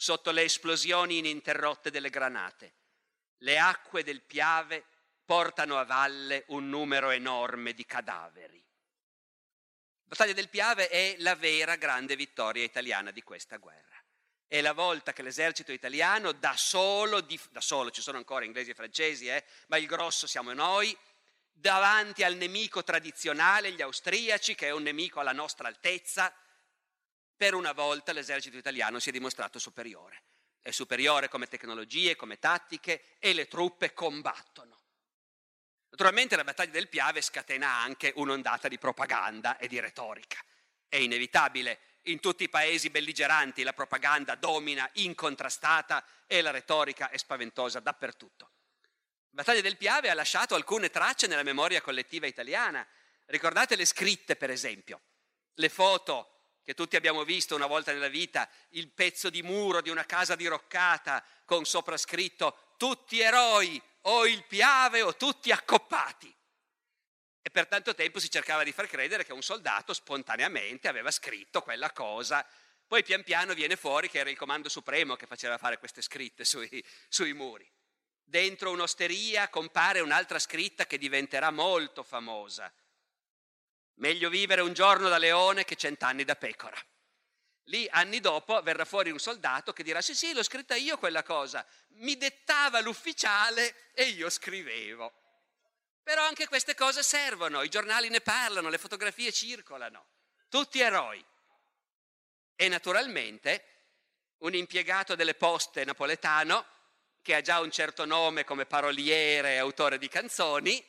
sotto 0.00 0.30
le 0.30 0.44
esplosioni 0.44 1.18
ininterrotte 1.18 1.90
delle 1.90 2.08
granate. 2.08 2.72
Le 3.40 3.58
acque 3.58 4.02
del 4.02 4.22
Piave 4.22 4.82
portano 5.26 5.76
a 5.76 5.84
valle 5.84 6.44
un 6.48 6.70
numero 6.70 7.10
enorme 7.10 7.74
di 7.74 7.84
cadaveri. 7.84 8.56
La 8.56 10.06
battaglia 10.06 10.32
del 10.32 10.48
Piave 10.48 10.88
è 10.88 11.16
la 11.18 11.34
vera 11.34 11.76
grande 11.76 12.16
vittoria 12.16 12.64
italiana 12.64 13.10
di 13.10 13.22
questa 13.22 13.58
guerra. 13.58 14.02
È 14.46 14.62
la 14.62 14.72
volta 14.72 15.12
che 15.12 15.20
l'esercito 15.20 15.70
italiano 15.70 16.32
da 16.32 16.56
solo, 16.56 17.20
da 17.50 17.60
solo 17.60 17.90
ci 17.90 18.00
sono 18.00 18.16
ancora 18.16 18.46
inglesi 18.46 18.70
e 18.70 18.74
francesi, 18.74 19.28
eh, 19.28 19.44
ma 19.66 19.76
il 19.76 19.86
grosso 19.86 20.26
siamo 20.26 20.54
noi, 20.54 20.96
davanti 21.52 22.24
al 22.24 22.36
nemico 22.36 22.82
tradizionale, 22.82 23.72
gli 23.72 23.82
austriaci, 23.82 24.54
che 24.54 24.68
è 24.68 24.70
un 24.70 24.82
nemico 24.82 25.20
alla 25.20 25.32
nostra 25.32 25.68
altezza, 25.68 26.34
per 27.40 27.54
una 27.54 27.72
volta 27.72 28.12
l'esercito 28.12 28.58
italiano 28.58 28.98
si 28.98 29.08
è 29.08 29.12
dimostrato 29.12 29.58
superiore. 29.58 30.24
È 30.60 30.70
superiore 30.72 31.30
come 31.30 31.46
tecnologie, 31.46 32.14
come 32.14 32.38
tattiche 32.38 33.16
e 33.18 33.32
le 33.32 33.48
truppe 33.48 33.94
combattono. 33.94 34.78
Naturalmente 35.88 36.36
la 36.36 36.44
battaglia 36.44 36.72
del 36.72 36.90
Piave 36.90 37.22
scatena 37.22 37.66
anche 37.66 38.12
un'ondata 38.16 38.68
di 38.68 38.76
propaganda 38.76 39.56
e 39.56 39.68
di 39.68 39.80
retorica. 39.80 40.38
È 40.86 40.96
inevitabile. 40.96 41.80
In 42.02 42.20
tutti 42.20 42.42
i 42.42 42.50
paesi 42.50 42.90
belligeranti 42.90 43.62
la 43.62 43.72
propaganda 43.72 44.34
domina 44.34 44.86
incontrastata 44.96 46.04
e 46.26 46.42
la 46.42 46.50
retorica 46.50 47.08
è 47.08 47.16
spaventosa 47.16 47.80
dappertutto. 47.80 48.50
La 49.30 49.40
battaglia 49.42 49.62
del 49.62 49.78
Piave 49.78 50.10
ha 50.10 50.14
lasciato 50.14 50.54
alcune 50.54 50.90
tracce 50.90 51.26
nella 51.26 51.42
memoria 51.42 51.80
collettiva 51.80 52.26
italiana. 52.26 52.86
Ricordate 53.24 53.76
le 53.76 53.86
scritte, 53.86 54.36
per 54.36 54.50
esempio, 54.50 55.00
le 55.54 55.70
foto 55.70 56.34
che 56.70 56.76
tutti 56.76 56.94
abbiamo 56.94 57.24
visto 57.24 57.56
una 57.56 57.66
volta 57.66 57.90
nella 57.90 58.06
vita, 58.06 58.48
il 58.70 58.92
pezzo 58.92 59.28
di 59.28 59.42
muro 59.42 59.80
di 59.80 59.90
una 59.90 60.06
casa 60.06 60.36
diroccata 60.36 61.20
con 61.44 61.64
sopra 61.64 61.96
scritto 61.96 62.74
tutti 62.76 63.18
eroi, 63.18 63.82
o 64.02 64.24
il 64.24 64.44
Piave 64.44 65.02
o 65.02 65.16
tutti 65.16 65.50
accoppati. 65.50 66.32
E 67.42 67.50
per 67.50 67.66
tanto 67.66 67.92
tempo 67.96 68.20
si 68.20 68.30
cercava 68.30 68.62
di 68.62 68.70
far 68.70 68.86
credere 68.86 69.24
che 69.24 69.32
un 69.32 69.42
soldato 69.42 69.92
spontaneamente 69.92 70.86
aveva 70.86 71.10
scritto 71.10 71.60
quella 71.60 71.90
cosa. 71.90 72.46
Poi 72.86 73.02
pian 73.02 73.24
piano 73.24 73.52
viene 73.52 73.74
fuori 73.74 74.08
che 74.08 74.20
era 74.20 74.30
il 74.30 74.36
comando 74.36 74.68
supremo 74.68 75.16
che 75.16 75.26
faceva 75.26 75.58
fare 75.58 75.76
queste 75.78 76.02
scritte 76.02 76.44
sui, 76.44 76.84
sui 77.08 77.32
muri. 77.32 77.68
Dentro 78.22 78.70
un'osteria 78.70 79.48
compare 79.48 79.98
un'altra 79.98 80.38
scritta 80.38 80.86
che 80.86 80.98
diventerà 80.98 81.50
molto 81.50 82.04
famosa. 82.04 82.72
Meglio 84.00 84.30
vivere 84.30 84.62
un 84.62 84.72
giorno 84.72 85.08
da 85.10 85.18
leone 85.18 85.64
che 85.64 85.76
cent'anni 85.76 86.24
da 86.24 86.34
pecora. 86.34 86.76
Lì, 87.64 87.86
anni 87.90 88.20
dopo, 88.20 88.60
verrà 88.62 88.86
fuori 88.86 89.10
un 89.10 89.18
soldato 89.18 89.74
che 89.74 89.82
dirà: 89.82 90.00
Sì, 90.00 90.14
sì, 90.14 90.32
l'ho 90.32 90.42
scritta 90.42 90.74
io 90.74 90.96
quella 90.96 91.22
cosa. 91.22 91.64
Mi 91.96 92.16
dettava 92.16 92.80
l'ufficiale 92.80 93.90
e 93.92 94.04
io 94.04 94.30
scrivevo. 94.30 95.12
Però 96.02 96.24
anche 96.24 96.48
queste 96.48 96.74
cose 96.74 97.02
servono, 97.02 97.62
i 97.62 97.68
giornali 97.68 98.08
ne 98.08 98.22
parlano, 98.22 98.70
le 98.70 98.78
fotografie 98.78 99.32
circolano, 99.32 100.06
tutti 100.48 100.80
eroi. 100.80 101.22
E 102.56 102.68
naturalmente 102.68 103.64
un 104.38 104.54
impiegato 104.54 105.14
delle 105.14 105.34
poste 105.34 105.84
napoletano, 105.84 106.66
che 107.20 107.34
ha 107.34 107.42
già 107.42 107.60
un 107.60 107.70
certo 107.70 108.06
nome 108.06 108.44
come 108.44 108.64
paroliere 108.64 109.52
e 109.52 109.58
autore 109.58 109.98
di 109.98 110.08
canzoni, 110.08 110.82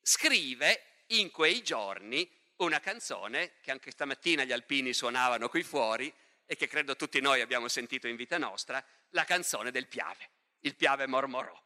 scrive 0.00 1.02
in 1.08 1.30
quei 1.30 1.62
giorni 1.62 2.42
una 2.56 2.80
canzone 2.80 3.54
che 3.60 3.70
anche 3.70 3.90
stamattina 3.90 4.44
gli 4.44 4.52
alpini 4.52 4.92
suonavano 4.92 5.48
qui 5.48 5.62
fuori 5.62 6.12
e 6.46 6.56
che 6.56 6.66
credo 6.66 6.96
tutti 6.96 7.20
noi 7.20 7.40
abbiamo 7.40 7.68
sentito 7.68 8.06
in 8.06 8.16
vita 8.16 8.38
nostra, 8.38 8.84
la 9.10 9.24
canzone 9.24 9.70
del 9.70 9.88
Piave. 9.88 10.30
Il 10.60 10.76
Piave 10.76 11.06
mormorò 11.06 11.62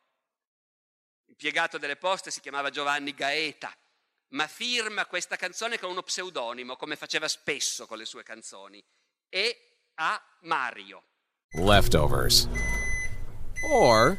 impiegato 1.28 1.78
delle 1.78 1.96
poste 1.96 2.32
si 2.32 2.40
chiamava 2.40 2.70
Giovanni 2.70 3.14
Gaeta, 3.14 3.72
ma 4.30 4.48
firma 4.48 5.06
questa 5.06 5.36
canzone 5.36 5.78
con 5.78 5.90
uno 5.90 6.02
pseudonimo, 6.02 6.76
come 6.76 6.96
faceva 6.96 7.28
spesso 7.28 7.86
con 7.86 7.98
le 7.98 8.04
sue 8.04 8.24
canzoni, 8.24 8.82
e 9.28 9.92
a 9.94 10.20
Mario. 10.40 11.04
Leftovers. 11.50 12.48
Or 13.70 14.18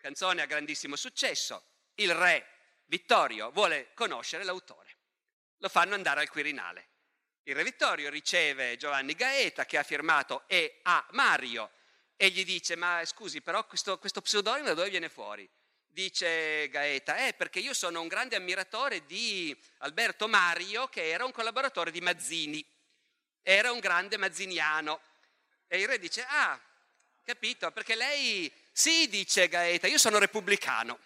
Canzone 0.00 0.40
a 0.40 0.46
grandissimo 0.46 0.96
successo. 0.96 1.62
Il 1.96 2.14
re 2.14 2.46
Vittorio 2.86 3.50
vuole 3.50 3.90
conoscere 3.92 4.44
l'autore. 4.44 4.96
Lo 5.58 5.68
fanno 5.68 5.94
andare 5.94 6.20
al 6.20 6.30
Quirinale. 6.30 6.88
Il 7.42 7.54
re 7.54 7.62
Vittorio 7.62 8.08
riceve 8.08 8.78
Giovanni 8.78 9.14
Gaeta 9.14 9.66
che 9.66 9.76
ha 9.76 9.82
firmato 9.82 10.44
E 10.46 10.80
a 10.84 11.06
Mario 11.10 11.70
e 12.16 12.30
gli 12.30 12.44
dice 12.44 12.76
ma 12.76 13.02
scusi 13.04 13.42
però 13.42 13.66
questo, 13.66 13.98
questo 13.98 14.22
pseudonimo 14.22 14.68
da 14.68 14.74
dove 14.74 14.88
viene 14.88 15.08
fuori? 15.08 15.48
Dice 15.86 16.68
Gaeta, 16.70 17.26
eh 17.26 17.34
perché 17.34 17.58
io 17.58 17.74
sono 17.74 18.00
un 18.00 18.08
grande 18.08 18.36
ammiratore 18.36 19.04
di 19.04 19.54
Alberto 19.78 20.28
Mario 20.28 20.88
che 20.88 21.10
era 21.10 21.24
un 21.24 21.32
collaboratore 21.32 21.90
di 21.90 22.00
Mazzini, 22.00 22.64
era 23.42 23.70
un 23.70 23.80
grande 23.80 24.16
mazziniano. 24.16 25.00
E 25.66 25.78
il 25.78 25.86
re 25.86 25.98
dice, 25.98 26.24
ah, 26.26 26.58
capito, 27.22 27.70
perché 27.70 27.94
lei, 27.94 28.52
sì, 28.80 29.08
dice 29.10 29.46
Gaeta, 29.46 29.88
io 29.88 29.98
sono 29.98 30.18
repubblicano. 30.18 30.98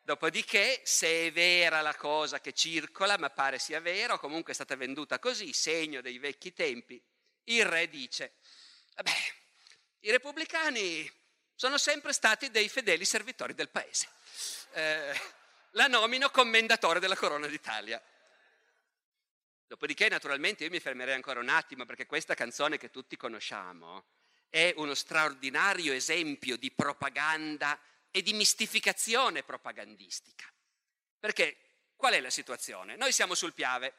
Dopodiché, 0.00 0.80
se 0.84 1.26
è 1.26 1.32
vera 1.32 1.82
la 1.82 1.94
cosa 1.94 2.40
che 2.40 2.54
circola, 2.54 3.18
ma 3.18 3.28
pare 3.28 3.58
sia 3.58 3.78
vera, 3.80 4.14
o 4.14 4.18
comunque 4.18 4.52
è 4.52 4.54
stata 4.54 4.74
venduta 4.74 5.18
così, 5.18 5.52
segno 5.52 6.00
dei 6.00 6.16
vecchi 6.16 6.54
tempi, 6.54 6.98
il 7.44 7.66
re 7.66 7.90
dice, 7.90 8.36
vabbè, 8.94 9.12
i 10.00 10.10
repubblicani 10.10 11.12
sono 11.54 11.76
sempre 11.76 12.14
stati 12.14 12.50
dei 12.50 12.70
fedeli 12.70 13.04
servitori 13.04 13.52
del 13.52 13.68
paese. 13.68 14.08
Eh, 14.72 15.20
la 15.72 15.88
nomino 15.88 16.30
commendatore 16.30 17.00
della 17.00 17.16
Corona 17.16 17.48
d'Italia. 17.48 18.02
Dopodiché, 19.66 20.08
naturalmente, 20.08 20.64
io 20.64 20.70
mi 20.70 20.80
fermerei 20.80 21.16
ancora 21.16 21.40
un 21.40 21.50
attimo 21.50 21.84
perché 21.84 22.06
questa 22.06 22.32
canzone 22.32 22.78
che 22.78 22.88
tutti 22.88 23.18
conosciamo 23.18 24.06
è 24.56 24.72
uno 24.78 24.94
straordinario 24.94 25.92
esempio 25.92 26.56
di 26.56 26.70
propaganda 26.70 27.78
e 28.10 28.22
di 28.22 28.32
mistificazione 28.32 29.42
propagandistica. 29.42 30.50
Perché 31.18 31.58
qual 31.94 32.14
è 32.14 32.20
la 32.20 32.30
situazione? 32.30 32.96
Noi 32.96 33.12
siamo 33.12 33.34
sul 33.34 33.52
Piave 33.52 33.94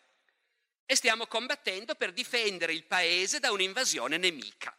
e 0.84 0.96
stiamo 0.96 1.28
combattendo 1.28 1.94
per 1.94 2.12
difendere 2.12 2.74
il 2.74 2.86
paese 2.86 3.38
da 3.38 3.52
un'invasione 3.52 4.18
nemica. 4.18 4.76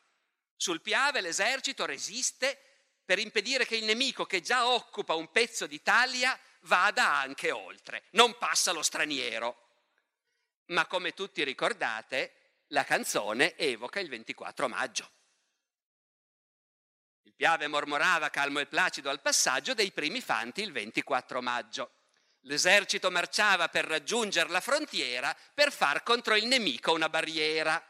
Sul 0.56 0.80
Piave 0.80 1.20
l'esercito 1.20 1.86
resiste 1.86 2.60
per 3.04 3.20
impedire 3.20 3.64
che 3.64 3.76
il 3.76 3.84
nemico 3.84 4.26
che 4.26 4.40
già 4.40 4.66
occupa 4.66 5.14
un 5.14 5.30
pezzo 5.30 5.68
d'Italia 5.68 6.36
vada 6.62 7.14
anche 7.14 7.52
oltre, 7.52 8.06
non 8.10 8.36
passa 8.36 8.72
lo 8.72 8.82
straniero. 8.82 9.68
Ma 10.66 10.86
come 10.86 11.14
tutti 11.14 11.44
ricordate, 11.44 12.64
la 12.68 12.82
canzone 12.82 13.56
evoca 13.56 14.00
il 14.00 14.08
24 14.08 14.68
maggio. 14.68 15.12
Il 17.28 17.34
Piave 17.34 17.66
mormorava 17.66 18.30
calmo 18.30 18.58
e 18.58 18.64
placido 18.64 19.10
al 19.10 19.20
passaggio 19.20 19.74
dei 19.74 19.92
primi 19.92 20.22
fanti 20.22 20.62
il 20.62 20.72
24 20.72 21.42
maggio. 21.42 21.90
L'esercito 22.44 23.10
marciava 23.10 23.68
per 23.68 23.84
raggiungere 23.84 24.48
la 24.48 24.62
frontiera 24.62 25.36
per 25.52 25.70
far 25.70 26.02
contro 26.02 26.36
il 26.36 26.46
nemico 26.46 26.94
una 26.94 27.10
barriera. 27.10 27.84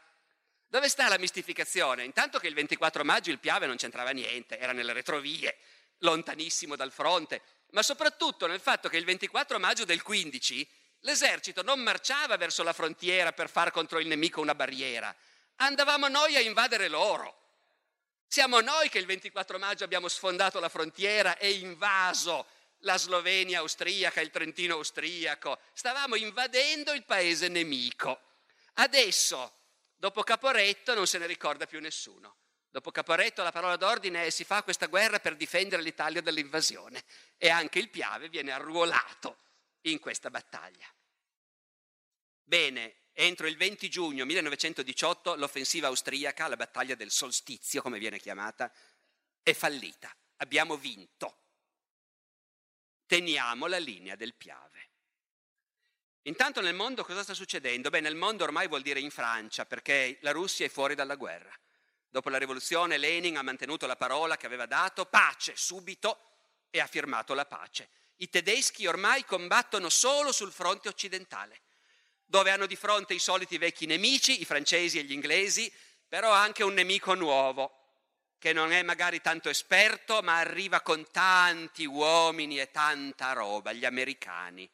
Dove 0.67 0.89
sta 0.89 1.07
la 1.07 1.17
mistificazione? 1.17 2.03
Intanto 2.03 2.37
che 2.37 2.47
il 2.47 2.53
24 2.53 3.05
maggio 3.05 3.31
il 3.31 3.39
Piave 3.39 3.65
non 3.65 3.77
c'entrava 3.77 4.09
niente, 4.09 4.59
era 4.59 4.73
nelle 4.73 4.91
retrovie, 4.91 5.57
lontanissimo 5.99 6.75
dal 6.75 6.91
fronte, 6.91 7.41
ma 7.69 7.81
soprattutto 7.81 8.45
nel 8.45 8.59
fatto 8.59 8.89
che 8.89 8.97
il 8.97 9.05
24 9.05 9.57
maggio 9.57 9.85
del 9.85 10.01
15 10.01 10.69
l'esercito 11.03 11.63
non 11.63 11.79
marciava 11.79 12.35
verso 12.35 12.61
la 12.61 12.73
frontiera 12.73 13.31
per 13.31 13.49
far 13.49 13.71
contro 13.71 13.99
il 13.99 14.07
nemico 14.07 14.41
una 14.41 14.53
barriera, 14.53 15.15
andavamo 15.55 16.09
noi 16.09 16.35
a 16.35 16.41
invadere 16.41 16.89
loro. 16.89 17.38
Siamo 18.31 18.59
noi 18.59 18.89
che 18.89 18.99
il 18.99 19.07
24 19.07 19.57
maggio 19.57 19.83
abbiamo 19.83 20.07
sfondato 20.07 20.59
la 20.59 20.69
frontiera 20.69 21.35
e 21.39 21.49
invaso 21.49 22.45
la 22.81 22.95
Slovenia 22.95 23.57
austriaca, 23.57 24.21
il 24.21 24.29
Trentino 24.29 24.75
austriaco. 24.75 25.57
Stavamo 25.73 26.13
invadendo 26.13 26.93
il 26.93 27.03
paese 27.05 27.47
nemico. 27.47 28.21
Adesso, 28.73 29.51
dopo 29.95 30.21
Caporetto, 30.21 30.93
non 30.93 31.07
se 31.07 31.17
ne 31.17 31.25
ricorda 31.25 31.65
più 31.65 31.81
nessuno. 31.81 32.35
Dopo 32.69 32.91
Caporetto 32.91 33.41
la 33.41 33.51
parola 33.51 33.77
d'ordine 33.77 34.27
è 34.27 34.29
si 34.29 34.43
fa 34.43 34.61
questa 34.61 34.85
guerra 34.85 35.19
per 35.19 35.35
difendere 35.35 35.81
l'Italia 35.81 36.21
dall'invasione 36.21 37.03
e 37.35 37.49
anche 37.49 37.79
il 37.79 37.89
Piave 37.89 38.29
viene 38.29 38.51
arruolato 38.51 39.37
in 39.81 39.97
questa 39.97 40.29
battaglia. 40.29 40.85
Bene, 42.43 42.95
entro 43.19 43.47
il 43.47 43.57
20 43.57 43.89
giugno 43.89 44.23
1918 44.23 45.35
l'offensiva 45.35 45.87
austriaca, 45.87 46.47
la 46.47 46.55
battaglia 46.55 46.95
del 46.95 47.11
solstizio, 47.11 47.81
come 47.81 47.99
viene 47.99 48.17
chiamata, 48.17 48.71
è 49.43 49.53
fallita. 49.53 50.15
Abbiamo 50.37 50.77
vinto. 50.77 51.37
Teniamo 53.05 53.67
la 53.67 53.77
linea 53.77 54.15
del 54.15 54.35
Piave. 54.35 54.87
Intanto 56.23 56.61
nel 56.61 56.75
mondo 56.75 57.03
cosa 57.03 57.23
sta 57.23 57.33
succedendo? 57.33 57.89
Beh, 57.89 57.99
nel 57.99 58.15
mondo 58.15 58.45
ormai 58.45 58.69
vuol 58.69 58.83
dire 58.83 59.01
in 59.01 59.09
Francia, 59.09 59.65
perché 59.65 60.17
la 60.21 60.31
Russia 60.31 60.65
è 60.65 60.69
fuori 60.69 60.95
dalla 60.95 61.15
guerra. 61.15 61.53
Dopo 62.07 62.29
la 62.29 62.37
rivoluzione 62.37 62.97
Lenin 62.97 63.37
ha 63.37 63.41
mantenuto 63.41 63.85
la 63.85 63.97
parola 63.97 64.37
che 64.37 64.45
aveva 64.45 64.65
dato, 64.65 65.05
pace, 65.05 65.57
subito, 65.57 66.35
e 66.69 66.79
ha 66.79 66.87
firmato 66.87 67.33
la 67.33 67.45
pace. 67.45 67.89
I 68.17 68.29
tedeschi 68.29 68.85
ormai 68.85 69.25
combattono 69.25 69.89
solo 69.89 70.31
sul 70.31 70.51
fronte 70.51 70.87
occidentale, 70.87 71.61
dove 72.29 72.51
hanno 72.51 72.67
di 72.67 72.75
fronte 72.75 73.15
i 73.15 73.19
soliti 73.19 73.57
vecchi 73.57 73.87
nemici, 73.87 74.39
i 74.39 74.45
francesi 74.45 74.99
e 74.99 75.03
gli 75.03 75.13
inglesi, 75.13 75.71
però 76.07 76.31
anche 76.31 76.63
un 76.63 76.75
nemico 76.75 77.15
nuovo, 77.15 77.73
che 78.37 78.53
non 78.53 78.71
è 78.71 78.83
magari 78.83 79.19
tanto 79.19 79.49
esperto, 79.49 80.21
ma 80.21 80.37
arriva 80.37 80.81
con 80.81 81.09
tanti 81.09 81.85
uomini 81.85 82.59
e 82.59 82.69
tanta 82.69 83.33
roba, 83.33 83.73
gli 83.73 83.83
americani. 83.83 84.69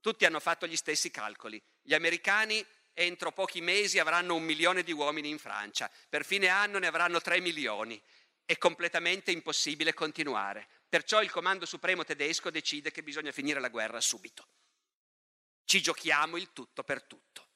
Tutti 0.00 0.24
hanno 0.24 0.40
fatto 0.40 0.66
gli 0.66 0.76
stessi 0.76 1.10
calcoli. 1.10 1.62
Gli 1.82 1.92
americani 1.92 2.64
entro 2.94 3.32
pochi 3.32 3.60
mesi 3.60 3.98
avranno 3.98 4.34
un 4.34 4.42
milione 4.42 4.82
di 4.82 4.92
uomini 4.92 5.28
in 5.28 5.38
Francia, 5.38 5.90
per 6.08 6.24
fine 6.24 6.48
anno 6.48 6.78
ne 6.78 6.86
avranno 6.86 7.20
tre 7.20 7.38
milioni. 7.38 8.02
È 8.46 8.56
completamente 8.56 9.30
impossibile 9.30 9.92
continuare. 9.92 10.66
Perciò 10.88 11.20
il 11.20 11.30
Comando 11.30 11.66
Supremo 11.66 12.02
tedesco 12.02 12.48
decide 12.50 12.90
che 12.90 13.02
bisogna 13.02 13.30
finire 13.30 13.60
la 13.60 13.68
guerra 13.68 14.00
subito. 14.00 14.46
Ci 15.66 15.82
giochiamo 15.82 16.36
il 16.36 16.52
tutto 16.52 16.84
per 16.84 17.02
tutto. 17.02 17.48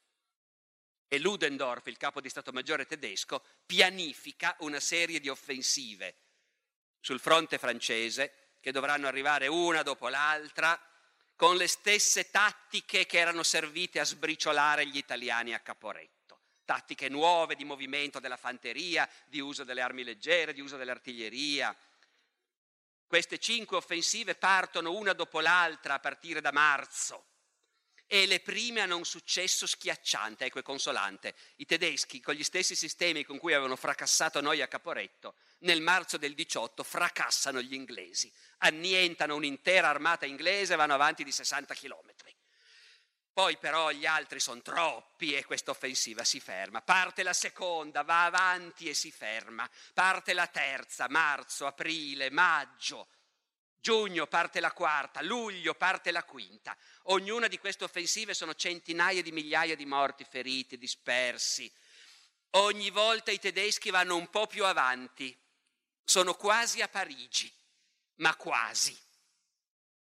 E 1.07 1.21
Ludendorff, 1.21 1.87
il 1.87 1.97
capo 1.97 2.21
di 2.21 2.29
Stato 2.29 2.51
Maggiore 2.51 2.85
tedesco, 2.85 3.41
pianifica 3.65 4.57
una 4.61 4.81
serie 4.81 5.21
di 5.21 5.29
offensive 5.29 6.17
sul 6.99 7.21
fronte 7.21 7.57
francese 7.57 8.57
che 8.59 8.73
dovranno 8.73 9.07
arrivare 9.07 9.47
una 9.47 9.83
dopo 9.83 10.09
l'altra 10.09 10.79
con 11.37 11.57
le 11.57 11.69
stesse 11.69 12.31
tattiche 12.31 13.07
che 13.07 13.19
erano 13.19 13.45
servite 13.45 14.01
a 14.01 14.05
sbriciolare 14.05 14.89
gli 14.89 14.97
italiani 14.97 15.55
a 15.55 15.61
Caporetto. 15.61 16.41
Tattiche 16.65 17.09
nuove 17.09 17.55
di 17.55 17.65
movimento 17.65 18.19
della 18.19 18.37
fanteria, 18.37 19.09
di 19.27 19.39
uso 19.39 19.63
delle 19.63 19.83
armi 19.83 20.03
leggere, 20.03 20.53
di 20.53 20.61
uso 20.61 20.77
dell'artiglieria. 20.77 21.75
Queste 23.07 23.39
cinque 23.39 23.77
offensive 23.77 24.35
partono 24.35 24.95
una 24.95 25.13
dopo 25.13 25.39
l'altra 25.39 25.95
a 25.95 26.01
partire 26.01 26.41
da 26.41 26.51
marzo 26.51 27.27
e 28.13 28.27
le 28.27 28.41
prime 28.41 28.81
hanno 28.81 28.97
un 28.97 29.05
successo 29.05 29.69
schiacciante, 29.69 30.47
ecco 30.47 30.59
è 30.59 30.63
consolante. 30.63 31.33
I 31.59 31.65
tedeschi, 31.65 32.21
con 32.21 32.35
gli 32.35 32.43
stessi 32.43 32.75
sistemi 32.75 33.23
con 33.23 33.39
cui 33.39 33.53
avevano 33.53 33.77
fracassato 33.77 34.41
noi 34.41 34.61
a 34.63 34.67
Caporetto, 34.67 35.37
nel 35.59 35.81
marzo 35.81 36.17
del 36.17 36.35
18 36.35 36.83
fracassano 36.83 37.63
gli 37.63 37.73
inglesi, 37.73 38.29
annientano 38.59 39.37
un'intera 39.37 39.89
armata 39.89 40.27
inglese 40.27 40.73
e 40.73 40.77
vanno 40.77 40.95
avanti 40.95 41.23
di 41.23 41.31
60 41.31 41.73
chilometri. 41.73 42.35
Poi 43.33 43.57
però 43.59 43.93
gli 43.93 44.07
altri 44.07 44.41
sono 44.41 44.61
troppi 44.61 45.33
e 45.37 45.45
questa 45.45 45.71
offensiva 45.71 46.25
si 46.25 46.41
ferma. 46.41 46.83
Parte 46.83 47.23
la 47.23 47.33
seconda, 47.33 48.03
va 48.03 48.25
avanti 48.25 48.89
e 48.89 48.95
si 48.95 49.13
ferma. 49.13 49.71
Parte 49.95 50.33
la 50.33 50.49
terza, 50.49 51.09
marzo, 51.09 51.65
aprile, 51.65 52.29
maggio, 52.31 53.07
giugno 53.81 54.26
parte 54.26 54.61
la 54.61 54.72
quarta, 54.72 55.22
luglio 55.22 55.74
parte 55.74 56.11
la 56.11 56.24
quinta. 56.24 56.76
Ognuna 57.05 57.49
di 57.49 57.59
queste 57.59 57.85
offensive 57.85 58.35
sono 58.35 58.55
centinaia 58.55 59.22
di 59.22 59.33
migliaia 59.33 59.74
di 59.74 59.87
morti, 59.87 60.24
feriti, 60.24 60.78
dispersi. 60.78 61.72
Ogni 62.55 62.91
volta 62.91 63.31
i 63.31 63.39
tedeschi 63.39 63.91
vanno 63.91 64.16
un 64.16 64.28
po' 64.28 64.47
più 64.47 64.64
avanti, 64.64 65.37
sono 66.05 66.35
quasi 66.35 66.83
a 66.83 66.89
Parigi, 66.89 67.53
ma 68.16 68.35
quasi. 68.37 68.97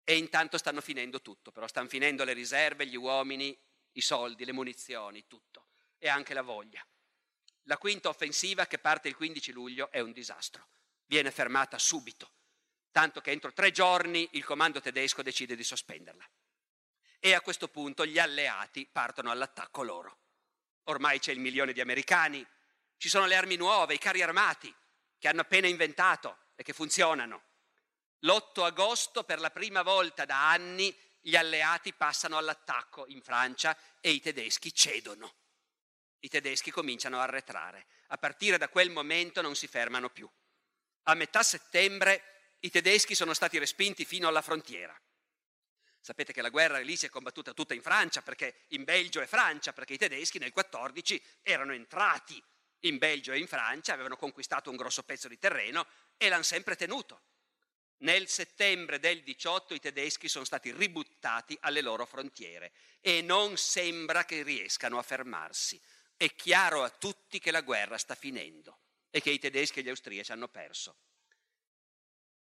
E 0.03 0.17
intanto 0.17 0.57
stanno 0.57 0.81
finendo 0.81 1.21
tutto, 1.21 1.51
però 1.51 1.67
stanno 1.67 1.87
finendo 1.87 2.23
le 2.23 2.33
riserve, 2.33 2.85
gli 2.85 2.97
uomini, 2.97 3.57
i 3.93 4.01
soldi, 4.01 4.45
le 4.45 4.51
munizioni, 4.51 5.25
tutto, 5.25 5.67
e 5.97 6.09
anche 6.09 6.33
la 6.33 6.41
voglia. 6.41 6.85
La 7.63 7.77
quinta 7.77 8.09
offensiva, 8.09 8.67
che 8.67 8.77
parte 8.77 9.07
il 9.07 9.15
15 9.15 9.51
luglio, 9.51 9.89
è 9.89 10.01
un 10.01 10.11
disastro. 10.11 10.67
Viene 11.05 11.31
fermata 11.31 11.79
subito, 11.79 12.33
tanto 12.95 13.19
che 13.19 13.31
entro 13.31 13.51
tre 13.51 13.71
giorni 13.71 14.25
il 14.31 14.45
comando 14.45 14.79
tedesco 14.79 15.21
decide 15.21 15.57
di 15.57 15.65
sospenderla. 15.65 16.25
E 17.19 17.33
a 17.33 17.41
questo 17.41 17.67
punto 17.67 18.05
gli 18.05 18.17
alleati 18.17 18.87
partono 18.89 19.31
all'attacco 19.31 19.83
loro. 19.83 20.19
Ormai 20.83 21.19
c'è 21.19 21.33
il 21.33 21.41
milione 21.41 21.73
di 21.73 21.81
americani, 21.81 22.47
ci 22.95 23.09
sono 23.09 23.25
le 23.25 23.35
armi 23.35 23.57
nuove, 23.57 23.95
i 23.95 23.97
carri 23.97 24.21
armati, 24.21 24.73
che 25.19 25.27
hanno 25.27 25.41
appena 25.41 25.67
inventato 25.67 26.37
e 26.55 26.63
che 26.63 26.71
funzionano. 26.71 27.43
L'8 28.19 28.63
agosto, 28.63 29.25
per 29.25 29.41
la 29.41 29.51
prima 29.51 29.81
volta 29.81 30.23
da 30.23 30.49
anni, 30.49 30.97
gli 31.19 31.35
alleati 31.35 31.91
passano 31.91 32.37
all'attacco 32.37 33.07
in 33.07 33.21
Francia 33.21 33.77
e 33.99 34.11
i 34.11 34.21
tedeschi 34.21 34.73
cedono. 34.73 35.35
I 36.19 36.29
tedeschi 36.29 36.71
cominciano 36.71 37.19
a 37.19 37.23
arretrare. 37.23 37.87
A 38.07 38.17
partire 38.17 38.57
da 38.57 38.69
quel 38.69 38.89
momento 38.89 39.41
non 39.41 39.53
si 39.53 39.67
fermano 39.67 40.09
più. 40.09 40.31
A 41.07 41.13
metà 41.13 41.43
settembre 41.43 42.34
i 42.65 42.71
tedeschi 42.71 43.13
sono 43.13 43.35
stati 43.35 43.59
respinti 43.59 44.05
fino 44.05 44.27
alla 44.27 44.41
frontiera. 44.41 44.99
Sapete 45.99 46.33
che 46.33 46.41
la 46.41 46.49
guerra 46.49 46.79
lì 46.79 46.95
si 46.95 47.05
è 47.05 47.09
combattuta 47.09 47.53
tutta 47.53 47.75
in 47.75 47.81
Francia, 47.81 48.23
perché 48.23 48.63
in 48.69 48.83
Belgio 48.83 49.21
e 49.21 49.27
Francia, 49.27 49.71
perché 49.71 49.93
i 49.93 49.97
tedeschi 49.97 50.39
nel 50.39 50.51
14 50.51 51.21
erano 51.43 51.73
entrati 51.73 52.41
in 52.81 52.97
Belgio 52.97 53.33
e 53.33 53.37
in 53.37 53.47
Francia, 53.47 53.93
avevano 53.93 54.17
conquistato 54.17 54.71
un 54.71 54.77
grosso 54.77 55.03
pezzo 55.03 55.27
di 55.27 55.37
terreno 55.37 55.85
e 56.17 56.27
l'hanno 56.27 56.41
sempre 56.41 56.75
tenuto. 56.75 57.21
Nel 57.97 58.27
settembre 58.27 58.99
del 58.99 59.21
18 59.21 59.75
i 59.75 59.79
tedeschi 59.79 60.27
sono 60.27 60.43
stati 60.43 60.71
ributtati 60.71 61.55
alle 61.61 61.81
loro 61.81 62.07
frontiere 62.07 62.71
e 62.99 63.21
non 63.21 63.57
sembra 63.57 64.25
che 64.25 64.41
riescano 64.41 64.97
a 64.97 65.03
fermarsi. 65.03 65.79
È 66.17 66.33
chiaro 66.33 66.83
a 66.83 66.89
tutti 66.89 67.37
che 67.37 67.51
la 67.51 67.61
guerra 67.61 67.99
sta 67.99 68.15
finendo 68.15 68.79
e 69.11 69.21
che 69.21 69.29
i 69.29 69.39
tedeschi 69.39 69.79
e 69.79 69.83
gli 69.83 69.89
austriaci 69.89 70.31
hanno 70.31 70.47
perso. 70.47 70.97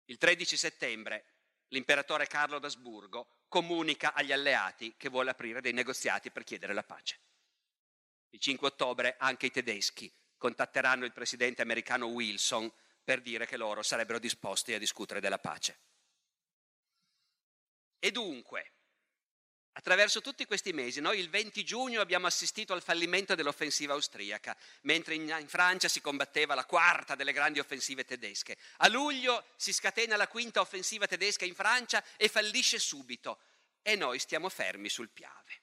Il 0.06 0.18
13 0.18 0.58
settembre 0.58 1.26
l'imperatore 1.70 2.28
Carlo 2.28 2.60
d'Asburgo 2.60 3.44
comunica 3.48 4.14
agli 4.14 4.32
alleati 4.32 4.96
che 4.98 5.10
vuole 5.10 5.32
aprire 5.32 5.62
dei 5.62 5.74
negoziati 5.74 6.32
per 6.32 6.44
chiedere 6.44 6.74
la 6.74 6.84
pace. 6.84 7.20
Il 8.30 8.40
5 8.40 8.68
ottobre 8.68 9.16
anche 9.18 9.46
i 9.46 9.52
tedeschi 9.52 10.12
contatteranno 10.38 11.06
il 11.06 11.14
presidente 11.14 11.62
americano 11.62 12.08
Wilson 12.08 12.72
per 13.04 13.22
dire 13.22 13.46
che 13.46 13.58
loro 13.58 13.82
sarebbero 13.82 14.20
disposti 14.20 14.74
a 14.74 14.80
discutere 14.80 15.20
della 15.20 15.40
pace. 15.40 15.80
E 18.00 18.12
dunque, 18.12 18.74
attraverso 19.74 20.22
tutti 20.22 20.46
questi 20.46 20.72
mesi, 20.72 21.02
noi 21.02 21.20
il 21.20 21.30
20 21.30 21.64
giugno 21.64 22.02
abbiamo 22.02 22.28
assistito 22.28 22.74
al 22.74 22.84
fallimento 22.84 23.36
dell'offensiva 23.36 23.94
austriaca, 23.94 24.56
mentre 24.82 25.16
in, 25.16 25.46
Francia 25.48 25.88
si 25.88 26.02
combatteva 26.02 26.54
la 26.54 26.66
quarta 26.66 27.16
delle 27.16 27.34
grandi 27.34 27.60
offensive 27.60 28.06
tedesche. 28.06 28.58
A 28.78 28.88
luglio 28.88 29.46
si 29.56 29.74
scatena 29.74 30.16
la 30.16 30.28
quinta 30.28 30.62
offensiva 30.62 31.08
tedesca 31.08 31.46
in 31.46 31.56
Francia 31.56 32.04
e 32.18 32.28
fallisce 32.28 32.80
subito. 32.80 33.40
E 33.82 33.96
noi 33.96 34.20
stiamo 34.20 34.48
fermi 34.48 34.90
sul 34.90 35.10
Piave. 35.10 35.62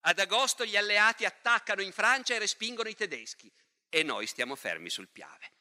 Ad 0.00 0.18
agosto 0.18 0.66
gli 0.66 0.76
alleati 0.76 1.24
attaccano 1.24 1.80
in 1.80 1.92
Francia 1.92 2.34
e 2.34 2.38
respingono 2.38 2.90
i 2.90 2.94
tedeschi 2.94 3.50
e 3.88 4.02
noi 4.02 4.26
stiamo 4.26 4.54
fermi 4.56 4.90
sul 4.90 5.08
Piave. 5.08 5.52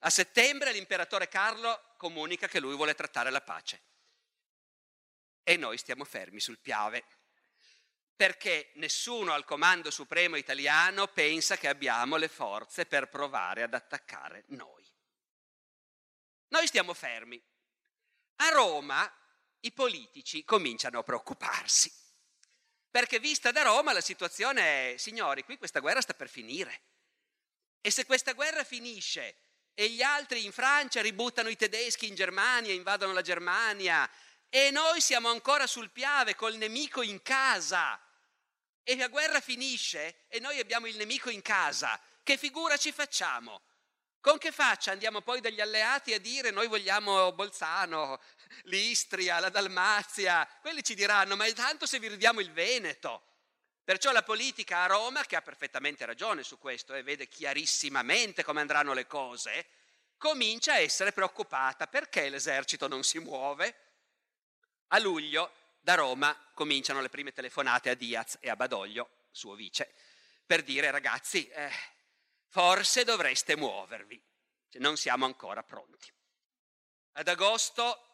A 0.00 0.10
settembre 0.10 0.72
l'imperatore 0.72 1.28
Carlo 1.28 1.94
comunica 1.96 2.48
che 2.48 2.58
lui 2.58 2.74
vuole 2.74 2.94
trattare 2.94 3.30
la 3.30 3.40
pace 3.40 3.80
e 5.44 5.56
noi 5.56 5.78
stiamo 5.78 6.04
fermi 6.04 6.40
sul 6.40 6.58
Piave 6.58 7.04
perché 8.16 8.70
nessuno 8.74 9.32
al 9.32 9.44
comando 9.44 9.90
supremo 9.90 10.36
italiano 10.36 11.08
pensa 11.08 11.56
che 11.56 11.68
abbiamo 11.68 12.16
le 12.16 12.28
forze 12.28 12.86
per 12.86 13.08
provare 13.08 13.62
ad 13.62 13.74
attaccare 13.74 14.44
noi. 14.48 14.84
Noi 16.48 16.66
stiamo 16.66 16.94
fermi. 16.94 17.42
A 18.36 18.48
Roma 18.50 19.12
i 19.60 19.72
politici 19.72 20.44
cominciano 20.44 21.00
a 21.00 21.02
preoccuparsi 21.02 21.92
perché 22.94 23.18
vista 23.18 23.50
da 23.50 23.62
Roma 23.62 23.92
la 23.92 24.00
situazione 24.00 24.92
è, 24.92 24.96
signori, 24.98 25.42
qui 25.42 25.58
questa 25.58 25.80
guerra 25.80 26.00
sta 26.00 26.14
per 26.14 26.28
finire. 26.28 26.82
E 27.80 27.90
se 27.90 28.06
questa 28.06 28.34
guerra 28.34 28.62
finisce 28.62 29.34
e 29.74 29.90
gli 29.90 30.00
altri 30.00 30.44
in 30.44 30.52
Francia 30.52 31.02
ributtano 31.02 31.48
i 31.48 31.56
tedeschi 31.56 32.06
in 32.06 32.14
Germania, 32.14 32.72
invadono 32.72 33.12
la 33.12 33.20
Germania, 33.20 34.08
e 34.56 34.70
noi 34.70 35.00
siamo 35.00 35.30
ancora 35.30 35.66
sul 35.66 35.90
piave 35.90 36.36
col 36.36 36.54
nemico 36.54 37.02
in 37.02 37.22
casa, 37.22 38.00
e 38.84 38.94
la 38.94 39.08
guerra 39.08 39.40
finisce 39.40 40.26
e 40.28 40.38
noi 40.38 40.60
abbiamo 40.60 40.86
il 40.86 40.96
nemico 40.96 41.28
in 41.28 41.42
casa, 41.42 42.00
che 42.22 42.36
figura 42.36 42.76
ci 42.76 42.92
facciamo? 42.92 43.62
Con 44.20 44.38
che 44.38 44.52
faccia 44.52 44.92
andiamo 44.92 45.22
poi 45.22 45.40
dagli 45.40 45.60
alleati 45.60 46.14
a 46.14 46.20
dire 46.20 46.52
noi 46.52 46.68
vogliamo 46.68 47.32
Bolzano, 47.32 48.20
l'Istria, 48.66 49.40
la 49.40 49.48
Dalmazia? 49.48 50.48
Quelli 50.60 50.84
ci 50.84 50.94
diranno, 50.94 51.34
ma 51.34 51.50
tanto 51.50 51.84
se 51.84 51.98
vi 51.98 52.06
ridiamo 52.06 52.38
il 52.38 52.52
Veneto. 52.52 53.24
Perciò 53.82 54.12
la 54.12 54.22
politica 54.22 54.84
a 54.84 54.86
Roma, 54.86 55.24
che 55.24 55.34
ha 55.34 55.42
perfettamente 55.42 56.06
ragione 56.06 56.44
su 56.44 56.58
questo 56.58 56.94
e 56.94 57.02
vede 57.02 57.26
chiarissimamente 57.26 58.44
come 58.44 58.60
andranno 58.60 58.92
le 58.92 59.08
cose, 59.08 59.66
comincia 60.16 60.74
a 60.74 60.78
essere 60.78 61.10
preoccupata 61.10 61.88
perché 61.88 62.28
l'esercito 62.28 62.86
non 62.86 63.02
si 63.02 63.18
muove. 63.18 63.83
A 64.88 64.98
luglio 64.98 65.52
da 65.80 65.94
Roma 65.94 66.50
cominciano 66.54 67.00
le 67.00 67.08
prime 67.08 67.32
telefonate 67.32 67.90
a 67.90 67.94
Diaz 67.94 68.38
e 68.40 68.48
a 68.48 68.56
Badoglio, 68.56 69.26
suo 69.30 69.54
vice, 69.54 69.92
per 70.46 70.62
dire 70.62 70.90
ragazzi, 70.90 71.48
eh, 71.48 71.70
forse 72.48 73.04
dovreste 73.04 73.56
muovervi, 73.56 74.22
cioè, 74.68 74.80
non 74.80 74.96
siamo 74.96 75.24
ancora 75.24 75.62
pronti. 75.62 76.12
Ad 77.12 77.28
agosto 77.28 78.04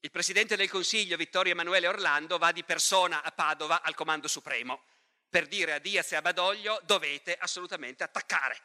il 0.00 0.10
Presidente 0.10 0.56
del 0.56 0.70
Consiglio, 0.70 1.16
Vittorio 1.16 1.52
Emanuele 1.52 1.88
Orlando, 1.88 2.38
va 2.38 2.52
di 2.52 2.62
persona 2.62 3.22
a 3.22 3.32
Padova 3.32 3.82
al 3.82 3.94
Comando 3.94 4.28
Supremo 4.28 4.84
per 5.28 5.46
dire 5.48 5.72
a 5.72 5.78
Diaz 5.78 6.12
e 6.12 6.16
a 6.16 6.22
Badoglio 6.22 6.80
dovete 6.84 7.36
assolutamente 7.36 8.04
attaccare. 8.04 8.60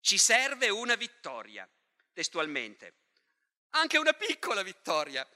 Ci 0.00 0.18
serve 0.18 0.68
una 0.68 0.96
vittoria, 0.96 1.68
testualmente. 2.12 2.94
Anche 3.70 3.98
una 3.98 4.12
piccola 4.12 4.62
vittoria, 4.62 5.26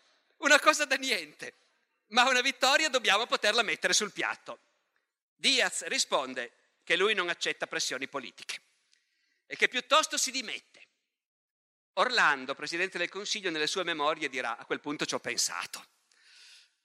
una 0.42 0.60
cosa 0.60 0.84
da 0.84 0.96
niente, 0.96 1.54
ma 2.08 2.28
una 2.28 2.40
vittoria 2.40 2.88
dobbiamo 2.88 3.26
poterla 3.26 3.62
mettere 3.62 3.92
sul 3.92 4.12
piatto. 4.12 4.58
Diaz 5.34 5.84
risponde 5.86 6.52
che 6.84 6.96
lui 6.96 7.14
non 7.14 7.28
accetta 7.28 7.66
pressioni 7.66 8.08
politiche 8.08 8.60
e 9.46 9.56
che 9.56 9.68
piuttosto 9.68 10.16
si 10.16 10.30
dimette. 10.30 10.80
Orlando, 11.94 12.54
Presidente 12.54 12.98
del 12.98 13.08
Consiglio, 13.08 13.50
nelle 13.50 13.66
sue 13.66 13.84
memorie 13.84 14.28
dirà 14.28 14.56
a 14.56 14.64
quel 14.64 14.80
punto 14.80 15.04
ci 15.04 15.14
ho 15.14 15.18
pensato, 15.18 15.84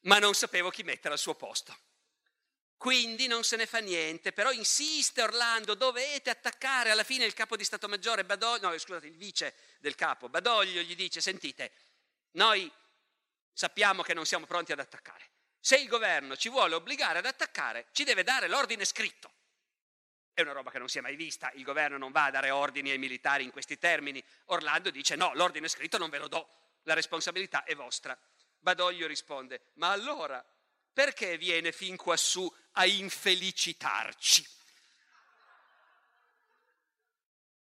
ma 0.01 0.19
non 0.19 0.33
sapevo 0.33 0.69
chi 0.69 0.83
mettere 0.83 1.13
al 1.13 1.19
suo 1.19 1.35
posto. 1.35 1.77
Quindi 2.75 3.25
non 3.25 3.43
se 3.43 3.55
ne 3.55 3.65
fa 3.65 3.79
niente, 3.79 4.33
però 4.33 4.51
insiste 4.51 5.23
Orlando, 5.23 5.73
dovete 5.73 6.29
attaccare. 6.29 6.91
Alla 6.91 7.03
fine 7.03 7.25
il 7.25 7.33
capo 7.33 7.55
di 7.55 7.63
Stato 7.63 7.87
Maggiore, 7.87 8.23
Badoglio, 8.23 8.69
no 8.69 8.77
scusate, 8.77 9.07
il 9.07 9.15
vice 9.15 9.55
del 9.79 9.95
capo, 9.95 10.29
Badoglio, 10.29 10.81
gli 10.81 10.95
dice, 10.95 11.19
sentite, 11.19 11.71
noi 12.31 12.71
sappiamo 13.57 14.03
che 14.03 14.13
non 14.13 14.27
siamo 14.27 14.45
pronti 14.45 14.71
ad 14.71 14.77
attaccare. 14.77 15.31
Se 15.59 15.77
il 15.77 15.87
governo 15.87 16.37
ci 16.37 16.47
vuole 16.47 16.75
obbligare 16.75 17.17
ad 17.17 17.25
attaccare, 17.25 17.87
ci 17.91 18.03
deve 18.03 18.21
dare 18.21 18.47
l'ordine 18.47 18.85
scritto. 18.85 19.33
È 20.31 20.41
una 20.41 20.51
roba 20.51 20.69
che 20.69 20.77
non 20.77 20.87
si 20.87 20.99
è 20.99 21.01
mai 21.01 21.15
vista, 21.15 21.49
il 21.55 21.63
governo 21.63 21.97
non 21.97 22.11
va 22.11 22.25
a 22.25 22.29
dare 22.29 22.51
ordini 22.51 22.91
ai 22.91 22.99
militari 22.99 23.43
in 23.43 23.49
questi 23.49 23.79
termini. 23.79 24.23
Orlando 24.45 24.91
dice 24.91 25.15
no, 25.15 25.33
l'ordine 25.33 25.67
scritto 25.67 25.97
non 25.97 26.11
ve 26.11 26.19
lo 26.19 26.27
do, 26.27 26.47
la 26.83 26.93
responsabilità 26.93 27.63
è 27.63 27.73
vostra. 27.73 28.15
Badoglio 28.59 29.07
risponde, 29.07 29.71
ma 29.73 29.89
allora 29.89 30.45
perché 30.93 31.35
viene 31.39 31.71
fin 31.71 31.95
quassù 31.97 32.47
a 32.73 32.85
infelicitarci? 32.85 34.47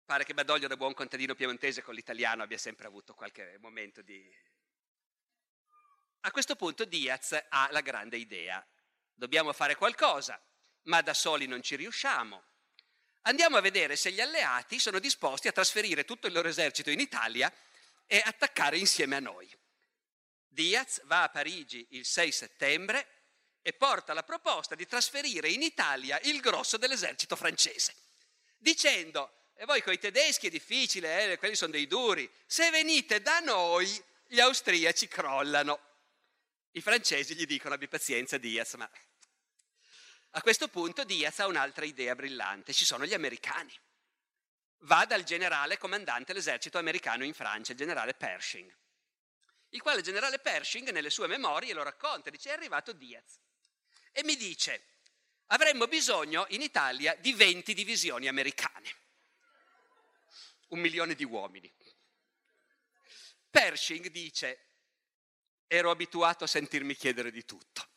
Pare 0.05 0.23
che 0.23 0.35
Badoglio 0.35 0.67
da 0.67 0.77
buon 0.77 0.93
contadino 0.93 1.33
piemontese 1.33 1.81
con 1.81 1.95
l'italiano 1.95 2.43
abbia 2.43 2.59
sempre 2.59 2.85
avuto 2.85 3.15
qualche 3.15 3.57
momento 3.59 4.03
di... 4.03 4.31
A 6.27 6.31
questo 6.31 6.57
punto 6.57 6.83
Diaz 6.83 7.41
ha 7.47 7.69
la 7.71 7.79
grande 7.79 8.17
idea. 8.17 8.61
Dobbiamo 9.13 9.53
fare 9.53 9.75
qualcosa, 9.75 10.37
ma 10.83 11.01
da 11.01 11.13
soli 11.13 11.47
non 11.47 11.63
ci 11.63 11.77
riusciamo. 11.77 12.43
Andiamo 13.21 13.55
a 13.55 13.61
vedere 13.61 13.95
se 13.95 14.11
gli 14.11 14.19
alleati 14.19 14.77
sono 14.77 14.99
disposti 14.99 15.47
a 15.47 15.53
trasferire 15.53 16.03
tutto 16.03 16.27
il 16.27 16.33
loro 16.33 16.49
esercito 16.49 16.89
in 16.89 16.99
Italia 16.99 17.49
e 18.05 18.21
attaccare 18.21 18.77
insieme 18.77 19.15
a 19.15 19.21
noi. 19.21 19.49
Diaz 20.45 20.99
va 21.05 21.23
a 21.23 21.29
Parigi 21.29 21.87
il 21.91 22.05
6 22.05 22.31
settembre 22.33 23.07
e 23.61 23.71
porta 23.71 24.13
la 24.13 24.23
proposta 24.23 24.75
di 24.75 24.85
trasferire 24.85 25.47
in 25.47 25.61
Italia 25.61 26.19
il 26.23 26.41
grosso 26.41 26.75
dell'esercito 26.75 27.37
francese, 27.37 27.95
dicendo, 28.57 29.31
e 29.55 29.63
voi 29.63 29.81
con 29.81 29.93
i 29.93 29.97
tedeschi 29.97 30.47
è 30.47 30.49
difficile, 30.49 31.31
eh, 31.31 31.37
quelli 31.37 31.55
sono 31.55 31.71
dei 31.71 31.87
duri, 31.87 32.29
se 32.45 32.69
venite 32.69 33.21
da 33.21 33.39
noi 33.39 34.03
gli 34.25 34.41
austriaci 34.41 35.07
crollano. 35.07 35.86
I 36.77 36.81
francesi 36.81 37.33
gli 37.33 37.47
dicono 37.47 37.73
abbi 37.73 37.87
pazienza 37.87 38.37
Diaz, 38.37 38.75
ma 38.75 38.87
a 40.29 40.41
questo 40.43 40.67
punto 40.67 41.03
Diaz 41.05 41.39
ha 41.39 41.47
un'altra 41.47 41.85
idea 41.85 42.13
brillante, 42.13 42.71
ci 42.71 42.85
sono 42.85 43.03
gli 43.03 43.15
americani. 43.15 43.75
Va 44.81 45.05
dal 45.05 45.23
generale 45.23 45.79
comandante 45.79 46.33
dell'esercito 46.33 46.77
americano 46.77 47.23
in 47.23 47.33
Francia, 47.33 47.71
il 47.71 47.79
generale 47.79 48.13
Pershing, 48.13 48.71
il 49.69 49.81
quale 49.81 50.03
generale 50.03 50.37
Pershing 50.37 50.91
nelle 50.91 51.09
sue 51.09 51.25
memorie 51.25 51.73
lo 51.73 51.81
racconta, 51.81 52.29
dice 52.29 52.51
è 52.51 52.53
arrivato 52.53 52.93
Diaz 52.93 53.39
e 54.11 54.23
mi 54.23 54.35
dice 54.35 54.99
avremmo 55.47 55.87
bisogno 55.87 56.45
in 56.49 56.61
Italia 56.61 57.15
di 57.15 57.33
20 57.33 57.73
divisioni 57.73 58.27
americane, 58.27 58.95
un 60.67 60.79
milione 60.79 61.15
di 61.15 61.23
uomini. 61.23 61.73
Pershing 63.49 64.09
dice 64.09 64.66
ero 65.67 65.91
abituato 65.91 66.43
a 66.43 66.47
sentirmi 66.47 66.95
chiedere 66.95 67.31
di 67.31 67.45
tutto 67.45 67.87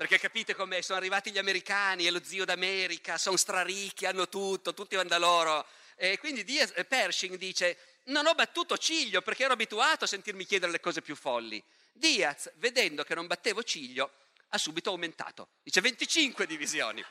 perché 0.00 0.18
capite 0.18 0.54
com'è? 0.54 0.80
Sono 0.80 0.96
arrivati 0.96 1.30
gli 1.30 1.36
americani, 1.36 2.06
è 2.06 2.10
lo 2.10 2.24
zio 2.24 2.46
d'America, 2.46 3.18
sono 3.18 3.36
straricchi, 3.36 4.06
hanno 4.06 4.30
tutto, 4.30 4.72
tutti 4.72 4.96
vanno 4.96 5.10
da 5.10 5.18
loro. 5.18 5.66
E 5.94 6.16
quindi 6.16 6.42
eh, 6.56 6.84
Pershing 6.86 7.36
dice, 7.36 7.76
non 8.04 8.24
ho 8.24 8.32
battuto 8.32 8.78
ciglio 8.78 9.20
perché 9.20 9.44
ero 9.44 9.52
abituato 9.52 10.04
a 10.04 10.06
sentirmi 10.06 10.46
chiedere 10.46 10.72
le 10.72 10.80
cose 10.80 11.02
più 11.02 11.14
folli. 11.14 11.62
Diaz, 11.92 12.50
vedendo 12.54 13.04
che 13.04 13.14
non 13.14 13.26
battevo 13.26 13.62
ciglio, 13.62 14.10
ha 14.48 14.56
subito 14.56 14.88
aumentato. 14.88 15.50
Dice 15.62 15.82
25 15.82 16.46
divisioni. 16.46 17.04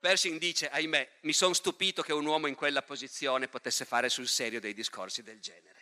Pershing 0.00 0.38
dice, 0.38 0.68
ahimè, 0.68 1.20
mi 1.22 1.32
sono 1.32 1.54
stupito 1.54 2.02
che 2.02 2.12
un 2.12 2.26
uomo 2.26 2.46
in 2.46 2.56
quella 2.56 2.82
posizione 2.82 3.48
potesse 3.48 3.86
fare 3.86 4.10
sul 4.10 4.28
serio 4.28 4.60
dei 4.60 4.74
discorsi 4.74 5.22
del 5.22 5.40
genere. 5.40 5.81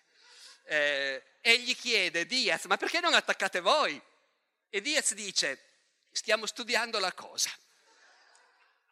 Eh, 0.65 1.23
e 1.41 1.59
gli 1.61 1.75
chiede, 1.75 2.27
Diaz, 2.27 2.67
ma 2.67 2.77
perché 2.77 3.01
non 3.01 3.15
attaccate 3.15 3.61
voi? 3.61 4.01
E 4.69 4.81
Diaz 4.81 5.15
dice, 5.15 5.65
stiamo 6.13 6.47
studiando 6.47 6.99
la 6.99 7.13
cosa. 7.13 7.51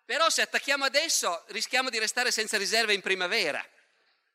Però 0.05 0.31
se 0.31 0.41
attacchiamo 0.41 0.85
adesso 0.85 1.45
rischiamo 1.49 1.91
di 1.91 1.99
restare 1.99 2.31
senza 2.31 2.57
riserve 2.57 2.95
in 2.95 3.03
primavera. 3.03 3.63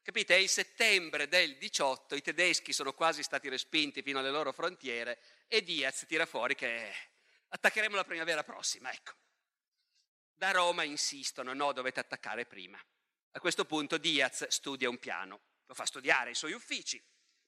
Capite? 0.04 0.36
È 0.36 0.38
il 0.38 0.50
settembre 0.50 1.28
del 1.28 1.58
18, 1.58 2.16
i 2.16 2.22
tedeschi 2.22 2.74
sono 2.74 2.94
quasi 2.94 3.24
stati 3.24 3.50
respinti 3.50 4.04
fino 4.04 4.20
alle 4.20 4.30
loro 4.30 4.52
frontiere 4.52 5.20
e 5.48 5.64
Diaz 5.64 6.06
tira 6.08 6.26
fuori 6.26 6.56
che 6.56 6.94
attaccheremo 7.48 7.96
la 7.96 8.04
primavera 8.04 8.44
prossima, 8.44 8.92
ecco. 8.92 9.14
Da 10.34 10.52
Roma 10.52 10.84
insistono, 10.84 11.54
no, 11.54 11.72
dovete 11.72 12.02
attaccare 12.02 12.46
prima. 12.46 12.78
A 13.32 13.40
questo 13.40 13.66
punto 13.66 13.98
Diaz 13.98 14.46
studia 14.50 14.90
un 14.90 15.00
piano, 15.00 15.42
lo 15.66 15.74
fa 15.74 15.86
studiare 15.86 16.30
ai 16.30 16.36
suoi 16.36 16.52
uffici, 16.52 17.02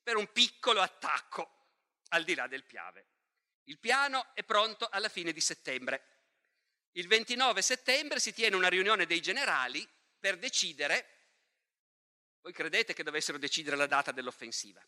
per 0.05 0.17
un 0.17 0.31
piccolo 0.31 0.81
attacco 0.81 1.49
al 2.09 2.23
di 2.23 2.35
là 2.35 2.45
del 2.45 2.63
Piave. 2.63 3.07
Il 3.63 3.79
piano 3.79 4.35
è 4.35 4.43
pronto 4.43 4.87
alla 4.87 5.09
fine 5.09 5.31
di 5.31 5.41
settembre. 5.41 6.19
Il 6.91 7.07
29 7.07 7.63
settembre 7.63 8.19
si 8.19 8.31
tiene 8.31 8.55
una 8.55 8.67
riunione 8.67 9.07
dei 9.07 9.19
generali 9.19 9.83
per 10.19 10.37
decidere, 10.37 11.09
voi 12.41 12.53
credete 12.53 12.93
che 12.93 13.01
dovessero 13.01 13.39
decidere 13.39 13.75
la 13.75 13.87
data 13.87 14.11
dell'offensiva, 14.11 14.79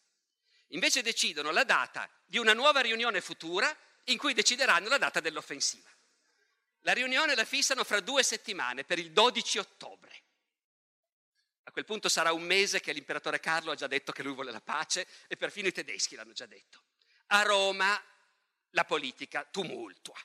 invece 0.67 1.01
decidono 1.01 1.49
la 1.49 1.63
data 1.63 2.07
di 2.23 2.37
una 2.37 2.53
nuova 2.53 2.81
riunione 2.81 3.19
futura 3.19 3.75
in 4.03 4.19
cui 4.19 4.35
decideranno 4.35 4.87
la 4.87 4.99
data 4.99 5.19
dell'offensiva. 5.19 5.89
La 6.81 6.93
riunione 6.93 7.33
la 7.33 7.43
fissano 7.43 7.83
fra 7.83 8.01
due 8.01 8.21
settimane, 8.21 8.83
per 8.83 8.99
il 8.99 9.11
12 9.11 9.57
ottobre. 9.57 10.25
A 11.67 11.71
quel 11.71 11.83
punto 11.83 12.07
sarà 12.07 12.31
un 12.31 12.43
mese 12.43 12.79
che 12.79 12.93
l'imperatore 12.93 13.41
Carlo 13.41 13.71
ha 13.71 13.75
già 13.75 13.87
detto 13.87 14.13
che 14.13 14.23
lui 14.23 14.33
vuole 14.33 14.51
la 14.51 14.61
pace 14.61 15.05
e 15.27 15.35
perfino 15.35 15.67
i 15.67 15.73
tedeschi 15.73 16.15
l'hanno 16.15 16.31
già 16.31 16.45
detto. 16.45 16.83
A 17.27 17.41
Roma 17.41 18.01
la 18.69 18.85
politica 18.85 19.43
tumultua. 19.43 20.15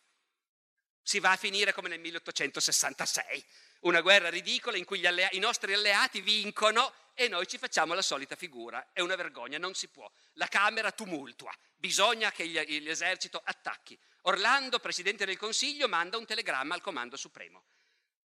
Si 1.02 1.18
va 1.18 1.32
a 1.32 1.36
finire 1.36 1.72
come 1.72 1.88
nel 1.88 1.98
1866, 1.98 3.44
una 3.80 4.02
guerra 4.02 4.30
ridicola 4.30 4.76
in 4.76 4.84
cui 4.84 5.04
allea- 5.04 5.30
i 5.32 5.40
nostri 5.40 5.74
alleati 5.74 6.20
vincono 6.20 6.94
e 7.12 7.26
noi 7.26 7.48
ci 7.48 7.58
facciamo 7.58 7.92
la 7.92 8.02
solita 8.02 8.36
figura. 8.36 8.90
È 8.92 9.00
una 9.00 9.16
vergogna, 9.16 9.58
non 9.58 9.74
si 9.74 9.88
può. 9.88 10.08
La 10.34 10.46
Camera 10.46 10.92
tumultua, 10.92 11.52
bisogna 11.74 12.30
che 12.30 12.46
gli, 12.46 12.80
l'esercito 12.82 13.42
attacchi. 13.44 13.98
Orlando, 14.22 14.78
Presidente 14.78 15.26
del 15.26 15.36
Consiglio, 15.36 15.88
manda 15.88 16.18
un 16.18 16.24
telegramma 16.24 16.76
al 16.76 16.80
Comando 16.80 17.16
Supremo. 17.16 17.64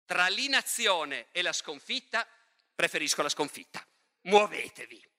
Tra 0.07 0.29
l'inazione 0.29 1.29
e 1.31 1.43
la 1.43 1.53
sconfitta, 1.53 2.27
preferisco 2.75 3.23
la 3.23 3.29
sconfitta. 3.29 3.87
Muovetevi. 4.23 5.11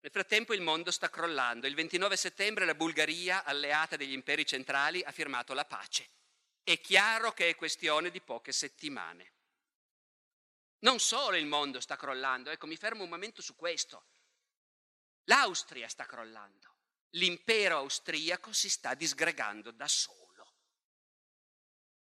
Nel 0.00 0.12
frattempo 0.12 0.52
il 0.52 0.60
mondo 0.60 0.90
sta 0.90 1.08
crollando. 1.08 1.66
Il 1.66 1.74
29 1.74 2.16
settembre 2.16 2.66
la 2.66 2.74
Bulgaria, 2.74 3.44
alleata 3.44 3.96
degli 3.96 4.12
imperi 4.12 4.44
centrali, 4.44 5.02
ha 5.02 5.12
firmato 5.12 5.54
la 5.54 5.64
pace. 5.64 6.10
È 6.62 6.78
chiaro 6.80 7.32
che 7.32 7.48
è 7.48 7.54
questione 7.54 8.10
di 8.10 8.20
poche 8.20 8.52
settimane. 8.52 9.32
Non 10.80 10.98
solo 10.98 11.36
il 11.36 11.46
mondo 11.46 11.80
sta 11.80 11.96
crollando, 11.96 12.50
ecco, 12.50 12.66
mi 12.66 12.76
fermo 12.76 13.04
un 13.04 13.08
momento 13.08 13.40
su 13.40 13.56
questo. 13.56 14.04
L'Austria 15.24 15.88
sta 15.88 16.04
crollando, 16.04 16.76
l'impero 17.12 17.78
austriaco 17.78 18.52
si 18.52 18.68
sta 18.68 18.92
disgregando 18.94 19.70
da 19.70 19.88
solo. 19.88 20.52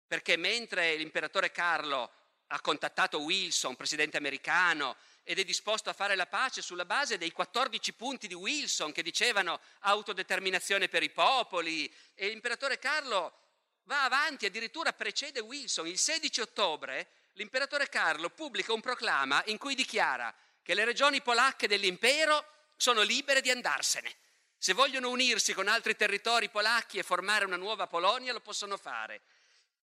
Perché 0.06 0.36
mentre 0.36 0.94
l'imperatore 0.94 1.50
Carlo 1.50 2.12
ha 2.48 2.60
contattato 2.60 3.20
Wilson, 3.20 3.76
presidente 3.76 4.16
americano, 4.16 4.96
ed 5.22 5.38
è 5.38 5.44
disposto 5.44 5.90
a 5.90 5.92
fare 5.92 6.14
la 6.14 6.26
pace 6.26 6.62
sulla 6.62 6.86
base 6.86 7.18
dei 7.18 7.32
14 7.32 7.92
punti 7.92 8.26
di 8.26 8.34
Wilson 8.34 8.92
che 8.92 9.02
dicevano 9.02 9.60
autodeterminazione 9.80 10.88
per 10.88 11.02
i 11.02 11.10
popoli, 11.10 11.92
e 12.14 12.28
l'imperatore 12.28 12.78
Carlo 12.78 13.32
va 13.84 14.04
avanti, 14.04 14.46
addirittura 14.46 14.92
precede 14.92 15.40
Wilson. 15.40 15.86
Il 15.86 15.98
16 15.98 16.40
ottobre 16.40 17.08
l'imperatore 17.34 17.88
Carlo 17.88 18.30
pubblica 18.30 18.72
un 18.72 18.80
proclama 18.80 19.42
in 19.46 19.58
cui 19.58 19.74
dichiara 19.74 20.34
che 20.62 20.74
le 20.74 20.84
regioni 20.84 21.22
polacche 21.22 21.68
dell'impero 21.68 22.44
sono 22.76 23.02
libere 23.02 23.40
di 23.40 23.50
andarsene. 23.50 24.14
Se 24.56 24.72
vogliono 24.72 25.10
unirsi 25.10 25.54
con 25.54 25.68
altri 25.68 25.94
territori 25.94 26.48
polacchi 26.48 26.98
e 26.98 27.02
formare 27.02 27.44
una 27.44 27.56
nuova 27.56 27.86
Polonia, 27.86 28.32
lo 28.32 28.40
possono 28.40 28.76
fare. 28.76 29.20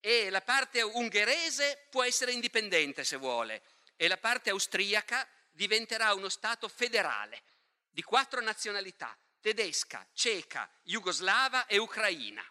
E 0.07 0.29
la 0.29 0.43
parte 0.43 0.83
ungherese 0.83 1.87
può 1.89 2.03
essere 2.03 2.33
indipendente 2.33 3.05
se 3.05 3.17
vuole, 3.17 3.63
e 3.97 4.07
la 4.07 4.19
parte 4.19 4.51
austriaca 4.51 5.27
diventerà 5.51 6.13
uno 6.13 6.29
Stato 6.29 6.69
federale 6.69 7.43
di 7.89 8.03
quattro 8.03 8.43
nazionalità, 8.43 9.17
tedesca, 9.41 10.07
ceca, 10.13 10.71
jugoslava 10.83 11.65
e 11.65 11.79
ucraina. 11.79 12.45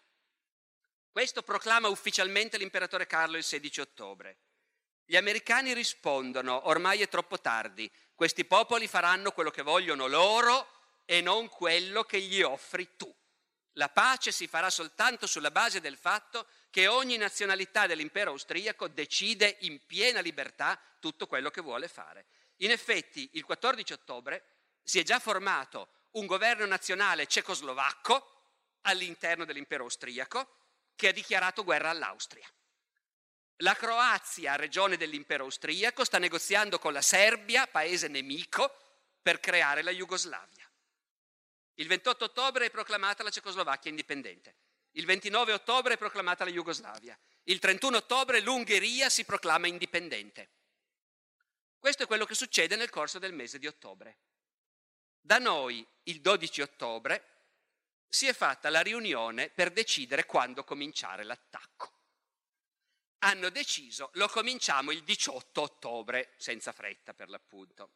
Questo 1.12 1.44
proclama 1.44 1.86
ufficialmente 1.86 2.58
l'imperatore 2.58 3.06
Carlo 3.06 3.36
il 3.36 3.44
16 3.44 3.82
ottobre. 3.82 4.38
Gli 5.04 5.14
americani 5.14 5.74
rispondono, 5.74 6.66
ormai 6.66 7.02
è 7.02 7.08
troppo 7.08 7.40
tardi, 7.40 7.88
questi 8.16 8.44
popoli 8.44 8.88
faranno 8.88 9.30
quello 9.30 9.52
che 9.52 9.62
vogliono 9.62 10.08
loro 10.08 10.68
e 11.04 11.20
non 11.20 11.48
quello 11.48 12.02
che 12.02 12.20
gli 12.20 12.42
offri 12.42 12.96
tu. 12.96 13.14
La 13.74 13.90
pace 13.90 14.32
si 14.32 14.48
farà 14.48 14.70
soltanto 14.70 15.28
sulla 15.28 15.52
base 15.52 15.80
del 15.80 15.96
fatto 15.96 16.48
che 16.74 16.88
ogni 16.88 17.16
nazionalità 17.16 17.86
dell'impero 17.86 18.32
austriaco 18.32 18.88
decide 18.88 19.58
in 19.60 19.86
piena 19.86 20.18
libertà 20.18 20.76
tutto 20.98 21.28
quello 21.28 21.48
che 21.48 21.60
vuole 21.60 21.86
fare. 21.86 22.26
In 22.56 22.72
effetti, 22.72 23.30
il 23.34 23.44
14 23.44 23.92
ottobre 23.92 24.44
si 24.82 24.98
è 24.98 25.04
già 25.04 25.20
formato 25.20 26.08
un 26.14 26.26
governo 26.26 26.66
nazionale 26.66 27.28
cecoslovacco 27.28 28.48
all'interno 28.80 29.44
dell'impero 29.44 29.84
austriaco 29.84 30.48
che 30.96 31.06
ha 31.06 31.12
dichiarato 31.12 31.62
guerra 31.62 31.90
all'Austria. 31.90 32.52
La 33.58 33.76
Croazia, 33.76 34.56
regione 34.56 34.96
dell'impero 34.96 35.44
austriaco, 35.44 36.02
sta 36.02 36.18
negoziando 36.18 36.80
con 36.80 36.92
la 36.92 37.02
Serbia, 37.02 37.68
paese 37.68 38.08
nemico, 38.08 38.74
per 39.22 39.38
creare 39.38 39.82
la 39.82 39.92
Jugoslavia. 39.92 40.68
Il 41.74 41.86
28 41.86 42.24
ottobre 42.24 42.66
è 42.66 42.70
proclamata 42.70 43.22
la 43.22 43.30
Cecoslovacchia 43.30 43.90
indipendente. 43.90 44.56
Il 44.96 45.06
29 45.06 45.52
ottobre 45.52 45.94
è 45.94 45.98
proclamata 45.98 46.44
la 46.44 46.50
Jugoslavia. 46.50 47.18
Il 47.44 47.58
31 47.58 47.98
ottobre 47.98 48.40
l'Ungheria 48.40 49.08
si 49.08 49.24
proclama 49.24 49.66
indipendente. 49.66 50.50
Questo 51.78 52.04
è 52.04 52.06
quello 52.06 52.24
che 52.24 52.34
succede 52.34 52.76
nel 52.76 52.90
corso 52.90 53.18
del 53.18 53.32
mese 53.32 53.58
di 53.58 53.66
ottobre. 53.66 54.18
Da 55.20 55.38
noi, 55.38 55.86
il 56.04 56.20
12 56.20 56.60
ottobre, 56.62 57.28
si 58.08 58.26
è 58.26 58.32
fatta 58.32 58.70
la 58.70 58.80
riunione 58.80 59.48
per 59.50 59.70
decidere 59.70 60.26
quando 60.26 60.64
cominciare 60.64 61.24
l'attacco 61.24 61.94
hanno 63.24 63.48
deciso 63.48 64.10
lo 64.14 64.28
cominciamo 64.28 64.90
il 64.90 65.02
18 65.02 65.60
ottobre, 65.60 66.34
senza 66.36 66.72
fretta 66.72 67.14
per 67.14 67.30
l'appunto. 67.30 67.90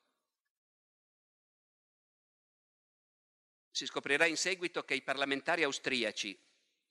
Si 3.71 3.87
scoprirà 3.87 4.25
in 4.25 4.37
seguito 4.37 4.85
che 4.85 4.95
i 4.95 5.03
parlamentari 5.03 5.63
austriaci, 5.63 6.37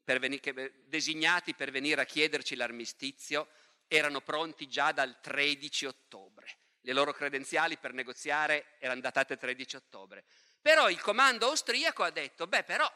per 0.07 0.19
venire, 0.19 0.85
designati 0.85 1.53
per 1.53 1.69
venire 1.69 1.99
a 1.99 2.05
chiederci 2.05 2.55
l'armistizio, 2.55 3.49
erano 3.89 4.21
pronti 4.21 4.69
già 4.69 4.93
dal 4.93 5.19
13 5.19 5.85
ottobre. 5.85 6.59
Le 6.79 6.93
loro 6.93 7.11
credenziali 7.11 7.75
per 7.75 7.91
negoziare 7.91 8.77
erano 8.79 9.01
datate 9.01 9.35
13 9.35 9.75
ottobre. 9.75 10.23
Però 10.61 10.89
il 10.89 11.01
comando 11.01 11.47
austriaco 11.47 12.03
ha 12.03 12.09
detto, 12.09 12.47
beh 12.47 12.63
però, 12.63 12.89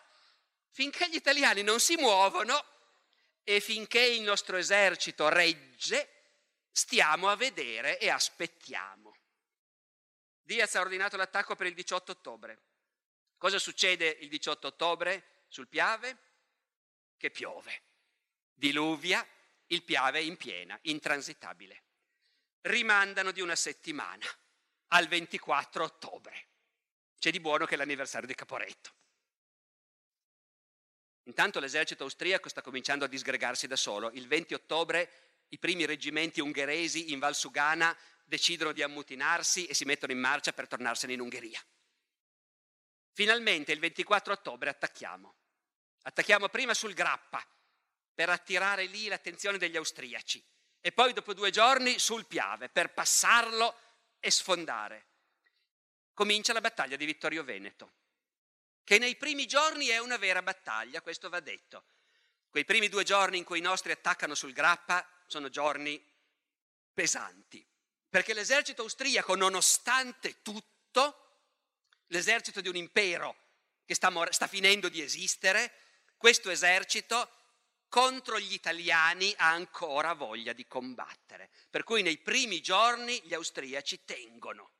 finché 0.69 1.09
gli 1.09 1.15
italiani 1.15 1.63
non 1.63 1.81
si 1.81 1.97
muovono, 1.97 2.63
e 3.43 3.59
finché 3.59 3.99
il 3.99 4.21
nostro 4.21 4.55
esercito 4.55 5.27
regge, 5.27 6.07
stiamo 6.71 7.27
a 7.27 7.35
vedere 7.35 7.99
e 7.99 8.09
aspettiamo. 8.09 9.13
Diaz 10.39 10.75
ha 10.75 10.79
ordinato 10.79 11.17
l'attacco 11.17 11.57
per 11.57 11.67
il 11.67 11.73
18 11.73 12.13
ottobre. 12.13 12.61
Cosa 13.37 13.59
succede 13.59 14.07
il 14.21 14.29
18 14.29 14.67
ottobre 14.67 15.43
sul 15.49 15.67
Piave? 15.67 16.30
Che 17.21 17.29
piove, 17.29 17.83
diluvia, 18.51 19.23
il 19.67 19.83
Piave 19.83 20.23
in 20.23 20.37
piena, 20.37 20.75
intransitabile. 20.85 21.83
Rimandano 22.61 23.29
di 23.29 23.41
una 23.41 23.55
settimana 23.55 24.25
al 24.87 25.07
24 25.07 25.83
ottobre. 25.83 26.47
C'è 27.19 27.29
di 27.29 27.39
buono 27.39 27.67
che 27.67 27.75
è 27.75 27.77
l'anniversario 27.77 28.25
di 28.25 28.33
Caporetto. 28.33 28.95
Intanto 31.25 31.59
l'esercito 31.59 32.05
austriaco 32.05 32.49
sta 32.49 32.63
cominciando 32.63 33.05
a 33.05 33.07
disgregarsi 33.07 33.67
da 33.67 33.75
solo. 33.75 34.09
Il 34.13 34.27
20 34.27 34.55
ottobre 34.55 35.11
i 35.49 35.59
primi 35.59 35.85
reggimenti 35.85 36.41
ungheresi 36.41 37.11
in 37.11 37.19
Valsugana 37.19 37.95
decidono 38.25 38.71
di 38.71 38.81
ammutinarsi 38.81 39.67
e 39.67 39.75
si 39.75 39.85
mettono 39.85 40.11
in 40.11 40.17
marcia 40.17 40.53
per 40.53 40.67
tornarsene 40.67 41.13
in 41.13 41.19
Ungheria. 41.19 41.63
Finalmente 43.11 43.71
il 43.71 43.79
24 43.79 44.33
ottobre 44.33 44.71
attacchiamo. 44.71 45.35
Attacchiamo 46.03 46.49
prima 46.49 46.73
sul 46.73 46.93
Grappa 46.93 47.45
per 48.13 48.29
attirare 48.29 48.85
lì 48.85 49.07
l'attenzione 49.07 49.57
degli 49.57 49.77
austriaci 49.77 50.43
e 50.79 50.91
poi 50.91 51.13
dopo 51.13 51.33
due 51.33 51.51
giorni 51.51 51.99
sul 51.99 52.25
Piave 52.25 52.69
per 52.69 52.93
passarlo 52.93 53.75
e 54.19 54.31
sfondare. 54.31 55.05
Comincia 56.13 56.53
la 56.53 56.61
battaglia 56.61 56.95
di 56.95 57.05
Vittorio 57.05 57.43
Veneto 57.43 57.99
che 58.83 58.97
nei 58.97 59.15
primi 59.15 59.45
giorni 59.45 59.87
è 59.87 59.99
una 59.99 60.17
vera 60.17 60.41
battaglia, 60.41 61.01
questo 61.01 61.29
va 61.29 61.39
detto. 61.39 61.85
Quei 62.49 62.65
primi 62.65 62.89
due 62.89 63.03
giorni 63.03 63.37
in 63.37 63.43
cui 63.43 63.59
i 63.59 63.61
nostri 63.61 63.91
attaccano 63.91 64.35
sul 64.35 64.51
Grappa 64.51 65.07
sono 65.25 65.49
giorni 65.49 66.03
pesanti, 66.93 67.65
perché 68.09 68.33
l'esercito 68.33 68.81
austriaco, 68.81 69.35
nonostante 69.35 70.41
tutto, 70.41 71.37
l'esercito 72.07 72.59
di 72.59 72.67
un 72.67 72.75
impero 72.75 73.37
che 73.85 73.95
sta, 73.95 74.09
mor- 74.09 74.33
sta 74.33 74.47
finendo 74.47 74.89
di 74.89 75.01
esistere, 75.01 75.73
questo 76.21 76.51
esercito 76.51 77.31
contro 77.89 78.39
gli 78.39 78.53
italiani 78.53 79.33
ha 79.37 79.49
ancora 79.49 80.13
voglia 80.13 80.53
di 80.53 80.67
combattere. 80.67 81.49
Per 81.71 81.83
cui 81.83 82.03
nei 82.03 82.19
primi 82.19 82.61
giorni 82.61 83.19
gli 83.23 83.33
austriaci 83.33 84.05
tengono. 84.05 84.71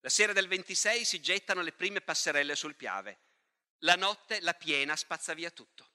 La 0.00 0.10
sera 0.10 0.34
del 0.34 0.46
26 0.46 1.06
si 1.06 1.22
gettano 1.22 1.62
le 1.62 1.72
prime 1.72 2.02
passerelle 2.02 2.54
sul 2.54 2.76
Piave. 2.76 3.20
La 3.78 3.96
notte 3.96 4.42
la 4.42 4.52
piena 4.52 4.94
spazza 4.94 5.32
via 5.32 5.50
tutto. 5.50 5.90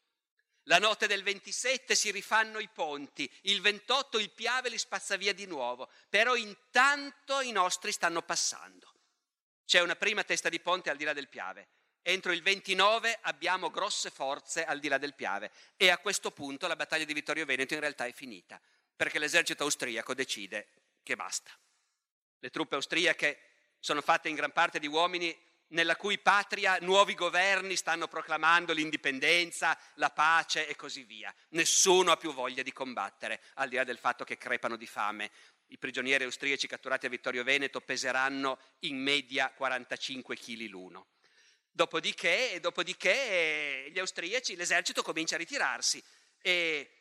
La 0.63 0.79
notte 0.79 1.05
del 1.05 1.21
27 1.21 1.93
si 1.93 2.09
rifanno 2.09 2.57
i 2.57 2.67
ponti, 2.67 3.31
il 3.43 3.61
28 3.61 4.17
il 4.17 4.31
Piave 4.31 4.69
li 4.69 4.77
spazza 4.79 5.17
via 5.17 5.35
di 5.35 5.45
nuovo, 5.45 5.87
però 6.09 6.35
intanto 6.35 7.41
i 7.41 7.51
nostri 7.51 7.91
stanno 7.91 8.23
passando. 8.23 8.91
C'è 9.65 9.81
una 9.81 9.95
prima 9.95 10.23
testa 10.23 10.49
di 10.49 10.59
ponte 10.59 10.89
al 10.89 10.97
di 10.97 11.03
là 11.03 11.13
del 11.13 11.29
Piave. 11.29 11.69
Entro 12.03 12.31
il 12.31 12.41
29 12.41 13.19
abbiamo 13.21 13.69
grosse 13.69 14.09
forze 14.09 14.65
al 14.65 14.79
di 14.79 14.87
là 14.87 14.97
del 14.97 15.13
Piave 15.13 15.51
e 15.77 15.89
a 15.89 15.99
questo 15.99 16.31
punto 16.31 16.65
la 16.67 16.75
battaglia 16.75 17.05
di 17.05 17.13
Vittorio 17.13 17.45
Veneto 17.45 17.75
in 17.75 17.79
realtà 17.79 18.05
è 18.05 18.11
finita, 18.11 18.59
perché 18.95 19.19
l'esercito 19.19 19.63
austriaco 19.63 20.15
decide 20.15 20.69
che 21.03 21.15
basta. 21.15 21.51
Le 22.39 22.49
truppe 22.49 22.75
austriache 22.75 23.39
sono 23.79 24.01
fatte 24.01 24.29
in 24.29 24.35
gran 24.35 24.51
parte 24.51 24.79
di 24.79 24.87
uomini 24.87 25.37
nella 25.71 25.95
cui 25.95 26.17
patria 26.17 26.77
nuovi 26.81 27.13
governi 27.13 27.75
stanno 27.75 28.07
proclamando 28.07 28.73
l'indipendenza, 28.73 29.77
la 29.95 30.09
pace 30.09 30.67
e 30.67 30.75
così 30.75 31.03
via. 31.03 31.33
Nessuno 31.49 32.11
ha 32.11 32.17
più 32.17 32.33
voglia 32.33 32.63
di 32.63 32.73
combattere, 32.73 33.41
al 33.55 33.69
di 33.69 33.75
là 33.75 33.83
del 33.83 33.97
fatto 33.97 34.23
che 34.23 34.37
crepano 34.37 34.75
di 34.75 34.87
fame. 34.87 35.31
I 35.67 35.77
prigionieri 35.77 36.23
austriaci 36.23 36.67
catturati 36.67 37.05
a 37.05 37.09
Vittorio 37.09 37.43
Veneto 37.43 37.79
peseranno 37.79 38.59
in 38.79 38.97
media 38.97 39.51
45 39.51 40.35
kg 40.35 40.67
l'uno. 40.67 41.07
Dopodiché, 41.71 42.59
dopodiché 42.59 43.87
gli 43.91 43.99
austriaci, 43.99 44.55
l'esercito 44.55 45.01
comincia 45.01 45.35
a 45.35 45.37
ritirarsi 45.37 46.03
e 46.41 46.91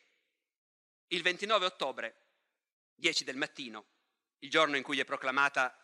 il 1.07 1.21
29 1.21 1.65
ottobre, 1.65 2.15
10 2.95 3.25
del 3.25 3.35
mattino, 3.35 3.85
il 4.39 4.49
giorno 4.49 4.77
in 4.77 4.83
cui 4.83 4.99
è 4.99 5.05
proclamata 5.05 5.77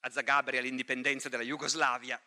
a 0.00 0.10
Zagabria 0.10 0.60
l'indipendenza 0.60 1.28
della 1.28 1.44
Jugoslavia, 1.44 2.20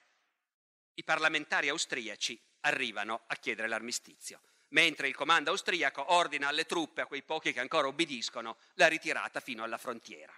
i 0.94 1.04
parlamentari 1.04 1.70
austriaci 1.70 2.39
arrivano 2.62 3.24
a 3.28 3.36
chiedere 3.36 3.68
l'armistizio, 3.68 4.42
mentre 4.70 5.08
il 5.08 5.16
comando 5.16 5.52
austriaco 5.52 6.14
ordina 6.14 6.48
alle 6.48 6.66
truppe, 6.66 7.02
a 7.02 7.06
quei 7.06 7.24
pochi 7.24 7.54
che 7.54 7.60
ancora 7.60 7.88
obbediscono, 7.88 8.58
la 8.76 8.88
ritirata 8.88 9.39
fino 9.39 9.64
alla 9.64 9.78
frontiera. 9.78 10.34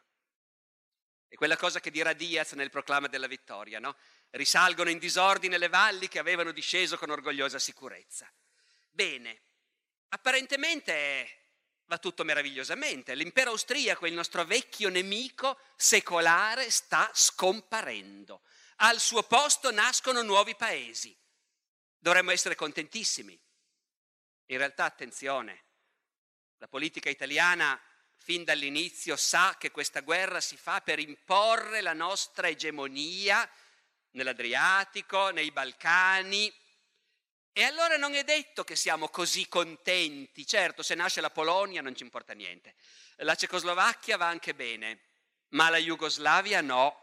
È 1.27 1.35
quella 1.35 1.57
cosa 1.57 1.79
che 1.79 1.91
dirà 1.91 2.13
Diaz 2.13 2.51
nel 2.53 2.69
proclama 2.69 3.07
della 3.07 3.27
vittoria, 3.27 3.79
no? 3.79 3.95
Risalgono 4.33 4.89
in 4.89 4.97
disordine 4.97 5.59
le 5.59 5.69
valli 5.69 6.07
che 6.07 6.17
avevano 6.17 6.51
disceso 6.51 6.97
con 6.97 7.11
orgogliosa 7.11 7.59
sicurezza. 7.59 8.31
Bene, 8.89 9.41
apparentemente 10.09 11.43
va 11.85 11.99
tutto 11.99 12.23
meravigliosamente. 12.23 13.13
L'impero 13.13 13.51
austriaco, 13.51 14.07
il 14.07 14.13
nostro 14.13 14.43
vecchio 14.43 14.89
nemico 14.89 15.59
secolare, 15.75 16.71
sta 16.71 17.11
scomparendo. 17.13 18.41
Al 18.77 18.99
suo 18.99 19.21
posto 19.21 19.71
nascono 19.71 20.23
nuovi 20.23 20.55
paesi. 20.55 21.15
Dovremmo 21.99 22.31
essere 22.31 22.55
contentissimi. 22.55 23.39
In 24.47 24.57
realtà, 24.57 24.85
attenzione, 24.85 25.65
la 26.57 26.67
politica 26.67 27.11
italiana 27.11 27.79
fin 28.17 28.43
dall'inizio 28.43 29.15
sa 29.15 29.57
che 29.59 29.69
questa 29.69 29.99
guerra 29.99 30.41
si 30.41 30.57
fa 30.57 30.81
per 30.81 30.97
imporre 30.97 31.81
la 31.81 31.93
nostra 31.93 32.47
egemonia 32.47 33.47
nell'Adriatico, 34.13 35.29
nei 35.29 35.51
Balcani, 35.51 36.51
e 37.55 37.63
allora 37.63 37.97
non 37.97 38.15
è 38.15 38.23
detto 38.23 38.63
che 38.63 38.75
siamo 38.75 39.09
così 39.09 39.47
contenti. 39.47 40.45
Certo, 40.45 40.81
se 40.81 40.95
nasce 40.95 41.21
la 41.21 41.29
Polonia 41.29 41.83
non 41.83 41.95
ci 41.95 42.01
importa 42.01 42.33
niente. 42.33 42.73
La 43.17 43.35
Cecoslovacchia 43.35 44.17
va 44.17 44.27
anche 44.27 44.55
bene, 44.55 44.99
ma 45.49 45.69
la 45.69 45.77
Jugoslavia 45.77 46.61
no. 46.61 46.99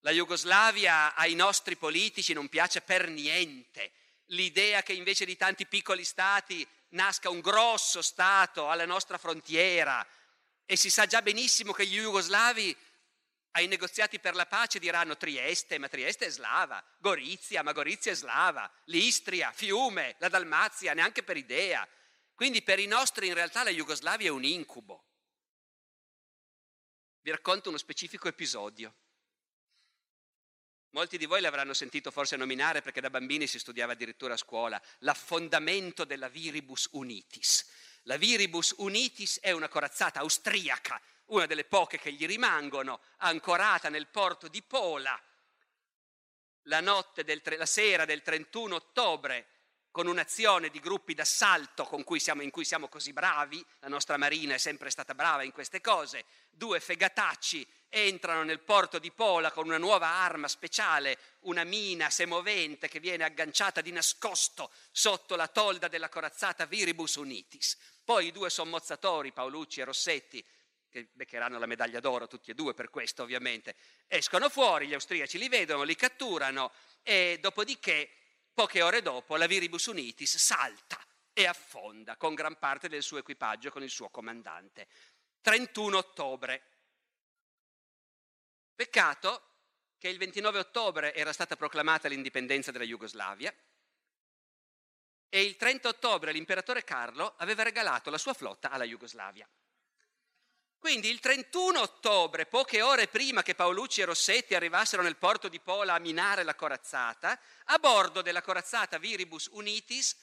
La 0.00 0.10
Jugoslavia 0.10 1.14
ai 1.14 1.34
nostri 1.34 1.76
politici 1.76 2.34
non 2.34 2.50
piace 2.50 2.82
per 2.82 3.08
niente. 3.08 3.92
L'idea 4.26 4.82
che 4.82 4.92
invece 4.92 5.24
di 5.24 5.36
tanti 5.36 5.66
piccoli 5.66 6.04
stati 6.04 6.66
nasca 6.90 7.30
un 7.30 7.40
grosso 7.40 8.02
Stato 8.02 8.68
alla 8.68 8.84
nostra 8.84 9.16
frontiera 9.16 10.06
e 10.66 10.76
si 10.76 10.90
sa 10.90 11.06
già 11.06 11.22
benissimo 11.22 11.72
che 11.72 11.86
gli 11.86 11.96
jugoslavi 11.96 12.76
ai 13.52 13.66
negoziati 13.66 14.18
per 14.18 14.34
la 14.34 14.46
pace 14.46 14.78
diranno 14.78 15.16
Trieste, 15.16 15.78
ma 15.78 15.88
Trieste 15.88 16.26
è 16.26 16.30
slava, 16.30 16.82
Gorizia, 16.98 17.62
ma 17.62 17.72
Gorizia 17.72 18.12
è 18.12 18.14
slava, 18.14 18.70
l'Istria, 18.84 19.52
Fiume, 19.52 20.16
la 20.18 20.28
Dalmazia, 20.28 20.94
neanche 20.94 21.22
per 21.22 21.36
idea. 21.36 21.86
Quindi 22.34 22.62
per 22.62 22.78
i 22.78 22.86
nostri 22.86 23.26
in 23.26 23.34
realtà 23.34 23.62
la 23.62 23.70
Jugoslavia 23.70 24.28
è 24.28 24.30
un 24.30 24.44
incubo. 24.44 25.04
Vi 27.20 27.30
racconto 27.30 27.68
uno 27.68 27.78
specifico 27.78 28.28
episodio. 28.28 28.94
Molti 30.90 31.16
di 31.16 31.26
voi 31.26 31.40
l'avranno 31.40 31.72
sentito 31.72 32.10
forse 32.10 32.36
nominare 32.36 32.82
perché 32.82 33.00
da 33.00 33.10
bambini 33.10 33.46
si 33.46 33.58
studiava 33.58 33.92
addirittura 33.92 34.34
a 34.34 34.38
scuola, 34.38 34.80
l'affondamento 34.98 36.04
della 36.04 36.28
Viribus 36.28 36.88
Unitis. 36.92 37.66
La 38.02 38.16
Viribus 38.16 38.74
Unitis 38.78 39.38
è 39.40 39.52
una 39.52 39.68
corazzata 39.68 40.20
austriaca 40.20 41.00
una 41.32 41.46
delle 41.46 41.64
poche 41.64 41.98
che 41.98 42.12
gli 42.12 42.26
rimangono, 42.26 43.00
ancorata 43.18 43.88
nel 43.88 44.06
porto 44.06 44.48
di 44.48 44.62
Pola, 44.62 45.20
la, 46.66 47.04
del, 47.24 47.42
la 47.56 47.66
sera 47.66 48.04
del 48.04 48.22
31 48.22 48.74
ottobre, 48.74 49.46
con 49.90 50.06
un'azione 50.06 50.70
di 50.70 50.80
gruppi 50.80 51.12
d'assalto 51.12 51.84
cui 52.02 52.18
siamo, 52.18 52.40
in 52.40 52.50
cui 52.50 52.64
siamo 52.64 52.88
così 52.88 53.12
bravi, 53.12 53.64
la 53.80 53.88
nostra 53.88 54.16
marina 54.16 54.54
è 54.54 54.58
sempre 54.58 54.88
stata 54.88 55.14
brava 55.14 55.42
in 55.42 55.52
queste 55.52 55.82
cose, 55.82 56.24
due 56.50 56.80
fegatacci 56.80 57.66
entrano 57.90 58.42
nel 58.42 58.60
porto 58.60 58.98
di 58.98 59.10
Pola 59.10 59.50
con 59.50 59.66
una 59.66 59.76
nuova 59.76 60.06
arma 60.06 60.48
speciale, 60.48 61.18
una 61.40 61.64
mina 61.64 62.08
semovente 62.08 62.88
che 62.88 63.00
viene 63.00 63.24
agganciata 63.24 63.82
di 63.82 63.92
nascosto 63.92 64.70
sotto 64.90 65.36
la 65.36 65.48
tolda 65.48 65.88
della 65.88 66.08
corazzata 66.08 66.64
Viribus 66.64 67.16
Unitis. 67.16 67.76
Poi 68.02 68.28
i 68.28 68.32
due 68.32 68.48
sommozzatori, 68.48 69.32
Paolucci 69.32 69.80
e 69.80 69.84
Rossetti, 69.84 70.44
che 70.92 71.08
beccheranno 71.10 71.58
la 71.58 71.66
medaglia 71.66 72.00
d'oro 72.00 72.28
tutti 72.28 72.50
e 72.50 72.54
due 72.54 72.74
per 72.74 72.90
questo 72.90 73.22
ovviamente, 73.22 73.74
escono 74.06 74.50
fuori, 74.50 74.86
gli 74.86 74.94
austriaci 74.94 75.38
li 75.38 75.48
vedono, 75.48 75.82
li 75.82 75.96
catturano 75.96 76.70
e 77.02 77.38
dopodiché, 77.40 78.10
poche 78.52 78.82
ore 78.82 79.00
dopo, 79.00 79.36
la 79.36 79.46
Viribus 79.46 79.86
Unitis 79.86 80.36
salta 80.36 81.04
e 81.32 81.46
affonda 81.46 82.16
con 82.16 82.34
gran 82.34 82.58
parte 82.58 82.88
del 82.88 83.02
suo 83.02 83.18
equipaggio 83.18 83.70
con 83.70 83.82
il 83.82 83.90
suo 83.90 84.10
comandante. 84.10 84.86
31 85.40 85.96
ottobre. 85.96 86.62
Peccato 88.74 89.48
che 89.96 90.08
il 90.08 90.18
29 90.18 90.58
ottobre 90.58 91.14
era 91.14 91.32
stata 91.32 91.56
proclamata 91.56 92.08
l'indipendenza 92.08 92.70
della 92.70 92.84
Jugoslavia 92.84 93.54
e 95.28 95.42
il 95.42 95.56
30 95.56 95.88
ottobre 95.88 96.32
l'imperatore 96.32 96.84
Carlo 96.84 97.34
aveva 97.38 97.62
regalato 97.62 98.10
la 98.10 98.18
sua 98.18 98.34
flotta 98.34 98.70
alla 98.70 98.84
Jugoslavia. 98.84 99.48
Quindi 100.82 101.10
il 101.10 101.20
31 101.20 101.80
ottobre, 101.80 102.46
poche 102.46 102.82
ore 102.82 103.06
prima 103.06 103.44
che 103.44 103.54
Paolucci 103.54 104.00
e 104.00 104.04
Rossetti 104.04 104.56
arrivassero 104.56 105.00
nel 105.00 105.16
porto 105.16 105.46
di 105.46 105.60
Pola 105.60 105.94
a 105.94 106.00
minare 106.00 106.42
la 106.42 106.56
corazzata, 106.56 107.38
a 107.66 107.78
bordo 107.78 108.20
della 108.20 108.42
corazzata 108.42 108.98
Viribus 108.98 109.48
Unitis, 109.52 110.16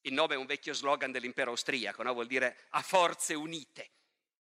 il 0.00 0.14
nome 0.14 0.36
è 0.36 0.38
un 0.38 0.46
vecchio 0.46 0.72
slogan 0.72 1.12
dell'impero 1.12 1.50
austriaco, 1.50 2.02
no? 2.02 2.14
vuol 2.14 2.28
dire 2.28 2.60
a 2.70 2.80
forze 2.80 3.34
unite, 3.34 3.90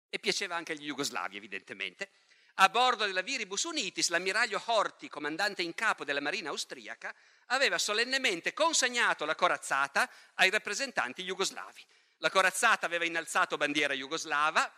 e 0.09 0.19
piaceva 0.19 0.55
anche 0.55 0.73
agli 0.73 0.85
jugoslavi 0.85 1.37
evidentemente, 1.37 2.11
a 2.57 2.69
bordo 2.69 3.07
della 3.07 3.21
Viribus 3.21 3.63
Unitis 3.63 4.09
l'ammiraglio 4.09 4.61
Horthy, 4.63 5.07
comandante 5.07 5.63
in 5.63 5.73
capo 5.73 6.05
della 6.05 6.21
marina 6.21 6.49
austriaca, 6.49 7.11
aveva 7.47 7.79
solennemente 7.79 8.53
consegnato 8.53 9.25
la 9.25 9.33
corazzata 9.33 10.07
ai 10.35 10.51
rappresentanti 10.51 11.23
jugoslavi. 11.23 11.83
La 12.17 12.29
corazzata 12.29 12.85
aveva 12.85 13.05
innalzato 13.05 13.57
bandiera 13.57 13.95
jugoslava, 13.95 14.71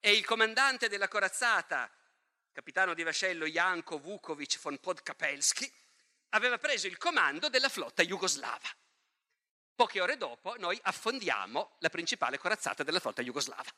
e 0.00 0.12
il 0.12 0.24
comandante 0.24 0.88
della 0.88 1.08
corazzata, 1.08 1.90
capitano 2.52 2.94
di 2.94 3.02
vascello 3.02 3.46
Janko 3.46 3.98
Vukovic 3.98 4.60
von 4.60 4.78
Podkapelski, 4.78 5.72
aveva 6.30 6.58
preso 6.58 6.86
il 6.86 6.98
comando 6.98 7.48
della 7.48 7.68
flotta 7.68 8.02
jugoslava. 8.02 8.68
Poche 9.74 10.00
ore 10.00 10.16
dopo 10.16 10.56
noi 10.58 10.78
affondiamo 10.82 11.76
la 11.78 11.88
principale 11.88 12.38
corazzata 12.38 12.82
della 12.82 13.00
flotta 13.00 13.22
jugoslava, 13.22 13.70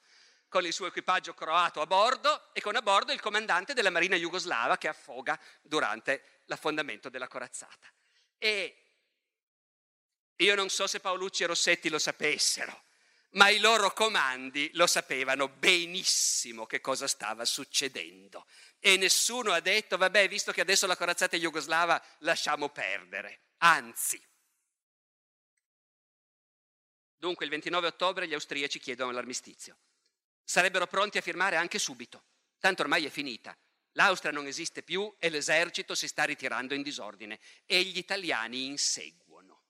con 0.49 0.65
il 0.65 0.73
suo 0.73 0.87
equipaggio 0.87 1.35
croato 1.35 1.81
a 1.81 1.87
bordo 1.87 2.53
e 2.55 2.61
con 2.61 2.75
a 2.75 2.83
bordo 2.83 3.13
il 3.13 3.21
comandante 3.21 3.75
della 3.75 3.91
marina 3.91 4.17
jugoslava 4.17 4.79
che 4.79 4.89
affoga 4.89 5.39
durante 5.63 6.43
l'affondamento 6.47 7.09
della 7.09 7.29
corazzata. 7.29 7.87
E 8.39 8.77
io 10.37 10.55
non 10.55 10.71
so 10.71 10.87
se 10.87 11.01
Paolucci 11.01 11.43
e 11.43 11.47
Rossetti 11.47 11.91
lo 11.91 11.99
sapessero, 11.99 12.85
ma 13.33 13.49
i 13.49 13.59
loro 13.59 13.93
comandi 13.93 14.71
lo 14.75 14.87
sapevano 14.87 15.49
benissimo 15.49 16.67
che 16.67 16.81
cosa 16.81 17.07
stava 17.07 17.45
succedendo. 17.45 18.47
E 18.79 18.97
nessuno 18.97 19.53
ha 19.53 19.61
detto, 19.61 19.97
vabbè, 19.97 20.29
visto 20.29 20.53
che 20.53 20.63
adesso 20.63 20.87
la 20.87 20.97
corazzata 20.97 21.37
è 21.37 21.39
jugoslava, 21.39 22.03
lasciamo 22.21 22.71
perdere. 22.71 23.43
Anzi. 23.59 24.21
Dunque 27.17 27.45
il 27.45 27.51
29 27.51 27.87
ottobre 27.89 28.27
gli 28.27 28.35
austriaci 28.35 28.79
chiedono 28.79 29.11
l'armistizio. 29.11 29.77
Sarebbero 30.43 30.87
pronti 30.87 31.19
a 31.19 31.21
firmare 31.21 31.57
anche 31.57 31.79
subito, 31.79 32.25
tanto 32.59 32.83
ormai 32.83 33.05
è 33.05 33.11
finita. 33.11 33.57
L'Austria 33.93 34.33
non 34.33 34.47
esiste 34.47 34.83
più 34.83 35.15
e 35.19 35.29
l'esercito 35.29 35.95
si 35.95 36.09
sta 36.09 36.25
ritirando 36.25 36.75
in 36.75 36.83
disordine 36.83 37.39
e 37.67 37.83
gli 37.83 37.99
italiani 37.99 38.67
inseguono. 38.67 39.63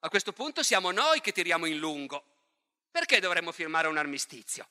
A 0.00 0.08
questo 0.08 0.32
punto 0.32 0.62
siamo 0.62 0.90
noi 0.90 1.20
che 1.20 1.32
tiriamo 1.32 1.66
in 1.66 1.78
lungo 1.78 2.37
perché 2.90 3.20
dovremmo 3.20 3.52
firmare 3.52 3.88
un 3.88 3.96
armistizio? 3.96 4.68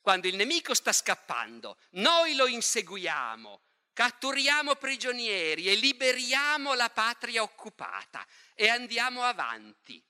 Quando 0.00 0.28
il 0.28 0.36
nemico 0.36 0.74
sta 0.74 0.92
scappando, 0.92 1.76
noi 1.90 2.34
lo 2.34 2.46
inseguiamo, 2.46 3.60
catturiamo 3.92 4.76
prigionieri 4.76 5.68
e 5.68 5.74
liberiamo 5.74 6.74
la 6.74 6.88
patria 6.88 7.42
occupata 7.42 8.26
e 8.54 8.68
andiamo 8.68 9.22
avanti. 9.22 10.02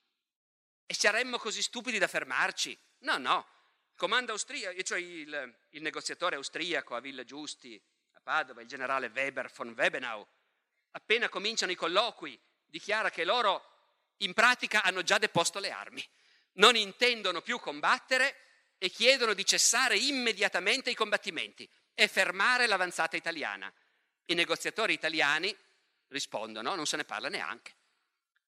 E 0.87 0.95
saremmo 0.95 1.39
così 1.39 1.63
stupidi 1.63 1.99
da 1.99 2.07
fermarci? 2.07 2.77
No, 2.99 3.19
no. 3.19 3.47
Comando 3.97 4.33
austriaco, 4.33 4.81
cioè 4.83 4.99
il, 4.99 5.59
il 5.71 5.83
negoziatore 5.83 6.37
austriaco 6.37 6.95
a 6.95 7.01
Villa 7.01 7.25
Giusti, 7.25 7.81
a 8.13 8.21
Padova, 8.21 8.63
il 8.63 8.69
generale 8.69 9.11
Weber 9.13 9.51
von 9.53 9.75
Webenau, 9.77 10.27
appena 10.93 11.29
cominciano 11.29 11.73
i 11.73 11.77
colloqui, 11.77 12.41
dichiara 12.65 13.11
che 13.11 13.25
loro 13.25 13.65
in 14.19 14.33
pratica 14.35 14.83
hanno 14.83 15.03
già 15.03 15.19
deposto 15.19 15.59
le 15.59 15.71
armi 15.71 16.09
non 16.55 16.77
intendono 16.77 17.41
più 17.41 17.59
combattere 17.59 18.75
e 18.79 18.89
chiedono 18.89 19.35
di 19.35 19.45
cessare 19.45 19.99
immediatamente 19.99 20.91
i 20.91 20.95
combattimenti 20.95 21.69
e 21.95 22.09
fermare 22.09 22.67
l'avanzata 22.67 23.17
italiana. 23.17 23.73
I 24.27 24.35
negoziatori 24.35 24.95
italiani 24.95 25.55
rispondono, 26.09 26.75
non 26.75 26.87
se 26.87 26.97
ne 26.97 27.05
parla 27.05 27.29
neanche. 27.29 27.77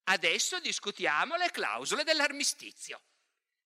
Adesso 0.05 0.59
discutiamo 0.61 1.37
le 1.37 1.51
clausole 1.51 2.03
dell'armistizio. 2.03 3.01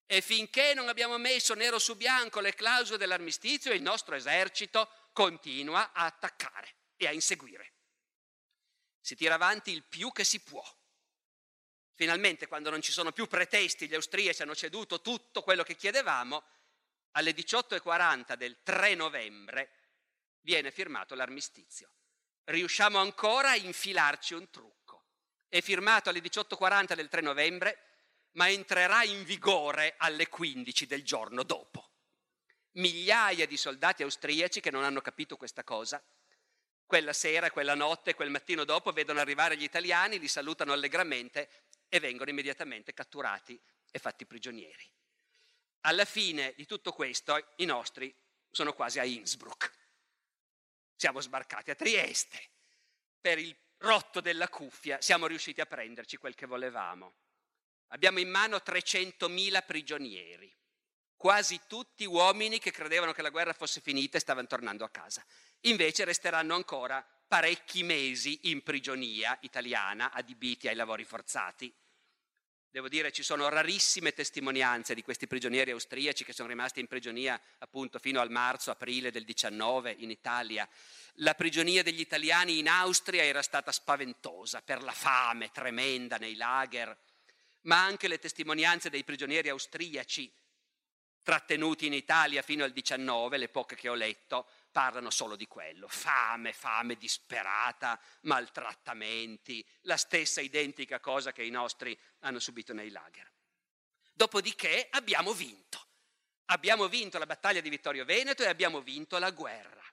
E 0.05 0.21
finché 0.21 0.73
non 0.73 0.87
abbiamo 0.87 1.17
messo 1.17 1.53
nero 1.53 1.79
su 1.79 1.95
bianco 1.95 2.39
le 2.39 2.53
clausole 2.53 2.97
dell'armistizio, 2.97 3.73
il 3.73 3.81
nostro 3.81 4.15
esercito 4.15 4.89
continua 5.11 5.91
a 5.91 6.05
attaccare 6.05 6.75
e 6.95 7.07
a 7.07 7.11
inseguire. 7.11 7.73
Si 9.01 9.15
tira 9.15 9.35
avanti 9.35 9.71
il 9.71 9.83
più 9.83 10.11
che 10.11 10.23
si 10.23 10.41
può. 10.41 10.63
Finalmente, 11.97 12.45
quando 12.45 12.69
non 12.69 12.79
ci 12.79 12.91
sono 12.91 13.11
più 13.11 13.25
pretesti, 13.25 13.87
gli 13.87 13.95
austriaci 13.95 14.43
hanno 14.43 14.53
ceduto 14.53 15.01
tutto 15.01 15.41
quello 15.41 15.63
che 15.63 15.75
chiedevamo, 15.75 16.43
alle 17.13 17.31
18.40 17.31 18.35
del 18.35 18.61
3 18.61 18.93
novembre 18.93 19.71
viene 20.41 20.69
firmato 20.69 21.15
l'armistizio. 21.15 21.89
Riusciamo 22.43 22.99
ancora 22.99 23.49
a 23.49 23.55
infilarci 23.55 24.35
un 24.35 24.47
trucco. 24.51 25.05
È 25.47 25.59
firmato 25.59 26.09
alle 26.09 26.19
18.40 26.19 26.93
del 26.93 27.09
3 27.09 27.21
novembre, 27.21 27.79
ma 28.33 28.47
entrerà 28.47 29.03
in 29.03 29.23
vigore 29.23 29.95
alle 29.97 30.29
15 30.29 30.85
del 30.85 31.03
giorno 31.03 31.41
dopo. 31.41 31.93
Migliaia 32.73 33.47
di 33.47 33.57
soldati 33.57 34.03
austriaci 34.03 34.59
che 34.59 34.69
non 34.69 34.83
hanno 34.83 35.01
capito 35.01 35.35
questa 35.35 35.63
cosa, 35.63 35.99
quella 36.85 37.11
sera, 37.11 37.49
quella 37.49 37.73
notte, 37.73 38.13
quel 38.13 38.29
mattino 38.29 38.65
dopo 38.65 38.91
vedono 38.91 39.19
arrivare 39.19 39.57
gli 39.57 39.63
italiani, 39.63 40.19
li 40.19 40.27
salutano 40.27 40.73
allegramente 40.73 41.65
e 41.89 41.99
vengono 41.99 42.29
immediatamente 42.29 42.93
catturati 42.93 43.59
e 43.91 43.99
fatti 43.99 44.25
prigionieri. 44.25 44.89
Alla 45.81 46.05
fine 46.05 46.53
di 46.55 46.65
tutto 46.65 46.91
questo 46.91 47.53
i 47.57 47.65
nostri 47.65 48.13
sono 48.51 48.73
quasi 48.73 48.99
a 48.99 49.03
Innsbruck. 49.03 49.71
Siamo 50.95 51.21
sbarcati 51.21 51.71
a 51.71 51.75
Trieste. 51.75 52.49
Per 53.21 53.37
il 53.37 53.55
rotto 53.77 54.19
della 54.19 54.49
cuffia 54.49 54.99
siamo 55.01 55.27
riusciti 55.27 55.61
a 55.61 55.65
prenderci 55.65 56.17
quel 56.17 56.35
che 56.35 56.45
volevamo. 56.45 57.13
Abbiamo 57.89 58.19
in 58.19 58.29
mano 58.29 58.57
300.000 58.57 59.65
prigionieri, 59.65 60.53
quasi 61.15 61.61
tutti 61.67 62.05
uomini 62.05 62.59
che 62.59 62.71
credevano 62.71 63.13
che 63.13 63.21
la 63.21 63.29
guerra 63.29 63.53
fosse 63.53 63.79
finita 63.79 64.17
e 64.17 64.21
stavano 64.21 64.47
tornando 64.47 64.83
a 64.83 64.89
casa. 64.89 65.25
Invece 65.61 66.03
resteranno 66.03 66.53
ancora 66.53 67.05
parecchi 67.27 67.83
mesi 67.83 68.49
in 68.49 68.63
prigionia 68.63 69.37
italiana 69.41 70.11
adibiti 70.11 70.67
ai 70.67 70.75
lavori 70.75 71.03
forzati 71.03 71.73
Devo 72.77 72.89
dire 72.89 73.11
ci 73.11 73.23
sono 73.23 73.49
rarissime 73.49 74.13
testimonianze 74.13 74.93
di 74.93 75.01
questi 75.01 75.25
prigionieri 75.25 75.71
austriaci 75.71 76.23
che 76.23 76.31
sono 76.31 76.47
rimasti 76.47 76.79
in 76.79 76.85
prigionia 76.85 77.41
appunto 77.57 77.97
fino 77.97 78.19
al 78.19 78.29
marzo-aprile 78.29 79.09
del 79.09 79.23
19 79.23 79.95
in 79.97 80.11
Italia. 80.11 80.69
La 81.13 81.33
prigionia 81.33 81.81
degli 81.81 82.01
italiani 82.01 82.59
in 82.59 82.67
Austria 82.67 83.23
era 83.23 83.41
stata 83.41 83.71
spaventosa 83.71 84.61
per 84.61 84.83
la 84.83 84.91
fame 84.91 85.49
tremenda 85.51 86.17
nei 86.17 86.35
lager, 86.35 86.95
ma 87.61 87.83
anche 87.83 88.07
le 88.07 88.19
testimonianze 88.19 88.91
dei 88.91 89.03
prigionieri 89.03 89.49
austriaci 89.49 90.31
trattenuti 91.27 91.87
in 91.87 91.91
Italia 91.91 92.41
fino 92.41 92.63
al 92.63 92.71
19, 92.71 93.35
le 93.35 93.49
poche 93.49 93.75
che 93.75 93.89
ho 93.89 93.95
letto, 93.95 94.47
parlano 94.71 95.09
solo 95.09 95.35
di 95.35 95.45
quello, 95.45 95.89
fame, 95.89 96.53
fame 96.53 96.95
disperata, 96.95 97.99
maltrattamenti, 98.21 99.61
la 99.81 99.97
stessa 99.97 100.39
identica 100.39 101.01
cosa 101.01 101.33
che 101.33 101.43
i 101.43 101.49
nostri 101.49 101.99
hanno 102.19 102.39
subito 102.39 102.71
nei 102.71 102.91
lager. 102.91 103.29
Dopodiché 104.13 104.87
abbiamo 104.89 105.33
vinto. 105.33 105.85
Abbiamo 106.45 106.87
vinto 106.87 107.17
la 107.17 107.25
battaglia 107.25 107.59
di 107.59 107.67
Vittorio 107.67 108.05
Veneto 108.05 108.43
e 108.43 108.47
abbiamo 108.47 108.79
vinto 108.79 109.17
la 109.17 109.31
guerra. 109.31 109.83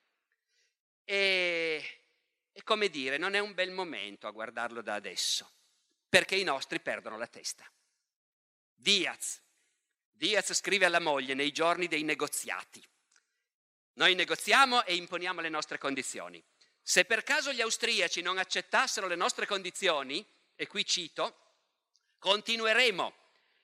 E, 1.02 2.02
e 2.52 2.62
come 2.62 2.90
dire, 2.90 3.16
non 3.16 3.34
è 3.34 3.40
un 3.40 3.54
bel 3.54 3.72
momento 3.72 4.28
a 4.28 4.30
guardarlo 4.30 4.82
da 4.82 4.94
adesso, 4.94 5.50
perché 6.08 6.36
i 6.36 6.44
nostri 6.44 6.78
perdono 6.78 7.18
la 7.18 7.26
testa. 7.26 7.68
Diaz. 8.72 9.42
Diaz 10.16 10.52
scrive 10.54 10.84
alla 10.86 11.00
moglie 11.00 11.34
nei 11.34 11.50
giorni 11.50 11.88
dei 11.88 12.04
negoziati. 12.04 12.82
Noi 13.94 14.14
negoziamo 14.14 14.84
e 14.84 14.94
imponiamo 14.94 15.40
le 15.40 15.48
nostre 15.48 15.76
condizioni. 15.76 16.42
Se 16.80 17.04
per 17.04 17.24
caso 17.24 17.52
gli 17.52 17.60
austriaci 17.60 18.22
non 18.22 18.38
accettassero 18.38 19.08
le 19.08 19.16
nostre 19.16 19.46
condizioni, 19.46 20.24
e 20.54 20.66
qui 20.68 20.86
cito, 20.86 21.36
continueremo 22.18 23.12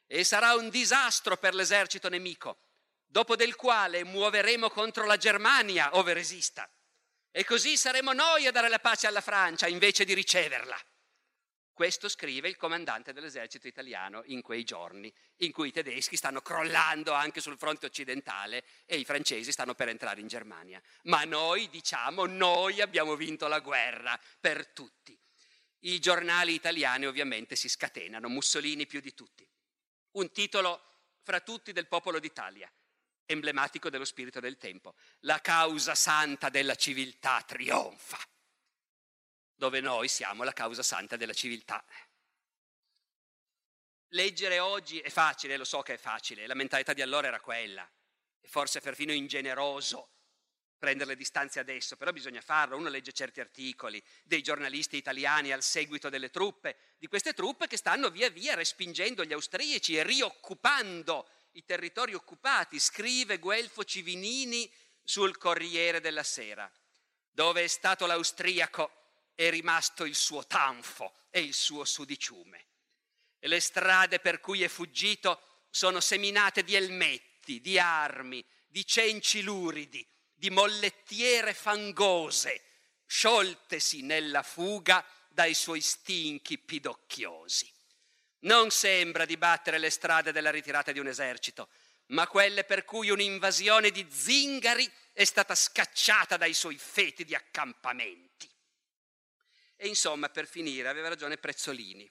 e 0.06 0.24
sarà 0.24 0.54
un 0.54 0.70
disastro 0.70 1.36
per 1.36 1.54
l'esercito 1.54 2.08
nemico, 2.08 2.58
dopo 3.06 3.36
del 3.36 3.54
quale 3.54 4.02
muoveremo 4.02 4.70
contro 4.70 5.06
la 5.06 5.16
Germania 5.16 5.96
ove 5.96 6.14
resista. 6.14 6.68
E 7.30 7.44
così 7.44 7.76
saremo 7.76 8.12
noi 8.12 8.48
a 8.48 8.50
dare 8.50 8.68
la 8.68 8.80
pace 8.80 9.06
alla 9.06 9.20
Francia 9.20 9.68
invece 9.68 10.04
di 10.04 10.14
riceverla. 10.14 10.76
Questo 11.80 12.10
scrive 12.10 12.46
il 12.46 12.58
comandante 12.58 13.14
dell'esercito 13.14 13.66
italiano 13.66 14.20
in 14.26 14.42
quei 14.42 14.64
giorni, 14.64 15.10
in 15.38 15.50
cui 15.50 15.68
i 15.68 15.72
tedeschi 15.72 16.14
stanno 16.14 16.42
crollando 16.42 17.14
anche 17.14 17.40
sul 17.40 17.56
fronte 17.56 17.86
occidentale 17.86 18.64
e 18.84 18.98
i 18.98 19.04
francesi 19.06 19.50
stanno 19.50 19.74
per 19.74 19.88
entrare 19.88 20.20
in 20.20 20.26
Germania. 20.26 20.78
Ma 21.04 21.24
noi 21.24 21.70
diciamo, 21.70 22.26
noi 22.26 22.82
abbiamo 22.82 23.16
vinto 23.16 23.48
la 23.48 23.60
guerra 23.60 24.20
per 24.38 24.66
tutti. 24.66 25.18
I 25.78 25.98
giornali 26.00 26.52
italiani 26.52 27.06
ovviamente 27.06 27.56
si 27.56 27.70
scatenano, 27.70 28.28
Mussolini 28.28 28.86
più 28.86 29.00
di 29.00 29.14
tutti. 29.14 29.48
Un 30.16 30.30
titolo 30.32 30.82
fra 31.22 31.40
tutti 31.40 31.72
del 31.72 31.88
popolo 31.88 32.18
d'Italia, 32.18 32.70
emblematico 33.24 33.88
dello 33.88 34.04
spirito 34.04 34.38
del 34.38 34.58
tempo. 34.58 34.96
La 35.20 35.40
causa 35.40 35.94
santa 35.94 36.50
della 36.50 36.74
civiltà 36.74 37.42
trionfa 37.46 38.18
dove 39.60 39.82
noi 39.82 40.08
siamo 40.08 40.42
la 40.42 40.54
causa 40.54 40.82
santa 40.82 41.16
della 41.16 41.34
civiltà. 41.34 41.84
Leggere 44.12 44.58
oggi 44.58 45.00
è 45.00 45.10
facile, 45.10 45.58
lo 45.58 45.64
so 45.64 45.82
che 45.82 45.94
è 45.94 45.96
facile, 45.98 46.46
la 46.46 46.54
mentalità 46.54 46.94
di 46.94 47.02
allora 47.02 47.26
era 47.26 47.40
quella, 47.40 47.86
e 48.40 48.48
forse 48.48 48.80
perfino 48.80 49.12
ingeneroso 49.12 50.12
prendere 50.78 51.10
le 51.10 51.16
distanze 51.16 51.60
adesso, 51.60 51.98
però 51.98 52.10
bisogna 52.10 52.40
farlo, 52.40 52.78
uno 52.78 52.88
legge 52.88 53.12
certi 53.12 53.40
articoli 53.40 54.02
dei 54.24 54.40
giornalisti 54.40 54.96
italiani 54.96 55.52
al 55.52 55.62
seguito 55.62 56.08
delle 56.08 56.30
truppe, 56.30 56.94
di 56.96 57.06
queste 57.06 57.34
truppe 57.34 57.66
che 57.66 57.76
stanno 57.76 58.08
via 58.08 58.30
via 58.30 58.54
respingendo 58.54 59.26
gli 59.26 59.34
austriaci 59.34 59.94
e 59.94 60.02
rioccupando 60.02 61.28
i 61.52 61.66
territori 61.66 62.14
occupati, 62.14 62.80
scrive 62.80 63.38
Guelfo 63.38 63.84
Civinini 63.84 64.72
sul 65.04 65.36
Corriere 65.36 66.00
della 66.00 66.22
Sera, 66.22 66.72
dove 67.28 67.64
è 67.64 67.66
stato 67.66 68.06
l'austriaco 68.06 68.99
è 69.46 69.48
rimasto 69.48 70.04
il 70.04 70.14
suo 70.14 70.46
tanfo 70.46 71.14
e 71.30 71.40
il 71.40 71.54
suo 71.54 71.86
sudiciume. 71.86 72.66
E 73.38 73.48
le 73.48 73.58
strade 73.60 74.20
per 74.20 74.38
cui 74.38 74.62
è 74.62 74.68
fuggito 74.68 75.66
sono 75.70 76.00
seminate 76.00 76.62
di 76.62 76.74
elmetti, 76.74 77.62
di 77.62 77.78
armi, 77.78 78.44
di 78.66 78.84
cenci 78.84 79.40
luridi, 79.40 80.06
di 80.34 80.50
mollettiere 80.50 81.54
fangose, 81.54 82.64
scioltesi 83.06 84.02
nella 84.02 84.42
fuga 84.42 85.02
dai 85.30 85.54
suoi 85.54 85.80
stinchi 85.80 86.58
pidocchiosi. 86.58 87.72
Non 88.40 88.70
sembra 88.70 89.24
di 89.24 89.38
battere 89.38 89.78
le 89.78 89.88
strade 89.88 90.32
della 90.32 90.50
ritirata 90.50 90.92
di 90.92 90.98
un 90.98 91.08
esercito, 91.08 91.70
ma 92.08 92.26
quelle 92.26 92.64
per 92.64 92.84
cui 92.84 93.08
un'invasione 93.08 93.90
di 93.90 94.06
zingari 94.10 94.90
è 95.14 95.24
stata 95.24 95.54
scacciata 95.54 96.36
dai 96.36 96.52
suoi 96.52 96.76
fetidi 96.76 97.34
accampamenti. 97.34 98.29
E 99.82 99.88
insomma, 99.88 100.28
per 100.28 100.46
finire, 100.46 100.88
aveva 100.88 101.08
ragione 101.08 101.38
Prezzolini, 101.38 102.06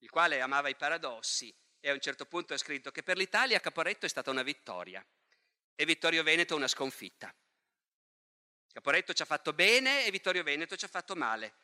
il 0.00 0.10
quale 0.10 0.42
amava 0.42 0.68
i 0.68 0.76
paradossi 0.76 1.50
e 1.80 1.88
a 1.88 1.94
un 1.94 2.00
certo 2.00 2.26
punto 2.26 2.52
ha 2.52 2.58
scritto 2.58 2.90
che 2.90 3.02
per 3.02 3.16
l'Italia 3.16 3.58
Caporetto 3.58 4.04
è 4.04 4.08
stata 4.10 4.30
una 4.30 4.42
vittoria 4.42 5.02
e 5.74 5.84
Vittorio 5.86 6.22
Veneto 6.22 6.54
una 6.54 6.68
sconfitta. 6.68 7.34
Caporetto 8.70 9.14
ci 9.14 9.22
ha 9.22 9.24
fatto 9.24 9.54
bene 9.54 10.04
e 10.04 10.10
Vittorio 10.10 10.42
Veneto 10.42 10.76
ci 10.76 10.84
ha 10.84 10.88
fatto 10.88 11.16
male. 11.16 11.54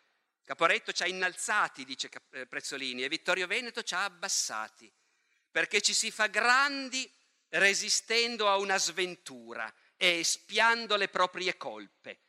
Caporetto 0.42 0.92
ci 0.92 1.02
ha 1.02 1.06
innalzati, 1.06 1.84
dice 1.84 2.08
eh, 2.30 2.46
Prezzolini, 2.46 3.04
e 3.04 3.08
Vittorio 3.10 3.46
Veneto 3.46 3.82
ci 3.82 3.92
ha 3.92 4.04
abbassati, 4.04 4.90
perché 5.50 5.82
ci 5.82 5.92
si 5.92 6.10
fa 6.10 6.28
grandi 6.28 7.12
resistendo 7.48 8.48
a 8.48 8.56
una 8.56 8.78
sventura 8.78 9.70
e 9.98 10.20
espiando 10.20 10.96
le 10.96 11.08
proprie 11.08 11.58
colpe, 11.58 12.20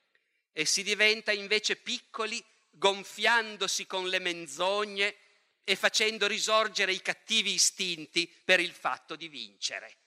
e 0.51 0.65
si 0.65 0.83
diventa 0.83 1.31
invece 1.31 1.77
piccoli 1.77 2.43
gonfiandosi 2.77 3.85
con 3.85 4.07
le 4.07 4.19
menzogne 4.19 5.15
e 5.63 5.75
facendo 5.75 6.27
risorgere 6.27 6.93
i 6.93 7.01
cattivi 7.01 7.53
istinti 7.53 8.31
per 8.45 8.59
il 8.59 8.71
fatto 8.71 9.15
di 9.15 9.27
vincere. 9.27 9.97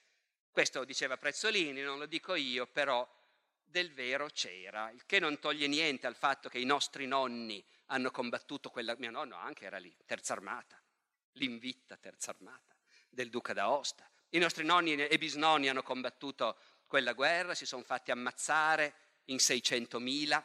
Questo 0.50 0.84
diceva 0.84 1.16
Prezzolini, 1.16 1.82
non 1.82 1.98
lo 1.98 2.06
dico 2.06 2.34
io, 2.34 2.66
però 2.66 3.06
del 3.62 3.92
vero 3.92 4.28
c'era, 4.28 4.90
il 4.90 5.04
che 5.06 5.20
non 5.20 5.38
toglie 5.38 5.68
niente 5.68 6.06
al 6.06 6.16
fatto 6.16 6.48
che 6.48 6.58
i 6.58 6.64
nostri 6.64 7.06
nonni 7.06 7.64
hanno 7.86 8.10
combattuto 8.10 8.70
quella, 8.70 8.96
mio 8.98 9.10
nonno 9.10 9.36
anche 9.36 9.64
era 9.64 9.78
lì, 9.78 9.94
terza 10.06 10.32
armata, 10.32 10.80
l'invitta 11.32 11.96
terza 11.96 12.30
armata 12.30 12.74
del 13.08 13.30
duca 13.30 13.52
d'Aosta. 13.52 14.08
I 14.30 14.38
nostri 14.38 14.64
nonni 14.64 14.94
e 14.94 15.18
bisnonni 15.18 15.68
hanno 15.68 15.82
combattuto 15.82 16.58
quella 16.86 17.12
guerra, 17.12 17.54
si 17.54 17.66
sono 17.66 17.82
fatti 17.82 18.10
ammazzare 18.10 18.94
in 19.26 19.36
600.000 19.36 20.42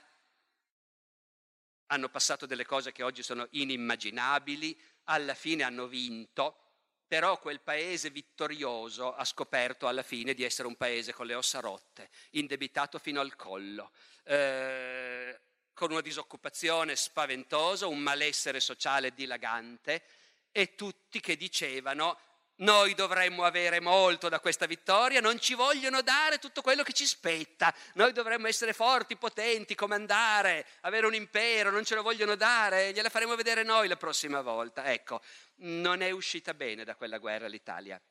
hanno 1.88 2.10
passato 2.10 2.46
delle 2.46 2.66
cose 2.66 2.92
che 2.92 3.04
oggi 3.04 3.24
sono 3.24 3.48
inimmaginabili, 3.52 4.80
alla 5.06 5.34
fine 5.36 5.64
hanno 5.64 5.88
vinto, 5.88 6.60
però 7.08 7.40
quel 7.40 7.62
paese 7.62 8.10
vittorioso 8.10 9.14
ha 9.14 9.24
scoperto 9.24 9.88
alla 9.88 10.02
fine 10.02 10.34
di 10.34 10.44
essere 10.44 10.68
un 10.68 10.76
paese 10.76 11.14
con 11.14 11.28
le 11.28 11.36
ossa 11.36 11.60
rotte, 11.60 12.10
indebitato 12.32 12.98
fino 12.98 13.22
al 13.22 13.36
collo, 13.36 13.92
eh, 14.24 15.40
con 15.74 15.92
una 15.92 16.02
disoccupazione 16.02 16.96
spaventosa, 16.96 17.86
un 17.86 18.00
malessere 18.00 18.60
sociale 18.60 19.14
dilagante 19.14 20.04
e 20.52 20.74
tutti 20.74 21.20
che 21.20 21.36
dicevano 21.36 22.18
Noi 22.58 22.93
dovremmo 22.93 23.43
avere 23.43 23.82
molto 23.82 24.30
da 24.30 24.39
questa 24.39 24.66
vittoria, 24.66 25.20
non 25.20 25.39
ci 25.39 25.56
vogliono 25.56 26.01
dare 26.01 26.38
tutto 26.38 26.62
quello 26.62 26.84
che 26.84 26.93
ci 26.93 27.06
spetta. 27.06 27.74
Noi 27.95 28.14
dovremmo 28.14 28.47
essere 28.47 28.72
forti, 28.72 29.18
potenti, 29.18 29.76
comandare, 29.76 30.66
avere 30.82 31.06
un 31.06 31.14
impero, 31.14 31.70
non 31.70 31.84
ce 31.84 31.95
lo 31.95 32.01
vogliono 32.01 32.36
dare, 32.36 32.93
gliela 32.93 33.10
faremo 33.10 33.36
vedere 33.36 33.64
noi 33.64 33.89
la 33.89 33.97
prossima 33.97 34.41
volta. 34.41 34.86
Ecco, 34.86 35.22
non 35.58 36.01
è 36.01 36.12
uscita 36.12 36.53
bene 36.53 36.86
da 36.86 36.95
quella 36.95 37.18
guerra 37.18 37.47
l'Italia. 37.47 38.01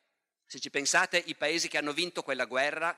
Se 0.45 0.61
ci 0.61 0.68
pensate, 0.68 1.16
i 1.16 1.34
paesi 1.36 1.68
che 1.68 1.78
hanno 1.78 1.95
vinto 1.95 2.22
quella 2.22 2.45
guerra, 2.45 2.95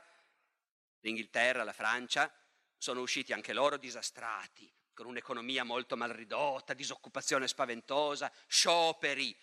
l'Inghilterra, 1.01 1.63
la 1.63 1.73
Francia, 1.73 2.33
sono 2.77 3.01
usciti 3.01 3.33
anche 3.33 3.53
loro 3.53 3.77
disastrati, 3.77 4.71
con 4.93 5.07
un'economia 5.07 5.63
molto 5.63 5.97
mal 5.97 6.11
ridotta, 6.11 6.75
disoccupazione 6.75 7.47
spaventosa, 7.47 8.33
scioperi, 8.49 9.35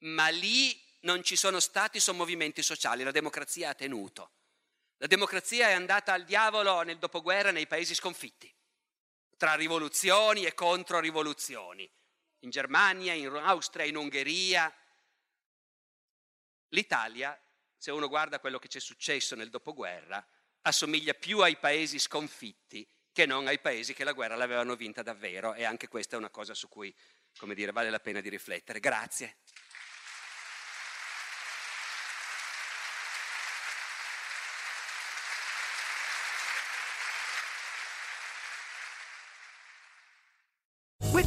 ma 0.00 0.28
lì 0.28 0.80
non 1.00 1.22
ci 1.22 1.36
sono 1.36 1.60
stati 1.60 2.00
sommovimenti 2.00 2.62
sociali, 2.62 3.04
la 3.04 3.10
democrazia 3.10 3.70
ha 3.70 3.74
tenuto. 3.74 4.32
La 4.98 5.06
democrazia 5.06 5.68
è 5.68 5.72
andata 5.72 6.12
al 6.12 6.24
diavolo 6.24 6.82
nel 6.82 6.98
dopoguerra 6.98 7.52
nei 7.52 7.68
paesi 7.68 7.94
sconfitti, 7.94 8.52
tra 9.36 9.54
rivoluzioni 9.54 10.44
e 10.44 10.54
controrivoluzioni, 10.54 11.88
in 12.40 12.50
Germania, 12.50 13.12
in 13.12 13.28
Austria, 13.28 13.84
in 13.84 13.96
Ungheria. 13.96 14.72
L'Italia, 16.70 17.40
se 17.76 17.92
uno 17.92 18.08
guarda 18.08 18.40
quello 18.40 18.58
che 18.58 18.66
c'è 18.66 18.80
successo 18.80 19.36
nel 19.36 19.50
dopoguerra, 19.50 20.24
assomiglia 20.62 21.14
più 21.14 21.40
ai 21.40 21.56
paesi 21.56 22.00
sconfitti 22.00 22.86
che 23.12 23.24
non 23.24 23.46
ai 23.46 23.58
paesi 23.58 23.94
che 23.94 24.04
la 24.04 24.12
guerra 24.12 24.36
l'avevano 24.36 24.76
vinta 24.76 25.02
davvero 25.02 25.54
e 25.54 25.64
anche 25.64 25.88
questa 25.88 26.16
è 26.16 26.18
una 26.18 26.30
cosa 26.30 26.54
su 26.54 26.68
cui, 26.68 26.94
come 27.36 27.54
dire, 27.54 27.72
vale 27.72 27.90
la 27.90 28.00
pena 28.00 28.20
di 28.20 28.28
riflettere. 28.28 28.80
Grazie. 28.80 29.38